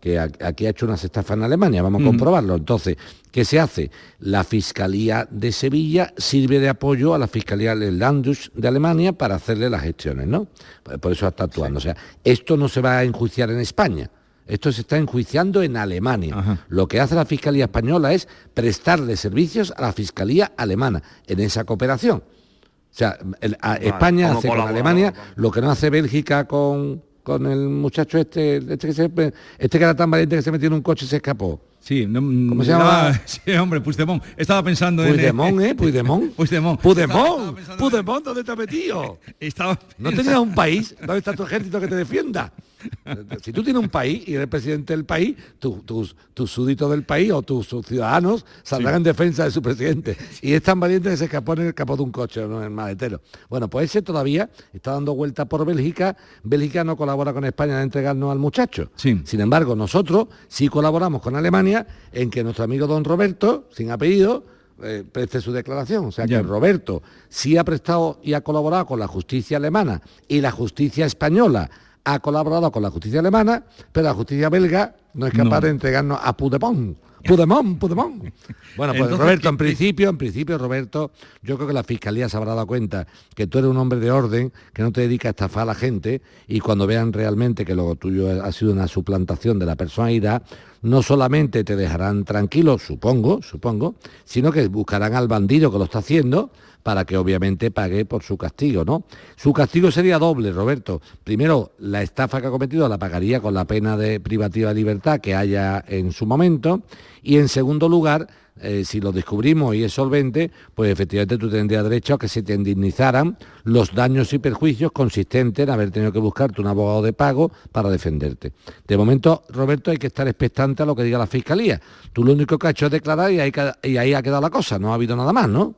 que 0.00 0.18
aquí 0.18 0.66
ha 0.66 0.70
hecho 0.70 0.86
unas 0.86 1.04
estafas 1.04 1.36
en 1.36 1.42
Alemania, 1.44 1.82
vamos 1.82 2.00
a 2.00 2.02
Ujú. 2.04 2.12
comprobarlo. 2.12 2.54
Entonces, 2.56 2.96
¿qué 3.30 3.44
se 3.44 3.60
hace? 3.60 3.90
La 4.20 4.44
Fiscalía 4.44 5.28
de 5.30 5.52
Sevilla 5.52 6.12
sirve 6.16 6.58
de 6.58 6.70
apoyo 6.70 7.14
a 7.14 7.18
la 7.18 7.26
Fiscalía 7.26 7.76
de 7.76 7.92
Landus 7.92 8.50
de 8.54 8.66
Alemania 8.68 9.12
para 9.12 9.34
hacerle 9.34 9.68
las 9.68 9.82
gestiones, 9.82 10.26
¿no? 10.26 10.46
Por 10.82 10.98
por 10.98 11.12
eso 11.12 11.28
está 11.28 11.44
actuando. 11.44 11.78
O 11.78 11.80
sea, 11.82 11.96
esto 12.24 12.56
no 12.56 12.68
se 12.68 12.80
va 12.80 12.98
a 12.98 13.04
enjuiciar 13.04 13.50
en 13.50 13.60
España. 13.60 14.10
Esto 14.46 14.72
se 14.72 14.80
está 14.80 14.96
enjuiciando 14.96 15.62
en 15.62 15.76
Alemania. 15.76 16.58
Lo 16.70 16.88
que 16.88 16.98
hace 16.98 17.14
la 17.14 17.24
Fiscalía 17.24 17.66
Española 17.66 18.12
es 18.12 18.26
prestarle 18.52 19.16
servicios 19.16 19.72
a 19.76 19.82
la 19.82 19.92
Fiscalía 19.92 20.52
Alemana 20.56 21.02
en 21.26 21.38
esa 21.40 21.62
cooperación. 21.64 22.18
O 22.18 22.92
sea, 22.92 23.16
el- 23.40 23.56
a- 23.60 23.76
España 23.76 24.32
hace 24.32 24.48
con 24.48 24.60
Alemania 24.60 25.14
lo 25.36 25.52
que 25.52 25.60
no 25.60 25.70
hace 25.70 25.90
Bélgica 25.90 26.48
con, 26.48 27.00
con 27.22 27.46
el 27.46 27.68
muchacho 27.68 28.18
este, 28.18 28.56
este 28.56 28.88
que, 28.88 28.92
se, 28.92 29.10
este 29.58 29.78
que 29.78 29.84
era 29.84 29.94
tan 29.94 30.10
valiente 30.10 30.36
que 30.36 30.42
se 30.42 30.50
metió 30.50 30.68
en 30.68 30.74
un 30.74 30.82
coche 30.82 31.04
y 31.04 31.08
se 31.08 31.16
escapó. 31.16 31.60
Sí, 31.80 32.06
no, 32.06 32.20
¿Cómo 32.20 32.62
se 32.62 32.70
llama? 32.70 33.20
Sí, 33.26 33.52
hombre, 33.52 33.80
Puigdemont. 33.80 34.22
Estaba 34.36 34.62
pensando 34.62 35.02
en... 35.04 35.14
Puigdemont, 35.14 35.60
¿eh? 35.60 35.74
Puigdemont. 35.74 36.32
Puigdemont. 36.36 36.80
Puigdemont, 36.80 37.58
Puigdemont, 37.78 38.24
¿dónde 38.24 38.44
te 38.44 38.52
has 38.52 38.58
metido? 38.58 39.18
Estaba 39.40 39.78
¿No 39.98 40.10
tenías 40.10 40.38
un 40.38 40.54
país? 40.54 40.94
¿Dónde 41.00 41.18
está 41.18 41.32
tu 41.32 41.44
ejército 41.44 41.80
que 41.80 41.88
te 41.88 41.96
defienda? 41.96 42.52
Si 43.42 43.52
tú 43.52 43.62
tienes 43.62 43.82
un 43.82 43.88
país 43.88 44.26
y 44.26 44.34
eres 44.34 44.46
presidente 44.48 44.92
del 44.92 45.04
país, 45.04 45.36
tu- 45.58 45.82
tus, 45.82 46.14
tus 46.34 46.50
súbditos 46.50 46.90
del 46.90 47.02
país 47.04 47.30
o 47.32 47.42
tus, 47.42 47.68
ciudadanos 47.86 48.44
saldrán 48.62 48.96
en 48.96 49.02
defensa 49.02 49.44
de 49.44 49.50
su 49.50 49.60
presidente. 49.62 50.16
Y 50.42 50.52
es 50.52 50.62
tan 50.62 50.78
valiente 50.80 51.10
que 51.10 51.16
se 51.16 51.24
escapó 51.24 51.52
en 51.54 51.66
el 51.66 51.74
capó 51.74 51.96
de 51.96 52.02
un 52.02 52.12
coche, 52.12 52.46
no 52.46 52.58
en 52.58 52.64
el 52.64 52.70
maletero. 52.70 53.20
Bueno, 53.48 53.68
pues 53.68 53.90
ese 53.90 54.02
todavía 54.02 54.50
está 54.72 54.92
dando 54.92 55.14
vuelta 55.14 55.44
por 55.46 55.64
Bélgica. 55.64 56.16
Bélgica 56.42 56.84
no 56.84 56.96
colabora 56.96 57.32
con 57.32 57.44
España 57.44 57.76
en 57.76 57.82
entregarnos 57.84 58.30
al 58.32 58.38
muchacho. 58.38 58.90
Sin 59.24 59.40
embargo, 59.40 59.74
nosotros 59.76 60.28
sí 60.48 60.68
colaboramos 60.68 61.22
con 61.22 61.36
Alemania 61.36 61.86
en 62.12 62.30
que 62.30 62.42
nuestro 62.42 62.64
amigo 62.64 62.86
don 62.86 63.04
Roberto, 63.04 63.68
sin 63.72 63.90
apellido, 63.90 64.44
eh, 64.82 65.04
preste 65.10 65.40
su 65.42 65.52
declaración. 65.52 66.06
O 66.06 66.12
sea 66.12 66.26
que 66.26 66.42
Roberto 66.42 67.02
sí 67.28 67.56
ha 67.58 67.64
prestado 67.64 68.18
y 68.22 68.32
ha 68.32 68.40
colaborado 68.40 68.86
con 68.86 68.98
la 68.98 69.06
justicia 69.06 69.58
alemana 69.58 70.00
y 70.26 70.40
la 70.40 70.50
justicia 70.50 71.04
española 71.04 71.70
ha 72.04 72.18
colaborado 72.20 72.70
con 72.72 72.82
la 72.82 72.90
justicia 72.90 73.20
alemana, 73.20 73.64
pero 73.92 74.04
la 74.04 74.14
justicia 74.14 74.48
belga 74.48 74.94
no 75.14 75.26
es 75.26 75.32
capaz 75.32 75.56
No. 75.56 75.60
de 75.62 75.68
entregarnos 75.70 76.18
a 76.22 76.36
Pudemont. 76.36 76.96
Pudemont, 77.22 77.78
Pudemont. 77.78 78.22
Bueno, 78.76 78.92
pues 78.92 79.02
Entonces, 79.02 79.18
Roberto, 79.18 79.42
¿qué- 79.42 79.48
en 79.48 79.56
principio, 79.58 80.08
en 80.08 80.16
principio, 80.16 80.56
Roberto, 80.56 81.10
yo 81.42 81.56
creo 81.56 81.66
que 81.68 81.74
la 81.74 81.82
Fiscalía 81.84 82.28
se 82.30 82.36
habrá 82.38 82.54
dado 82.54 82.66
cuenta 82.66 83.06
que 83.34 83.46
tú 83.46 83.58
eres 83.58 83.70
un 83.70 83.76
hombre 83.76 83.98
de 83.98 84.10
orden, 84.10 84.52
que 84.72 84.82
no 84.82 84.90
te 84.92 85.02
dedicas 85.02 85.28
a 85.28 85.30
estafar 85.30 85.64
a 85.64 85.66
la 85.66 85.74
gente, 85.74 86.22
y 86.48 86.60
cuando 86.60 86.86
vean 86.86 87.12
realmente 87.12 87.64
que 87.66 87.74
lo 87.74 87.94
tuyo 87.96 88.42
ha 88.42 88.50
sido 88.52 88.72
una 88.72 88.86
suplantación 88.88 89.58
de 89.58 89.66
la 89.66 89.76
personalidad, 89.76 90.42
no 90.82 91.02
solamente 91.02 91.62
te 91.64 91.76
dejarán 91.76 92.24
tranquilo, 92.24 92.78
supongo, 92.78 93.42
supongo, 93.42 93.96
sino 94.24 94.50
que 94.50 94.68
buscarán 94.68 95.12
al 95.14 95.28
bandido 95.28 95.70
que 95.70 95.76
lo 95.78 95.84
está 95.84 95.98
haciendo 95.98 96.50
para 96.82 97.04
que 97.04 97.16
obviamente 97.16 97.70
pague 97.70 98.04
por 98.04 98.22
su 98.22 98.36
castigo, 98.36 98.84
¿no? 98.84 99.04
Su 99.36 99.52
castigo 99.52 99.90
sería 99.90 100.18
doble, 100.18 100.52
Roberto. 100.52 101.00
Primero, 101.24 101.72
la 101.78 102.02
estafa 102.02 102.40
que 102.40 102.46
ha 102.46 102.50
cometido 102.50 102.88
la 102.88 102.98
pagaría 102.98 103.40
con 103.40 103.54
la 103.54 103.66
pena 103.66 103.96
de 103.96 104.20
privativa 104.20 104.70
de 104.70 104.74
libertad 104.74 105.20
que 105.20 105.34
haya 105.34 105.84
en 105.86 106.12
su 106.12 106.26
momento. 106.26 106.82
Y 107.22 107.36
en 107.36 107.48
segundo 107.48 107.88
lugar, 107.88 108.26
eh, 108.62 108.84
si 108.84 109.00
lo 109.00 109.10
descubrimos 109.10 109.74
y 109.74 109.84
es 109.84 109.92
solvente, 109.92 110.50
pues 110.74 110.92
efectivamente 110.92 111.38
tú 111.38 111.48
tendrías 111.48 111.82
derecho 111.82 112.14
a 112.14 112.18
que 112.18 112.28
se 112.28 112.42
te 112.42 112.54
indemnizaran 112.54 113.38
los 113.64 113.94
daños 113.94 114.32
y 114.32 114.38
perjuicios 114.38 114.92
consistentes 114.92 115.62
en 115.62 115.70
haber 115.70 115.90
tenido 115.90 116.12
que 116.12 116.18
buscarte 116.18 116.60
un 116.60 116.66
abogado 116.66 117.00
de 117.02 117.12
pago 117.12 117.50
para 117.72 117.88
defenderte. 117.88 118.52
De 118.86 118.96
momento, 118.98 119.44
Roberto, 119.48 119.90
hay 119.90 119.96
que 119.96 120.08
estar 120.08 120.28
expectante 120.28 120.82
a 120.82 120.86
lo 120.86 120.94
que 120.94 121.04
diga 121.04 121.18
la 121.18 121.26
Fiscalía. 121.26 121.80
Tú 122.12 122.22
lo 122.22 122.32
único 122.32 122.58
que 122.58 122.66
has 122.66 122.72
hecho 122.72 122.86
es 122.86 122.92
declarar 122.92 123.32
y 123.32 123.40
y 123.82 123.96
ahí 123.96 124.14
ha 124.14 124.22
quedado 124.22 124.42
la 124.42 124.50
cosa, 124.50 124.78
no 124.78 124.92
ha 124.92 124.94
habido 124.94 125.16
nada 125.16 125.32
más, 125.32 125.48
¿no? 125.48 125.74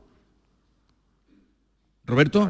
¿Roberto? 2.05 2.49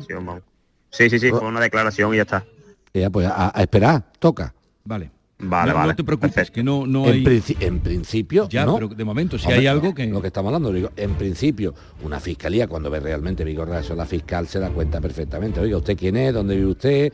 Sí, 0.91 1.09
sí, 1.09 1.19
sí, 1.19 1.29
fue 1.29 1.39
una 1.41 1.59
declaración 1.59 2.13
y 2.13 2.17
ya 2.17 2.23
está. 2.23 2.45
Ya, 2.93 3.09
pues 3.09 3.27
a, 3.27 3.57
a 3.57 3.61
esperar, 3.61 4.03
toca. 4.19 4.53
Vale. 4.85 5.09
Vale, 5.45 5.71
no, 5.71 5.77
vale. 5.77 5.89
no 5.89 5.95
te 5.95 6.03
preocupes, 6.05 6.51
que 6.51 6.63
no, 6.63 6.85
no 6.85 7.05
en, 7.07 7.13
hay... 7.15 7.23
princi- 7.25 7.57
en 7.59 7.79
principio, 7.79 8.47
Ya, 8.49 8.65
no. 8.65 8.75
pero 8.75 8.87
de 8.87 9.03
momento, 9.03 9.37
si 9.37 9.45
Hombre, 9.45 9.59
hay 9.59 9.67
algo 9.67 9.93
que... 9.93 10.05
Lo 10.07 10.21
que 10.21 10.27
estamos 10.27 10.49
hablando, 10.49 10.71
digo, 10.71 10.91
en 10.95 11.15
principio, 11.15 11.73
una 12.03 12.19
fiscalía, 12.21 12.67
cuando 12.67 12.89
ve 12.89 13.01
realmente 13.01 13.43
Vigorra, 13.43 13.79
eso 13.79 13.93
la 13.93 14.05
fiscal 14.05 14.47
se 14.47 14.59
da 14.59 14.69
cuenta 14.69 15.01
perfectamente. 15.01 15.59
Oiga, 15.59 15.77
¿usted 15.77 15.97
quién 15.97 16.15
es? 16.15 16.33
¿Dónde 16.33 16.55
vive 16.55 16.67
usted? 16.67 17.13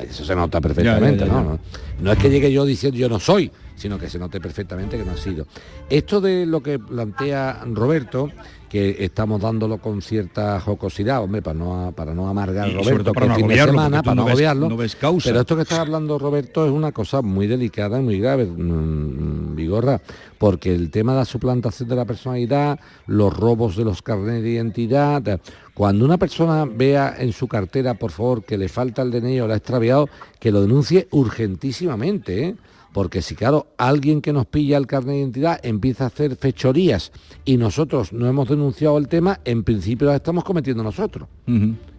Eso 0.00 0.24
se 0.24 0.34
nota 0.34 0.60
perfectamente, 0.62 1.26
Ya, 1.26 1.26
ya, 1.26 1.32
ya, 1.32 1.40
¿no? 1.42 1.44
ya. 1.44 1.50
¿no? 1.50 1.58
No 2.04 2.12
es 2.12 2.18
que 2.18 2.30
llegue 2.30 2.50
yo 2.50 2.64
diciendo 2.64 2.96
yo 2.96 3.08
no 3.08 3.18
soy, 3.20 3.50
sino 3.74 3.98
que 3.98 4.08
se 4.08 4.18
note 4.18 4.40
perfectamente 4.40 4.96
que 4.96 5.04
no 5.04 5.12
ha 5.12 5.16
sido. 5.18 5.46
Esto 5.90 6.22
de 6.22 6.46
lo 6.46 6.62
que 6.62 6.78
plantea 6.78 7.64
Roberto, 7.66 8.30
que 8.68 8.96
estamos 9.04 9.40
dándolo 9.40 9.78
con 9.78 10.02
cierta 10.02 10.60
jocosidad, 10.60 11.22
hombre, 11.22 11.40
para 11.42 11.58
no, 11.58 11.92
para 11.96 12.12
no 12.14 12.28
amargar 12.28 12.68
Y 12.68 12.74
Roberto 12.74 13.12
para 13.12 13.26
que 13.26 13.28
no 13.30 13.34
fin 13.36 13.48
de 13.48 13.54
agobiarlo, 13.60 13.72
semana, 13.72 13.96
porque 13.96 14.02
tú 14.02 14.04
para 14.04 14.14
no 14.14 14.20
no 14.22 14.24
ves- 14.26 14.32
agobiarlo. 14.32 14.68
no 14.68 14.76
ves 14.76 14.96
causa. 14.96 15.28
Pero 15.30 15.40
esto 15.40 15.56
que 15.56 15.62
está 15.62 15.80
hablando 15.80 16.18
Roberto 16.18 16.66
es 16.66 16.70
una 16.72 16.92
cosa 16.92 17.22
muy 17.22 17.46
delicada 17.46 17.98
y 17.98 18.02
muy 18.02 18.18
grave, 18.20 18.44
mm, 18.46 19.56
Vigorra, 19.56 20.00
porque 20.38 20.74
el 20.74 20.90
tema 20.90 21.12
de 21.12 21.18
la 21.20 21.24
suplantación 21.24 21.88
de 21.88 21.96
la 21.96 22.04
personalidad, 22.04 22.78
los 23.06 23.34
robos 23.36 23.76
de 23.76 23.84
los 23.84 24.02
carnets 24.02 24.42
de 24.42 24.50
identidad, 24.50 25.40
cuando 25.74 26.04
una 26.04 26.18
persona 26.18 26.64
vea 26.64 27.14
en 27.18 27.32
su 27.32 27.48
cartera, 27.48 27.94
por 27.94 28.10
favor, 28.10 28.44
que 28.44 28.58
le 28.58 28.68
falta 28.68 29.02
el 29.02 29.10
DNI 29.10 29.40
o 29.40 29.46
la 29.48 29.54
ha 29.54 29.56
extraviado, 29.56 30.08
que 30.40 30.50
lo 30.52 30.60
denuncie 30.60 31.08
urgentísimamente, 31.10 32.44
¿eh? 32.48 32.54
Porque 32.98 33.22
si, 33.22 33.36
claro, 33.36 33.68
alguien 33.76 34.20
que 34.20 34.32
nos 34.32 34.46
pilla 34.46 34.76
el 34.76 34.88
carnet 34.88 35.14
de 35.14 35.20
identidad 35.20 35.60
empieza 35.62 36.02
a 36.02 36.06
hacer 36.08 36.34
fechorías 36.34 37.12
y 37.44 37.56
nosotros 37.56 38.12
no 38.12 38.26
hemos 38.26 38.48
denunciado 38.48 38.98
el 38.98 39.06
tema, 39.06 39.38
en 39.44 39.62
principio 39.62 40.08
las 40.08 40.16
estamos 40.16 40.42
cometiendo 40.42 40.82
nosotros. 40.82 41.28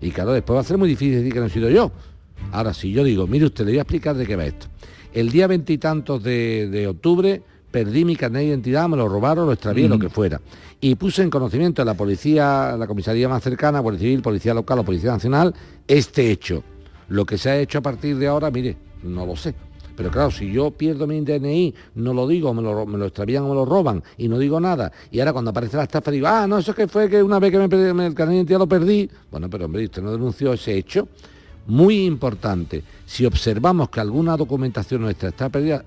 Y 0.01 0.11
claro, 0.11 0.33
después 0.33 0.57
va 0.57 0.59
a 0.59 0.65
ser 0.65 0.77
muy 0.77 0.89
difícil 0.89 1.15
decir 1.15 1.31
que 1.31 1.39
no 1.39 1.45
he 1.45 1.49
sido 1.49 1.69
yo. 1.69 1.89
Ahora, 2.51 2.73
si 2.73 2.91
yo 2.91 3.05
digo, 3.05 3.27
mire 3.27 3.45
usted, 3.45 3.63
le 3.63 3.71
voy 3.71 3.77
a 3.77 3.83
explicar 3.83 4.17
de 4.17 4.27
qué 4.27 4.35
va 4.35 4.43
esto. 4.43 4.67
El 5.13 5.29
día 5.29 5.47
veintitantos 5.47 6.21
de, 6.21 6.67
de 6.69 6.87
octubre 6.87 7.43
perdí 7.71 8.03
mi 8.03 8.17
carnet 8.17 8.41
de 8.41 8.47
identidad, 8.49 8.89
me 8.89 8.97
lo 8.97 9.07
robaron, 9.07 9.45
lo 9.45 9.53
extravié, 9.53 9.87
lo 9.87 9.99
que 9.99 10.09
fuera. 10.09 10.41
Y 10.81 10.95
puse 10.95 11.23
en 11.23 11.29
conocimiento 11.29 11.81
de 11.81 11.85
la 11.85 11.93
policía, 11.93 12.75
la 12.77 12.87
comisaría 12.87 13.29
más 13.29 13.41
cercana, 13.41 13.81
Policía 13.81 14.07
Civil, 14.07 14.21
Policía 14.21 14.53
Local 14.53 14.79
o 14.79 14.83
Policía 14.83 15.11
Nacional, 15.11 15.55
este 15.87 16.29
hecho. 16.29 16.61
Lo 17.07 17.25
que 17.25 17.37
se 17.37 17.51
ha 17.51 17.57
hecho 17.57 17.77
a 17.77 17.81
partir 17.81 18.17
de 18.17 18.27
ahora, 18.27 18.51
mire, 18.51 18.75
no 19.01 19.25
lo 19.25 19.37
sé. 19.37 19.55
Pero 19.99 20.11
claro, 20.11 20.31
si 20.31 20.49
yo 20.49 20.71
pierdo 20.71 21.05
mi 21.07 21.19
DNI, 21.19 21.75
no 21.95 22.13
lo 22.13 22.25
digo, 22.25 22.53
me 22.53 22.61
lo, 22.61 22.85
me 22.85 22.97
lo 22.97 23.07
extravían 23.07 23.43
o 23.43 23.49
me 23.49 23.53
lo 23.55 23.65
roban 23.65 24.01
y 24.17 24.29
no 24.29 24.39
digo 24.39 24.57
nada, 24.57 24.93
y 25.11 25.19
ahora 25.19 25.33
cuando 25.33 25.51
aparece 25.51 25.75
la 25.75 25.83
estafa 25.83 26.09
digo, 26.09 26.25
ah, 26.25 26.47
no, 26.47 26.57
eso 26.59 26.71
es 26.71 26.77
que 26.77 26.87
fue 26.87 27.09
que 27.09 27.21
una 27.21 27.37
vez 27.37 27.51
que 27.51 27.57
me 27.57 27.67
perdí 27.67 27.83
el 27.83 28.13
carnet 28.13 28.29
de 28.29 28.35
identidad 28.37 28.59
lo 28.59 28.67
perdí. 28.67 29.09
Bueno, 29.29 29.49
pero 29.49 29.65
hombre, 29.65 29.83
usted 29.83 30.01
no 30.01 30.13
denunció 30.13 30.53
ese 30.53 30.77
hecho. 30.77 31.09
Muy 31.67 32.05
importante, 32.05 32.81
si 33.05 33.25
observamos 33.25 33.89
que 33.89 33.99
alguna 33.99 34.37
documentación 34.37 35.01
nuestra 35.01 35.27
está 35.27 35.49
perdida, 35.49 35.83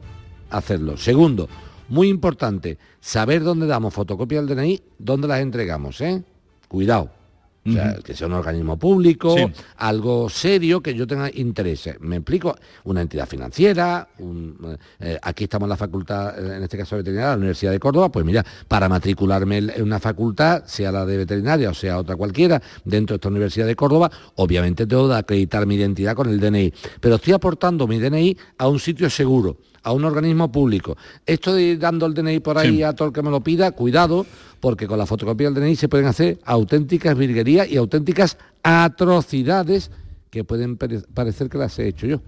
hacerlo. 0.50 0.98
Segundo, 0.98 1.48
muy 1.88 2.08
importante, 2.10 2.76
saber 3.00 3.42
dónde 3.42 3.66
damos 3.66 3.94
fotocopia 3.94 4.42
del 4.42 4.54
DNI, 4.54 4.82
dónde 4.98 5.26
las 5.26 5.40
entregamos, 5.40 6.02
¿eh? 6.02 6.22
Cuidado. 6.68 7.21
O 7.64 7.70
sea, 7.72 7.96
que 8.04 8.12
sea 8.14 8.26
un 8.26 8.32
organismo 8.32 8.76
público, 8.76 9.36
Sí. 9.36 9.44
algo 9.76 10.28
serio, 10.28 10.82
que 10.82 10.94
yo 10.94 11.06
tenga 11.06 11.30
interés. 11.32 11.88
Me 12.00 12.16
explico, 12.16 12.56
una 12.84 13.02
entidad 13.02 13.28
financiera, 13.28 14.08
un- 14.18 14.76
eh, 14.98 15.16
aquí 15.22 15.44
estamos 15.44 15.66
en 15.66 15.70
la 15.70 15.76
facultad, 15.76 16.36
eh, 16.38 16.56
en 16.56 16.62
este 16.64 16.76
caso 16.76 16.96
de 16.96 17.02
veterinaria, 17.02 17.30
la 17.30 17.36
Universidad 17.36 17.70
de 17.70 17.78
Córdoba, 17.78 18.10
pues 18.10 18.24
mira, 18.26 18.44
para 18.66 18.88
matricularme 18.88 19.58
en 19.58 19.70
en 19.70 19.82
una 19.82 20.00
facultad, 20.00 20.64
sea 20.66 20.90
la 20.90 21.06
de 21.06 21.16
veterinaria 21.18 21.70
o 21.70 21.74
sea 21.74 21.98
otra 21.98 22.16
cualquiera, 22.16 22.60
dentro 22.84 23.14
de 23.14 23.18
esta 23.18 23.28
Universidad 23.28 23.66
de 23.66 23.76
Córdoba, 23.76 24.10
obviamente 24.36 24.86
tengo 24.86 25.08
que 25.08 25.14
acreditar 25.14 25.64
mi 25.66 25.76
identidad 25.76 26.16
con 26.16 26.28
el 26.28 26.40
DNI. 26.40 26.72
Pero 27.00 27.14
estoy 27.14 27.32
aportando 27.32 27.86
mi 27.86 27.98
DNI 28.00 28.36
a 28.58 28.66
un 28.68 28.80
sitio 28.80 29.08
seguro, 29.08 29.56
a 29.82 29.92
un 29.92 30.04
organismo 30.04 30.50
público. 30.52 30.96
Esto 31.26 31.54
de 31.54 31.62
ir 31.62 31.78
dando 31.78 32.06
el 32.06 32.14
DNI 32.14 32.40
por 32.40 32.58
ahí 32.58 32.76
Sí. 32.76 32.82
a 32.82 32.92
todo 32.92 33.08
el 33.08 33.14
que 33.14 33.22
me 33.22 33.30
lo 33.30 33.40
pida, 33.42 33.72
cuidado, 33.72 34.24
porque 34.60 34.86
con 34.86 34.98
la 34.98 35.06
fotocopia 35.06 35.50
del 35.50 35.54
DNI 35.62 35.76
se 35.76 35.88
pueden 35.88 36.06
hacer 36.06 36.38
auténticas 36.44 37.16
virguerías 37.16 37.68
y 37.68 37.76
auténticas 37.76 38.36
atrocidades 38.62 39.90
que 40.32 40.44
pueden 40.44 40.78
pare- 40.78 41.02
parecer 41.12 41.50
que 41.50 41.58
las 41.58 41.78
he 41.78 41.86
hecho 41.88 42.06
yo. 42.06 42.22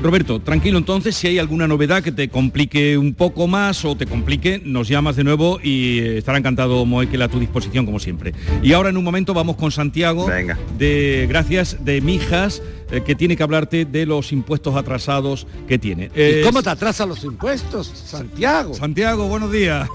Roberto, 0.00 0.38
tranquilo 0.40 0.78
entonces, 0.78 1.16
si 1.16 1.26
hay 1.26 1.40
alguna 1.40 1.66
novedad 1.66 2.04
que 2.04 2.12
te 2.12 2.28
complique 2.28 2.96
un 2.96 3.14
poco 3.14 3.48
más 3.48 3.84
o 3.84 3.96
te 3.96 4.06
complique, 4.06 4.62
nos 4.64 4.86
llamas 4.86 5.16
de 5.16 5.24
nuevo 5.24 5.58
y 5.60 5.98
eh, 5.98 6.18
estará 6.18 6.38
encantado 6.38 6.86
Moekel 6.86 7.20
a 7.20 7.26
tu 7.28 7.40
disposición 7.40 7.84
como 7.84 7.98
siempre. 7.98 8.32
Y 8.62 8.74
ahora 8.74 8.90
en 8.90 8.96
un 8.96 9.02
momento 9.02 9.34
vamos 9.34 9.56
con 9.56 9.72
Santiago 9.72 10.24
Venga. 10.26 10.56
de 10.78 11.26
Gracias 11.28 11.84
de 11.84 12.00
Mijas, 12.00 12.62
eh, 12.92 13.00
que 13.04 13.16
tiene 13.16 13.36
que 13.36 13.42
hablarte 13.42 13.84
de 13.84 14.06
los 14.06 14.30
impuestos 14.30 14.76
atrasados 14.76 15.48
que 15.66 15.80
tiene. 15.80 16.12
Eh, 16.14 16.38
¿Y 16.40 16.46
cómo 16.46 16.62
te 16.62 16.70
atrasan 16.70 17.08
los 17.08 17.24
impuestos, 17.24 17.88
Santiago? 17.88 18.72
Santiago, 18.74 19.26
buenos 19.26 19.50
días. 19.50 19.88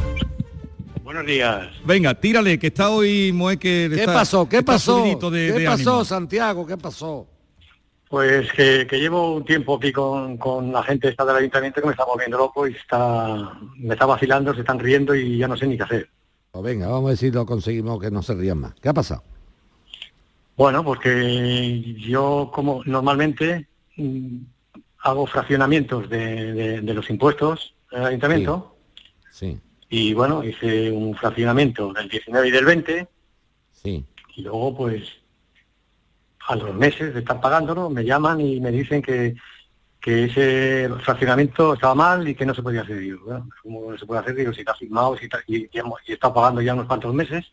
Buenos 1.02 1.26
días. 1.26 1.68
Venga, 1.86 2.14
tírale, 2.14 2.60
que 2.60 2.68
está 2.68 2.90
hoy 2.90 3.32
Moekel. 3.32 3.94
¿Qué 3.94 4.02
está- 4.02 4.14
pasó? 4.14 4.50
¿Qué 4.50 4.62
pasó? 4.64 5.02
de- 5.32 5.48
¿Qué 5.54 5.60
de 5.60 5.66
pasó, 5.66 5.90
ánimo. 5.92 6.04
Santiago? 6.06 6.66
¿Qué 6.68 6.76
pasó? 6.76 7.30
Pues 8.14 8.54
que, 8.54 8.86
que 8.86 9.00
llevo 9.00 9.34
un 9.38 9.44
tiempo 9.44 9.78
aquí 9.78 9.92
con, 9.92 10.38
con 10.38 10.72
la 10.72 10.84
gente 10.84 11.08
esta 11.10 11.26
del 11.26 11.36
ayuntamiento 11.38 11.82
que 11.82 11.88
me 11.88 11.94
está 11.94 12.06
volviendo 12.06 12.38
loco 12.38 12.68
y 12.68 12.74
está, 12.76 13.58
me 13.76 13.96
está 13.96 14.06
vacilando, 14.06 14.54
se 14.54 14.60
están 14.60 14.78
riendo 14.78 15.16
y 15.16 15.40
ya 15.40 15.48
no 15.48 15.58
sé 15.58 15.66
ni 15.66 15.78
qué 15.78 15.82
hacer. 15.84 16.10
Pues 16.52 16.64
venga, 16.64 16.90
vamos 16.90 17.06
a 17.06 17.08
ver 17.08 17.18
si 17.18 17.32
lo 17.32 17.44
conseguimos 17.48 18.00
que 18.00 18.12
no 18.12 18.22
se 18.22 18.36
rían 18.36 18.60
más. 18.60 18.76
¿Qué 18.76 18.88
ha 18.90 18.94
pasado? 18.94 19.24
Bueno, 20.56 20.84
porque 20.84 21.82
yo 21.98 22.52
como 22.54 22.84
normalmente 22.86 23.68
mm, 23.98 24.38
hago 25.00 25.26
fraccionamientos 25.26 26.08
de, 26.08 26.54
de- 26.54 26.82
de 26.82 26.94
los 26.94 27.10
impuestos 27.10 27.74
en 27.92 28.02
el 28.02 28.08
ayuntamiento 28.10 28.76
Sí, 29.32 29.60
y 29.90 30.14
bueno, 30.14 30.44
hice 30.44 30.92
un 30.92 31.16
fraccionamiento 31.16 31.92
del 31.92 32.08
19 32.10 32.48
y 32.48 32.52
del 32.52 32.66
20 32.66 33.08
sí. 33.72 34.06
y 34.36 34.42
luego 34.44 34.78
pues 34.78 35.02
a 36.48 36.56
los 36.56 36.74
meses 36.76 37.14
de 37.14 37.20
estar 37.22 37.40
pagándolo 37.40 37.90
me 37.90 38.04
llaman 38.04 38.42
y 38.42 38.60
me 38.60 38.72
dicen 38.72 39.02
que, 39.02 39.36
que 40.00 40.26
ese 40.26 40.90
fraccionamiento 41.02 41.74
estaba 41.74 41.96
mal 41.96 42.28
y 42.28 42.36
que 42.36 42.46
no 42.46 42.54
se 42.54 42.62
podía 42.62 42.82
hacer. 42.82 43.00
Digo, 43.00 43.46
¿cómo 43.62 43.92
no 43.92 43.98
se 43.98 44.06
puede 44.06 44.22
hacer? 44.22 44.36
Digo, 44.36 44.54
si 44.54 44.60
está 44.60 44.76
firmado 44.76 45.18
si 45.18 45.26
está, 45.26 45.40
y, 45.48 45.70
y 45.72 46.12
estado 46.14 46.34
pagando 46.34 46.62
ya 46.62 46.74
unos 46.74 46.88
cuantos 46.88 47.14
meses. 47.14 47.46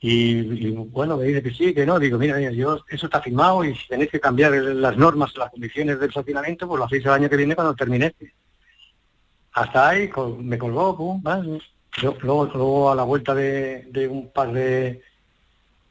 Y, 0.00 0.70
bueno, 0.72 1.16
me 1.16 1.24
dice 1.24 1.42
que 1.42 1.50
sí, 1.50 1.72
que 1.72 1.86
no. 1.86 1.98
Digo, 1.98 2.18
mira, 2.18 2.36
mira, 2.36 2.50
yo 2.50 2.84
eso 2.88 3.06
está 3.06 3.22
firmado 3.22 3.64
y 3.64 3.74
si 3.74 3.88
tenéis 3.88 4.10
que 4.10 4.20
cambiar 4.20 4.52
las 4.52 4.96
normas, 4.98 5.34
las 5.36 5.50
condiciones 5.50 5.98
del 5.98 6.12
fraccionamiento, 6.12 6.68
pues 6.68 6.78
lo 6.78 6.84
hacéis 6.84 7.04
el 7.06 7.12
año 7.12 7.30
que 7.30 7.36
viene 7.36 7.54
cuando 7.54 7.74
termine 7.74 8.06
este. 8.06 8.34
Hasta 9.52 9.88
ahí 9.88 10.10
me 10.40 10.58
colgó, 10.58 10.96
pum, 10.96 11.22
vale. 11.22 11.58
Yo- 12.02 12.16
luego, 12.20 12.46
luego 12.46 12.90
a 12.90 12.94
la 12.96 13.04
vuelta 13.04 13.34
de 13.34 14.08
un 14.10 14.30
par 14.32 14.52
de, 14.52 15.00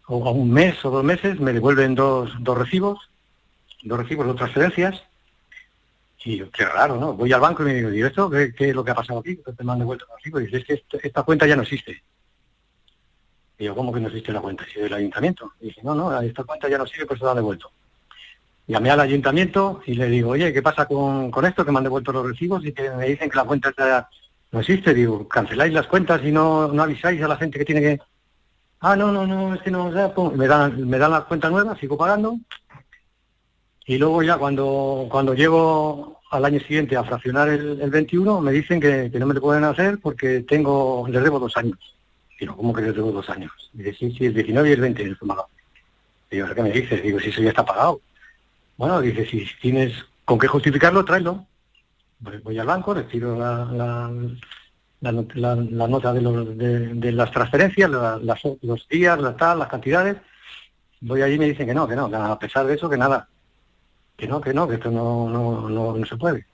o 0.07 0.27
a 0.27 0.31
un 0.31 0.51
mes 0.51 0.83
o 0.85 0.89
dos 0.89 1.03
meses 1.03 1.39
me 1.39 1.53
devuelven 1.53 1.95
dos, 1.95 2.31
dos 2.39 2.57
recibos, 2.57 2.99
dos 3.83 3.99
recibos, 3.99 4.27
dos 4.27 4.35
transferencias. 4.35 5.03
Y 6.25 6.37
yo, 6.37 6.49
qué 6.51 6.65
raro, 6.65 6.95
¿no? 6.97 7.13
Voy 7.13 7.33
al 7.33 7.41
banco 7.41 7.63
y 7.63 7.65
me 7.65 7.73
digo, 7.73 7.91
¿y 7.91 8.01
esto 8.01 8.29
qué, 8.29 8.53
es 8.57 8.75
lo 8.75 8.83
que 8.83 8.91
ha 8.91 8.95
pasado 8.95 9.19
aquí? 9.19 9.35
Te 9.35 9.63
me 9.63 9.73
han 9.73 9.79
devuelto 9.79 10.05
los 10.05 10.17
recibos. 10.17 10.41
Y 10.41 10.45
dice, 10.45 10.73
es 10.73 11.01
que 11.01 11.07
esta 11.07 11.23
cuenta 11.23 11.45
ya 11.45 11.55
no 11.55 11.63
existe. 11.63 12.01
Digo, 13.57 13.75
¿cómo 13.75 13.93
que 13.93 13.99
no 13.99 14.07
existe 14.07 14.31
la 14.31 14.39
cuenta? 14.39 14.65
Si 14.71 14.79
del 14.79 14.93
ayuntamiento. 14.93 15.51
Y 15.59 15.65
dije, 15.65 15.81
no, 15.83 15.93
no, 15.93 16.21
esta 16.21 16.43
cuenta 16.43 16.69
ya 16.69 16.77
no 16.77 16.87
sirve, 16.87 17.05
pues 17.05 17.19
se 17.19 17.25
la 17.25 17.31
han 17.31 17.37
devuelto. 17.37 17.71
Llamé 18.67 18.89
al 18.89 19.01
ayuntamiento 19.01 19.81
y 19.85 19.95
le 19.95 20.07
digo, 20.07 20.31
oye, 20.31 20.53
¿qué 20.53 20.61
pasa 20.61 20.85
con, 20.85 21.29
con 21.29 21.45
esto? 21.45 21.65
Que 21.65 21.71
me 21.71 21.79
han 21.79 21.83
devuelto 21.83 22.13
los 22.13 22.25
recibos 22.25 22.65
y 22.65 22.71
que 22.71 22.89
me 22.91 23.07
dicen 23.07 23.29
que 23.29 23.37
la 23.37 23.43
cuenta 23.43 23.73
ya 23.77 24.07
no 24.51 24.61
existe. 24.61 24.93
Digo, 24.93 25.27
canceláis 25.27 25.73
las 25.73 25.87
cuentas 25.87 26.21
y 26.23 26.31
no, 26.31 26.69
no 26.69 26.83
avisáis 26.83 27.21
a 27.21 27.27
la 27.27 27.35
gente 27.35 27.59
que 27.59 27.65
tiene 27.65 27.81
que... 27.81 27.99
Ah, 28.85 28.97
no, 28.97 29.13
no, 29.13 29.25
no, 29.25 29.55
es 29.55 29.61
que 29.61 29.71
no, 29.71 29.89
pum, 30.13 30.35
me 30.35 30.45
dan, 30.45 30.89
me 30.89 30.97
dan 30.97 31.11
la 31.11 31.21
cuenta 31.21 31.49
nueva, 31.49 31.73
sigo 31.77 31.97
pagando. 31.97 32.37
Y 33.85 33.97
luego 33.97 34.21
ya 34.23 34.37
cuando, 34.37 35.07
cuando 35.09 35.33
llego 35.33 36.19
al 36.31 36.43
año 36.43 36.59
siguiente 36.59 36.97
a 36.97 37.05
fraccionar 37.05 37.47
el, 37.47 37.79
el 37.79 37.89
21, 37.89 38.41
me 38.41 38.51
dicen 38.51 38.81
que, 38.81 39.09
que 39.09 39.19
no 39.19 39.25
me 39.25 39.35
lo 39.35 39.39
pueden 39.39 39.63
hacer 39.63 39.99
porque 40.01 40.41
tengo, 40.41 41.07
les 41.07 41.23
debo 41.23 41.39
dos 41.39 41.55
años. 41.55 41.79
Digo, 42.37 42.57
¿cómo 42.57 42.73
que 42.73 42.81
les 42.81 42.93
debo 42.93 43.13
dos 43.13 43.29
años? 43.29 43.53
Dice, 43.71 43.93
sí, 43.93 44.11
sí, 44.17 44.25
el 44.25 44.33
19 44.33 44.67
y 44.67 44.73
el 44.73 44.81
20 44.81 45.03
el 45.03 45.15
pagado. 45.15 45.47
Digo, 46.29 46.47
¿qué 46.53 46.61
me 46.61 46.71
dices? 46.71 47.01
Digo, 47.01 47.21
si 47.21 47.29
eso 47.29 47.41
ya 47.41 47.51
está 47.51 47.65
pagado. 47.65 48.01
Bueno, 48.75 48.99
dice, 48.99 49.25
si 49.25 49.47
tienes 49.61 49.93
con 50.25 50.37
qué 50.37 50.47
justificarlo, 50.47 51.05
tráelo. 51.05 51.45
Voy 52.19 52.59
al 52.59 52.67
banco, 52.67 52.93
retiro 52.93 53.39
la, 53.39 54.11
la, 55.11 55.23
la- 55.35 55.55
la 55.55 55.87
nota 55.87 56.13
de, 56.13 56.21
los, 56.21 56.57
de, 56.57 56.79
de 56.95 57.11
las 57.11 57.31
transferencias, 57.31 57.89
la- 57.89 58.17
las- 58.21 58.41
los 58.61 58.87
días, 58.87 59.19
la 59.19 59.35
tal, 59.35 59.59
las 59.59 59.67
cantidades. 59.67 60.17
Voy 61.01 61.21
allí 61.21 61.35
y 61.35 61.39
me 61.39 61.45
dicen 61.49 61.67
que 61.67 61.73
no, 61.73 61.87
que 61.87 61.95
no, 61.95 62.09
que 62.09 62.15
a 62.15 62.39
pesar 62.39 62.65
de 62.65 62.75
eso, 62.75 62.89
que 62.89 62.97
nada. 62.97 63.27
Que 64.15 64.27
no, 64.27 64.39
que 64.39 64.53
no, 64.53 64.67
que 64.67 64.75
esto 64.75 64.89
no, 64.91 65.27
no, 65.29 65.69
no, 65.69 65.95
no 65.97 66.05
se 66.05 66.15
puede. 66.17 66.45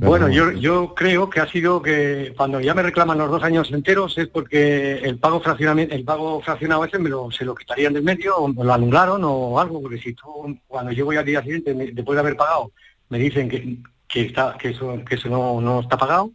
Bueno, 0.00 0.28
yo, 0.28 0.52
yo 0.52 0.94
creo 0.94 1.28
que 1.28 1.40
ha 1.40 1.48
sido 1.50 1.82
que 1.82 2.32
cuando 2.36 2.60
ya 2.60 2.72
me 2.72 2.84
reclaman 2.84 3.18
los 3.18 3.28
dos 3.32 3.42
años 3.42 3.68
enteros 3.72 4.16
es 4.16 4.28
porque 4.28 4.98
el 4.98 5.18
pago 5.18 5.40
fraccionamiento, 5.40 5.92
el 5.92 6.04
pago 6.04 6.40
fraccionado 6.40 6.84
ese 6.84 7.00
me 7.00 7.08
lo, 7.08 7.32
se 7.32 7.44
lo 7.44 7.52
quitarían 7.56 7.92
del 7.94 8.04
medio 8.04 8.36
o 8.36 8.46
me 8.46 8.62
lo 8.62 8.72
anularon 8.72 9.22
o 9.24 9.58
algo, 9.58 9.82
porque 9.82 9.98
si 9.98 10.12
tú 10.14 10.56
cuando 10.68 10.92
yo 10.92 11.04
voy 11.04 11.16
al 11.16 11.24
día 11.24 11.42
siguiente, 11.42 11.74
me- 11.74 11.90
después 11.90 12.14
de 12.14 12.20
haber 12.20 12.36
pagado, 12.36 12.70
me 13.08 13.18
dicen 13.18 13.48
que, 13.48 13.78
que 14.06 14.20
está, 14.26 14.56
que 14.56 14.68
eso, 14.68 15.02
que 15.04 15.16
eso 15.16 15.28
no, 15.28 15.60
no 15.60 15.80
está 15.80 15.98
pagado, 15.98 16.30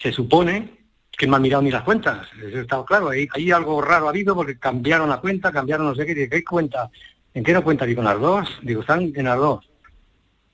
se 0.00 0.12
supone 0.12 0.78
que 1.10 1.26
no 1.26 1.36
han 1.36 1.42
mirado 1.42 1.62
ni 1.62 1.70
las 1.70 1.82
cuentas. 1.82 2.28
Eso 2.40 2.60
está 2.60 2.84
claro, 2.84 3.08
ahí, 3.08 3.26
ahí 3.34 3.50
algo 3.50 3.80
raro 3.82 4.06
ha 4.06 4.10
habido 4.10 4.34
porque 4.34 4.58
cambiaron 4.58 5.08
la 5.08 5.20
cuenta, 5.20 5.50
cambiaron 5.50 5.86
no 5.86 5.94
sé 5.94 6.06
qué, 6.06 6.14
digo, 6.14 6.30
¿qué 6.30 6.44
cuenta? 6.44 6.90
¿En 7.34 7.42
qué 7.44 7.52
no 7.52 7.62
cuenta? 7.64 7.84
Digo, 7.84 8.00
en 8.00 8.06
las 8.06 8.20
dos, 8.20 8.48
digo, 8.62 8.80
están 8.82 9.12
en 9.14 9.24
las 9.24 9.36
dos. 9.36 9.68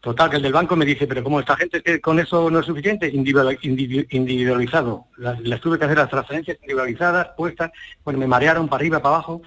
Total, 0.01 0.29
que 0.29 0.37
el 0.37 0.43
del 0.43 0.53
banco 0.53 0.77
me 0.77 0.85
dice, 0.85 1.07
pero 1.07 1.23
como 1.25 1.41
esta 1.41 1.57
gente 1.57 1.83
que 1.83 1.99
con 2.01 2.19
eso 2.19 2.51
no 2.51 2.61
es 2.61 2.67
suficiente, 2.67 3.09
individual- 3.09 3.59
individu- 3.63 4.07
individualizado. 4.11 5.07
Las, 5.17 5.41
las 5.41 5.61
tuve 5.63 5.79
que 5.79 5.87
hacer 5.87 5.97
las 5.97 6.11
transferencias 6.11 6.59
individualizadas, 6.61 7.29
puestas, 7.37 7.71
bueno, 8.05 8.19
me 8.19 8.27
marearon 8.27 8.69
para 8.69 8.81
arriba, 8.81 9.01
para 9.01 9.15
abajo. 9.17 9.41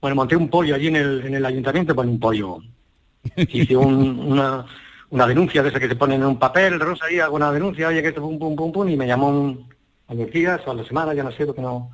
Bueno, 0.00 0.14
monté 0.16 0.34
un 0.36 0.48
pollo 0.48 0.74
allí 0.74 0.86
en 0.86 0.96
el, 0.96 1.26
en 1.26 1.34
el 1.34 1.44
ayuntamiento, 1.44 1.94
bueno, 1.94 2.12
un 2.12 2.20
pollo. 2.20 2.58
Hice 3.36 3.76
un- 3.76 4.18
una, 4.18 4.64
una 5.10 5.26
denuncia 5.26 5.62
de 5.62 5.70
esa 5.70 5.80
que 5.80 5.88
te 5.88 5.96
ponen 5.96 6.20
en 6.20 6.26
un 6.26 6.38
papel, 6.38 6.78
rosa 6.78 7.06
ahí, 7.06 7.18
hago 7.20 7.36
una 7.36 7.50
denuncia, 7.52 7.88
oye, 7.88 8.02
que 8.02 8.08
esto 8.08 8.20
pum, 8.20 8.38
pum, 8.38 8.54
pum, 8.54 8.72
pum, 8.72 8.88
y 8.88 8.96
me 8.96 9.06
llamó 9.06 9.28
un, 9.28 9.68
a 10.08 10.14
los 10.14 10.30
días 10.30 10.60
o 10.66 10.70
a 10.70 10.74
la 10.74 10.84
semana, 10.84 11.14
ya 11.14 11.22
no 11.24 11.32
sé, 11.32 11.46
porque 11.46 11.62
no... 11.62 11.90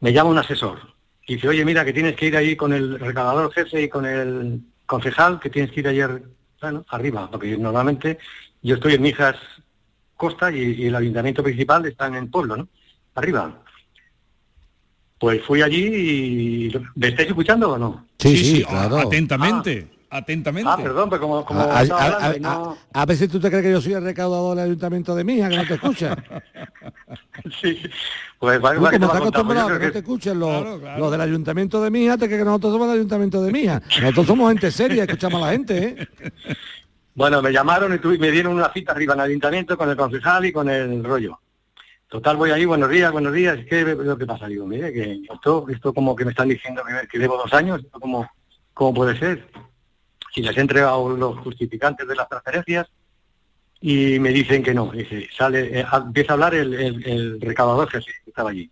Me 0.00 0.12
llama 0.12 0.30
un 0.30 0.38
asesor. 0.38 0.78
Y 1.26 1.36
dice, 1.36 1.48
oye, 1.48 1.64
mira, 1.64 1.84
que 1.84 1.92
tienes 1.92 2.14
que 2.16 2.26
ir 2.26 2.36
ahí 2.36 2.54
con 2.54 2.72
el 2.72 2.98
recaudador 3.00 3.52
jefe 3.52 3.82
y 3.82 3.88
con 3.88 4.04
el 4.04 4.60
concejal, 4.84 5.40
que 5.40 5.48
tienes 5.50 5.72
que 5.72 5.80
ir 5.80 5.88
ayer, 5.88 6.22
bueno, 6.60 6.84
arriba, 6.90 7.30
porque 7.30 7.56
normalmente 7.56 8.18
yo 8.62 8.74
estoy 8.74 8.94
en 8.94 9.02
Mijas 9.02 9.36
Costa 10.16 10.50
y, 10.52 10.74
y 10.74 10.86
el 10.86 10.94
ayuntamiento 10.96 11.42
principal 11.42 11.84
está 11.86 12.06
en 12.08 12.14
el 12.16 12.28
pueblo, 12.28 12.56
¿no? 12.58 12.68
Arriba. 13.14 13.58
Pues 15.18 15.42
fui 15.42 15.62
allí 15.62 15.86
y... 16.68 16.72
¿Me 16.94 17.08
estáis 17.08 17.28
escuchando 17.30 17.72
o 17.72 17.78
no? 17.78 18.06
Sí, 18.18 18.36
sí, 18.36 18.62
a- 18.64 18.68
claro. 18.68 18.98
Atentamente, 18.98 19.88
atentamente. 20.16 20.70
Ah, 20.70 20.76
perdón, 20.76 21.08
pero 21.10 21.22
como, 21.22 21.44
como 21.44 21.60
A, 21.60 21.78
a- 21.78 21.82
estaba 21.82 22.02
a- 22.02 22.06
hablando 22.26 22.48
a- 22.48 22.52
no- 22.52 22.78
a- 22.92 23.02
a 23.02 23.06
veces 23.06 23.28
tú 23.30 23.38
te 23.40 23.48
crees 23.48 23.62
que 23.64 23.70
yo 23.72 23.80
soy 23.80 23.92
el 23.94 24.02
recaudador 24.04 24.56
del 24.56 24.66
ayuntamiento 24.66 25.14
de 25.14 25.24
Mija, 25.24 25.48
que 25.48 25.56
no 25.56 25.66
te 25.66 25.74
escucha. 25.74 26.16
sí, 27.60 27.80
pues 28.38 28.60
vale, 28.60 28.78
vale, 28.80 28.98
como 28.98 29.12
yo 29.12 29.18
acostumbrado 29.18 29.78
que 29.78 29.86
no 29.86 29.92
te 29.92 29.98
escuchen 29.98 30.38
los, 30.38 30.80
los 30.98 31.10
del 31.10 31.20
ayuntamiento 31.20 31.82
de 31.82 31.90
Mija, 31.90 32.16
te 32.16 32.26
crees 32.26 32.40
que 32.40 32.44
nosotros 32.44 32.72
somos 32.72 32.88
del 32.88 32.96
ayuntamiento 32.98 33.42
de 33.42 33.52
Mija. 33.52 33.82
Nosotros 34.00 34.26
somos 34.26 34.48
gente 34.50 34.70
seria, 34.70 35.04
escuchamos 35.04 35.42
a 35.42 35.46
la 35.46 35.52
gente, 35.52 35.84
¿eh? 36.00 36.08
Bueno, 37.14 37.40
me 37.40 37.50
llamaron 37.50 37.94
y 37.94 37.98
tuve- 37.98 38.18
me 38.18 38.30
dieron 38.30 38.52
una 38.52 38.70
cita 38.74 38.92
arriba 38.92 39.14
en 39.14 39.20
el 39.20 39.26
ayuntamiento 39.26 39.78
con 39.78 39.88
el 39.88 39.96
concejal 39.96 40.44
y 40.44 40.52
con 40.52 40.68
el 40.68 41.02
rollo. 41.02 41.40
Total, 42.08 42.36
voy 42.36 42.50
ahí, 42.50 42.66
buenos 42.66 42.90
días, 42.90 43.10
buenos 43.10 43.32
días. 43.32 43.58
¿Qué 43.70 43.80
es 43.80 43.86
lo 43.96 44.18
que 44.18 44.26
pasa? 44.26 44.46
Digo, 44.48 44.66
mire, 44.66 44.92
que 44.92 45.22
esto, 45.32 45.64
esto 45.70 45.94
como 45.94 46.14
que 46.14 46.26
me 46.26 46.32
están 46.32 46.48
diciendo 46.50 46.82
que, 46.84 47.08
que 47.08 47.18
debo 47.18 47.38
dos 47.38 47.50
años, 47.54 47.80
¿esto 47.82 47.98
¿cómo, 47.98 48.28
¿cómo 48.74 48.92
puede 48.92 49.18
ser? 49.18 49.46
Si 50.36 50.42
les 50.42 50.54
he 50.54 50.60
entregado 50.60 51.16
los 51.16 51.38
justificantes 51.38 52.06
de 52.06 52.14
las 52.14 52.28
transferencias 52.28 52.86
y 53.80 54.18
me 54.18 54.28
dicen 54.28 54.62
que 54.62 54.74
no. 54.74 54.90
Dice, 54.92 55.30
sale, 55.34 55.80
eh, 55.80 55.86
empieza 55.94 56.32
a 56.32 56.34
hablar 56.34 56.54
el, 56.54 56.74
el, 56.74 57.40
jefe 57.40 58.12
que 58.22 58.30
estaba 58.30 58.50
allí. 58.50 58.70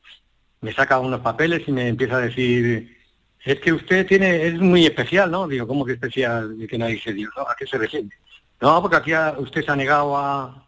Me 0.61 0.75
saca 0.75 0.99
unos 0.99 1.21
papeles 1.21 1.67
y 1.67 1.73
me 1.73 1.89
empieza 1.89 2.17
a 2.17 2.21
decir, 2.21 2.95
es 3.43 3.61
que 3.61 3.73
usted 3.73 4.07
tiene, 4.07 4.47
es 4.47 4.61
muy 4.61 4.85
especial, 4.85 5.31
¿no? 5.31 5.49
Digo, 5.49 5.67
¿cómo 5.67 5.87
que 5.87 5.95
especial? 5.95 6.55
Que 6.69 6.77
nadie 6.77 7.01
se 7.01 7.15
dio, 7.15 7.31
¿no? 7.35 7.45
¿A 7.45 7.57
qué 7.59 7.67
se 7.67 7.79
refiere? 7.79 8.09
No, 8.61 8.83
porque 8.83 8.97
aquí 8.97 9.13
usted 9.39 9.65
se 9.65 9.71
ha 9.71 9.77
negado 9.77 10.19
a, 10.19 10.61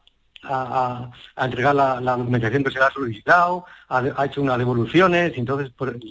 entregar 1.36 1.74
la, 1.74 2.00
la 2.00 2.16
documentación 2.16 2.64
que 2.64 2.70
se 2.70 2.78
le 2.78 2.84
ha 2.86 2.90
solicitado, 2.90 3.66
ha, 3.88 4.24
hecho 4.24 4.40
unas 4.40 4.56
devoluciones, 4.56 5.34
entonces 5.36 5.70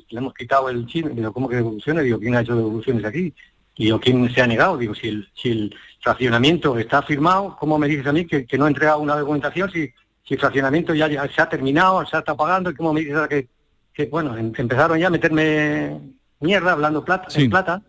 le 0.09 0.19
hemos 0.19 0.33
quitado 0.35 0.69
el 0.69 0.85
chino. 0.85 1.09
Digo, 1.09 1.33
¿cómo 1.33 1.49
que 1.49 1.55
devoluciones? 1.55 2.03
Digo, 2.03 2.19
¿quién 2.19 2.35
ha 2.35 2.41
hecho 2.41 2.55
devoluciones 2.55 3.03
aquí? 3.03 3.33
Y 3.77 3.85
Digo, 3.85 3.99
¿quién 3.99 4.33
se 4.33 4.41
ha 4.41 4.47
negado? 4.47 4.77
Digo, 4.77 4.95
si 4.95 5.09
el, 5.09 5.29
si 5.33 5.51
el 5.51 5.75
fraccionamiento 6.01 6.77
está 6.77 7.01
firmado, 7.01 7.57
¿cómo 7.59 7.77
me 7.77 7.87
dices 7.87 8.07
a 8.07 8.13
mí 8.13 8.25
que, 8.25 8.45
que 8.45 8.57
no 8.57 8.65
he 8.65 8.69
entregado 8.69 8.99
una 8.99 9.17
documentación 9.17 9.69
si, 9.69 9.91
si 10.23 10.33
el 10.35 10.39
fraccionamiento 10.39 10.93
ya, 10.93 11.07
ya 11.07 11.27
se 11.27 11.41
ha 11.41 11.49
terminado, 11.49 12.05
se 12.05 12.17
está 12.17 12.35
pagando? 12.35 12.69
¿Y 12.69 12.75
cómo 12.75 12.93
me 12.93 13.01
dices 13.01 13.27
que, 13.27 13.49
que, 13.93 14.05
bueno, 14.05 14.37
em- 14.37 14.53
empezaron 14.55 14.97
ya 14.97 15.07
a 15.07 15.09
meterme 15.11 15.99
mierda 16.39 16.71
hablando 16.71 17.03
plata, 17.03 17.27
en 17.37 17.49
plata? 17.49 17.81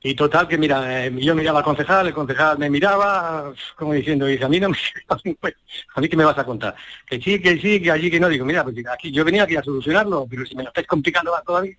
Y 0.00 0.14
total 0.14 0.46
que 0.46 0.56
mira, 0.56 1.06
eh, 1.06 1.12
yo 1.18 1.34
miraba 1.34 1.58
al 1.58 1.64
concejal, 1.64 2.06
el 2.06 2.14
concejal 2.14 2.56
me 2.58 2.70
miraba 2.70 3.52
como 3.76 3.92
diciendo, 3.94 4.26
dice, 4.26 4.44
a 4.44 4.48
mí 4.48 4.60
no 4.60 4.68
me 4.68 4.76
a 5.94 6.00
mí 6.00 6.08
qué 6.08 6.16
me 6.16 6.24
vas 6.24 6.38
a 6.38 6.44
contar. 6.44 6.74
Que 7.04 7.20
sí, 7.20 7.40
que 7.40 7.58
sí, 7.58 7.82
que 7.82 7.90
allí 7.90 8.10
que 8.10 8.20
no. 8.20 8.28
Digo, 8.28 8.44
mira, 8.44 8.62
pues 8.62 8.76
aquí 8.92 9.10
yo 9.10 9.24
venía 9.24 9.42
aquí 9.42 9.56
a 9.56 9.62
solucionarlo, 9.62 10.26
pero 10.30 10.46
si 10.46 10.54
me 10.54 10.62
lo 10.62 10.68
estáis 10.68 10.86
complicando 10.86 11.32
más 11.32 11.42
todavía. 11.42 11.76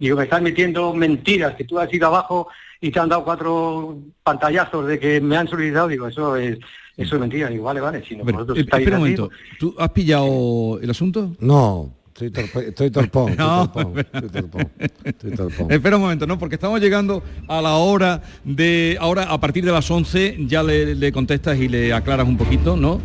Digo, 0.00 0.16
me 0.16 0.24
estás 0.24 0.42
metiendo 0.42 0.92
mentiras, 0.94 1.54
que 1.54 1.64
tú 1.64 1.78
has 1.78 1.92
ido 1.92 2.06
abajo 2.08 2.48
y 2.80 2.90
te 2.90 2.98
han 2.98 3.08
dado 3.08 3.22
cuatro 3.22 3.98
pantallazos 4.24 4.86
de 4.88 4.98
que 4.98 5.20
me 5.20 5.36
han 5.36 5.46
solicitado. 5.46 5.86
Digo, 5.88 6.08
eso 6.08 6.34
es, 6.36 6.58
eso 6.96 7.14
es 7.16 7.20
mentira. 7.20 7.48
Digo, 7.48 7.64
vale, 7.64 7.80
vale, 7.80 8.02
si 8.04 8.16
no, 8.16 8.24
vosotros 8.24 8.56
Eh, 8.58 8.62
estáis 8.62 8.80
espera 8.82 8.96
un 8.96 9.02
momento, 9.02 9.30
¿tú 9.58 9.74
has 9.78 9.90
pillado 9.90 10.78
el 10.80 10.88
asunto? 10.90 11.36
No, 11.40 11.92
estoy, 12.08 12.30
torpe- 12.30 12.68
estoy 12.68 12.90
torpón, 12.98 13.30
estoy 13.32 13.46
No. 13.46 13.70
torpón, 13.70 13.98
estoy 14.12 14.28
torpón, 14.30 14.72
estoy 15.04 15.30
torpón. 15.32 15.70
Espera 15.70 15.96
un 15.96 16.02
momento, 16.02 16.26
¿no? 16.26 16.38
Porque 16.38 16.54
estamos 16.54 16.80
llegando 16.80 17.22
a 17.46 17.60
la 17.60 17.74
hora 17.76 18.22
de... 18.44 18.96
Ahora, 19.00 19.24
a 19.24 19.38
partir 19.38 19.64
de 19.66 19.72
las 19.72 19.90
11, 19.90 20.38
ya 20.46 20.62
le, 20.62 20.94
le 20.94 21.12
contestas 21.12 21.58
y 21.58 21.68
le 21.68 21.92
aclaras 21.92 22.26
un 22.26 22.38
poquito, 22.38 22.74
¿no? 22.74 23.00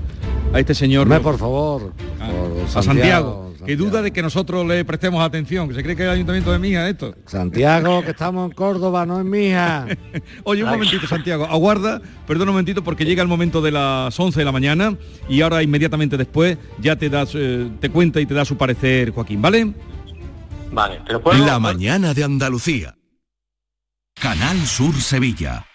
A 0.54 0.60
este 0.62 0.74
señor... 0.74 1.04
Hombre, 1.04 1.20
por 1.20 1.38
favor, 1.38 1.92
Ah, 2.22 2.30
por 2.32 2.64
a 2.64 2.68
Santiago, 2.68 2.82
Santiago, 2.84 3.45
que 3.66 3.76
duda 3.76 4.02
de 4.02 4.12
que 4.12 4.22
nosotros 4.22 4.66
le 4.66 4.86
prestemos 4.86 5.24
atención, 5.24 5.68
que 5.68 5.76
se 5.76 5.84
cree 5.84 5.96
que 5.96 6.04
es 6.04 6.08
el 6.08 6.14
ayuntamiento 6.14 6.52
de 6.52 6.60
Mija 6.60 6.88
esto. 6.88 7.16
Santiago, 7.26 8.04
que 8.04 8.12
estamos 8.12 8.50
en 8.50 8.56
Córdoba, 8.56 9.06
no 9.06 9.20
en 9.20 9.30
Mija. 9.30 9.86
Oye, 10.44 10.64
un 10.64 10.70
momentito, 10.70 11.08
Santiago, 11.08 11.46
aguarda, 11.46 12.02
perdona 12.28 12.52
un 12.52 12.56
momentito, 12.56 12.84
porque 12.84 13.06
llega 13.06 13.22
el 13.22 13.28
momento 13.28 13.62
de 13.62 13.72
las 13.72 14.20
11 14.20 14.40
de 14.40 14.46
la 14.46 14.52
mañana 14.52 14.98
y 15.28 15.42
ahora 15.42 15.64
inmediatamente 15.64 16.18
después 16.18 16.58
ya 16.80 16.96
te 16.96 17.10
das, 17.10 17.32
eh, 17.36 17.70
te 17.80 17.90
cuenta 17.90 18.22
y 18.22 18.26
te 18.26 18.34
da 18.34 18.46
su 18.46 18.58
parecer 18.58 19.12
Joaquín, 19.12 19.42
¿vale? 19.42 19.74
Vale, 20.72 21.02
pero 21.06 21.22
puedo... 21.22 21.46
La 21.46 21.60
mañana 21.60 22.14
de 22.14 22.24
Andalucía. 22.24 22.96
Canal 24.14 24.58
Sur 24.66 24.96
Sevilla. 24.96 25.66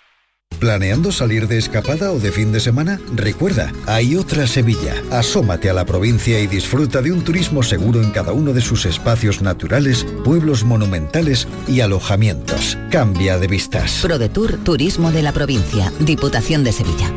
¿Planeando 0.59 1.11
salir 1.11 1.49
de 1.49 1.57
escapada 1.57 2.13
o 2.13 2.19
de 2.19 2.33
fin 2.33 2.53
de 2.53 2.61
semana? 2.61 3.01
Recuerda, 3.15 3.73
hay 3.87 4.15
otra 4.15 4.47
Sevilla. 4.47 4.95
Asómate 5.11 5.71
a 5.71 5.73
la 5.73 5.87
provincia 5.87 6.39
y 6.39 6.47
disfruta 6.47 7.01
de 7.01 7.13
un 7.13 7.25
turismo 7.25 7.63
seguro 7.63 8.03
en 8.03 8.11
cada 8.11 8.33
uno 8.33 8.53
de 8.53 8.61
sus 8.61 8.85
espacios 8.85 9.41
naturales, 9.41 10.07
pueblos 10.23 10.63
monumentales 10.65 11.49
y 11.67 11.81
alojamientos. 11.81 12.77
Cambia 12.91 13.39
de 13.39 13.47
vistas. 13.47 14.01
ProDetour 14.03 14.59
Turismo 14.59 15.11
de 15.13 15.23
la 15.23 15.33
Provincia, 15.33 15.91
Diputación 15.99 16.63
de 16.63 16.73
Sevilla. 16.73 17.11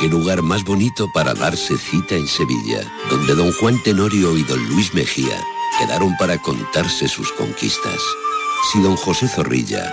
Qué 0.00 0.06
lugar 0.06 0.42
más 0.42 0.62
bonito 0.62 1.08
para 1.12 1.34
darse 1.34 1.76
cita 1.76 2.14
en 2.14 2.28
Sevilla, 2.28 2.80
donde 3.10 3.34
don 3.34 3.50
Juan 3.54 3.82
Tenorio 3.82 4.36
y 4.36 4.44
don 4.44 4.64
Luis 4.68 4.94
Mejía 4.94 5.36
quedaron 5.80 6.16
para 6.16 6.38
contarse 6.38 7.08
sus 7.08 7.32
conquistas. 7.32 8.00
Si 8.72 8.80
don 8.80 8.94
José 8.96 9.26
Zorrilla, 9.26 9.92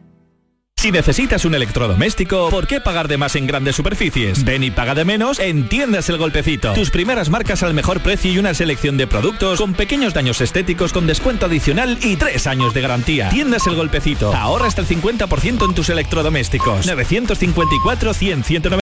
Si 0.81 0.91
necesitas 0.91 1.45
un 1.45 1.53
electrodoméstico, 1.53 2.49
¿por 2.49 2.65
qué 2.65 2.81
pagar 2.81 3.07
de 3.07 3.15
más 3.15 3.35
en 3.35 3.45
grandes 3.45 3.75
superficies? 3.75 4.43
Ven 4.43 4.63
y 4.63 4.71
paga 4.71 4.95
de 4.95 5.05
menos 5.05 5.37
en 5.37 5.69
Tiendas 5.69 6.09
El 6.09 6.17
Golpecito. 6.17 6.73
Tus 6.73 6.89
primeras 6.89 7.29
marcas 7.29 7.61
al 7.61 7.75
mejor 7.75 7.99
precio 7.99 8.31
y 8.31 8.39
una 8.39 8.55
selección 8.55 8.97
de 8.97 9.05
productos 9.05 9.59
con 9.59 9.75
pequeños 9.75 10.15
daños 10.15 10.41
estéticos 10.41 10.91
con 10.91 11.05
descuento 11.05 11.45
adicional 11.45 11.99
y 12.01 12.15
tres 12.15 12.47
años 12.47 12.73
de 12.73 12.81
garantía. 12.81 13.29
Tiendas 13.29 13.67
El 13.67 13.75
Golpecito. 13.75 14.33
Ahorra 14.33 14.65
hasta 14.65 14.81
el 14.81 14.87
50% 14.87 15.69
en 15.69 15.75
tus 15.75 15.89
electrodomésticos. 15.89 16.87
954 16.87 18.13
100 18.15 18.43
190 18.43 18.75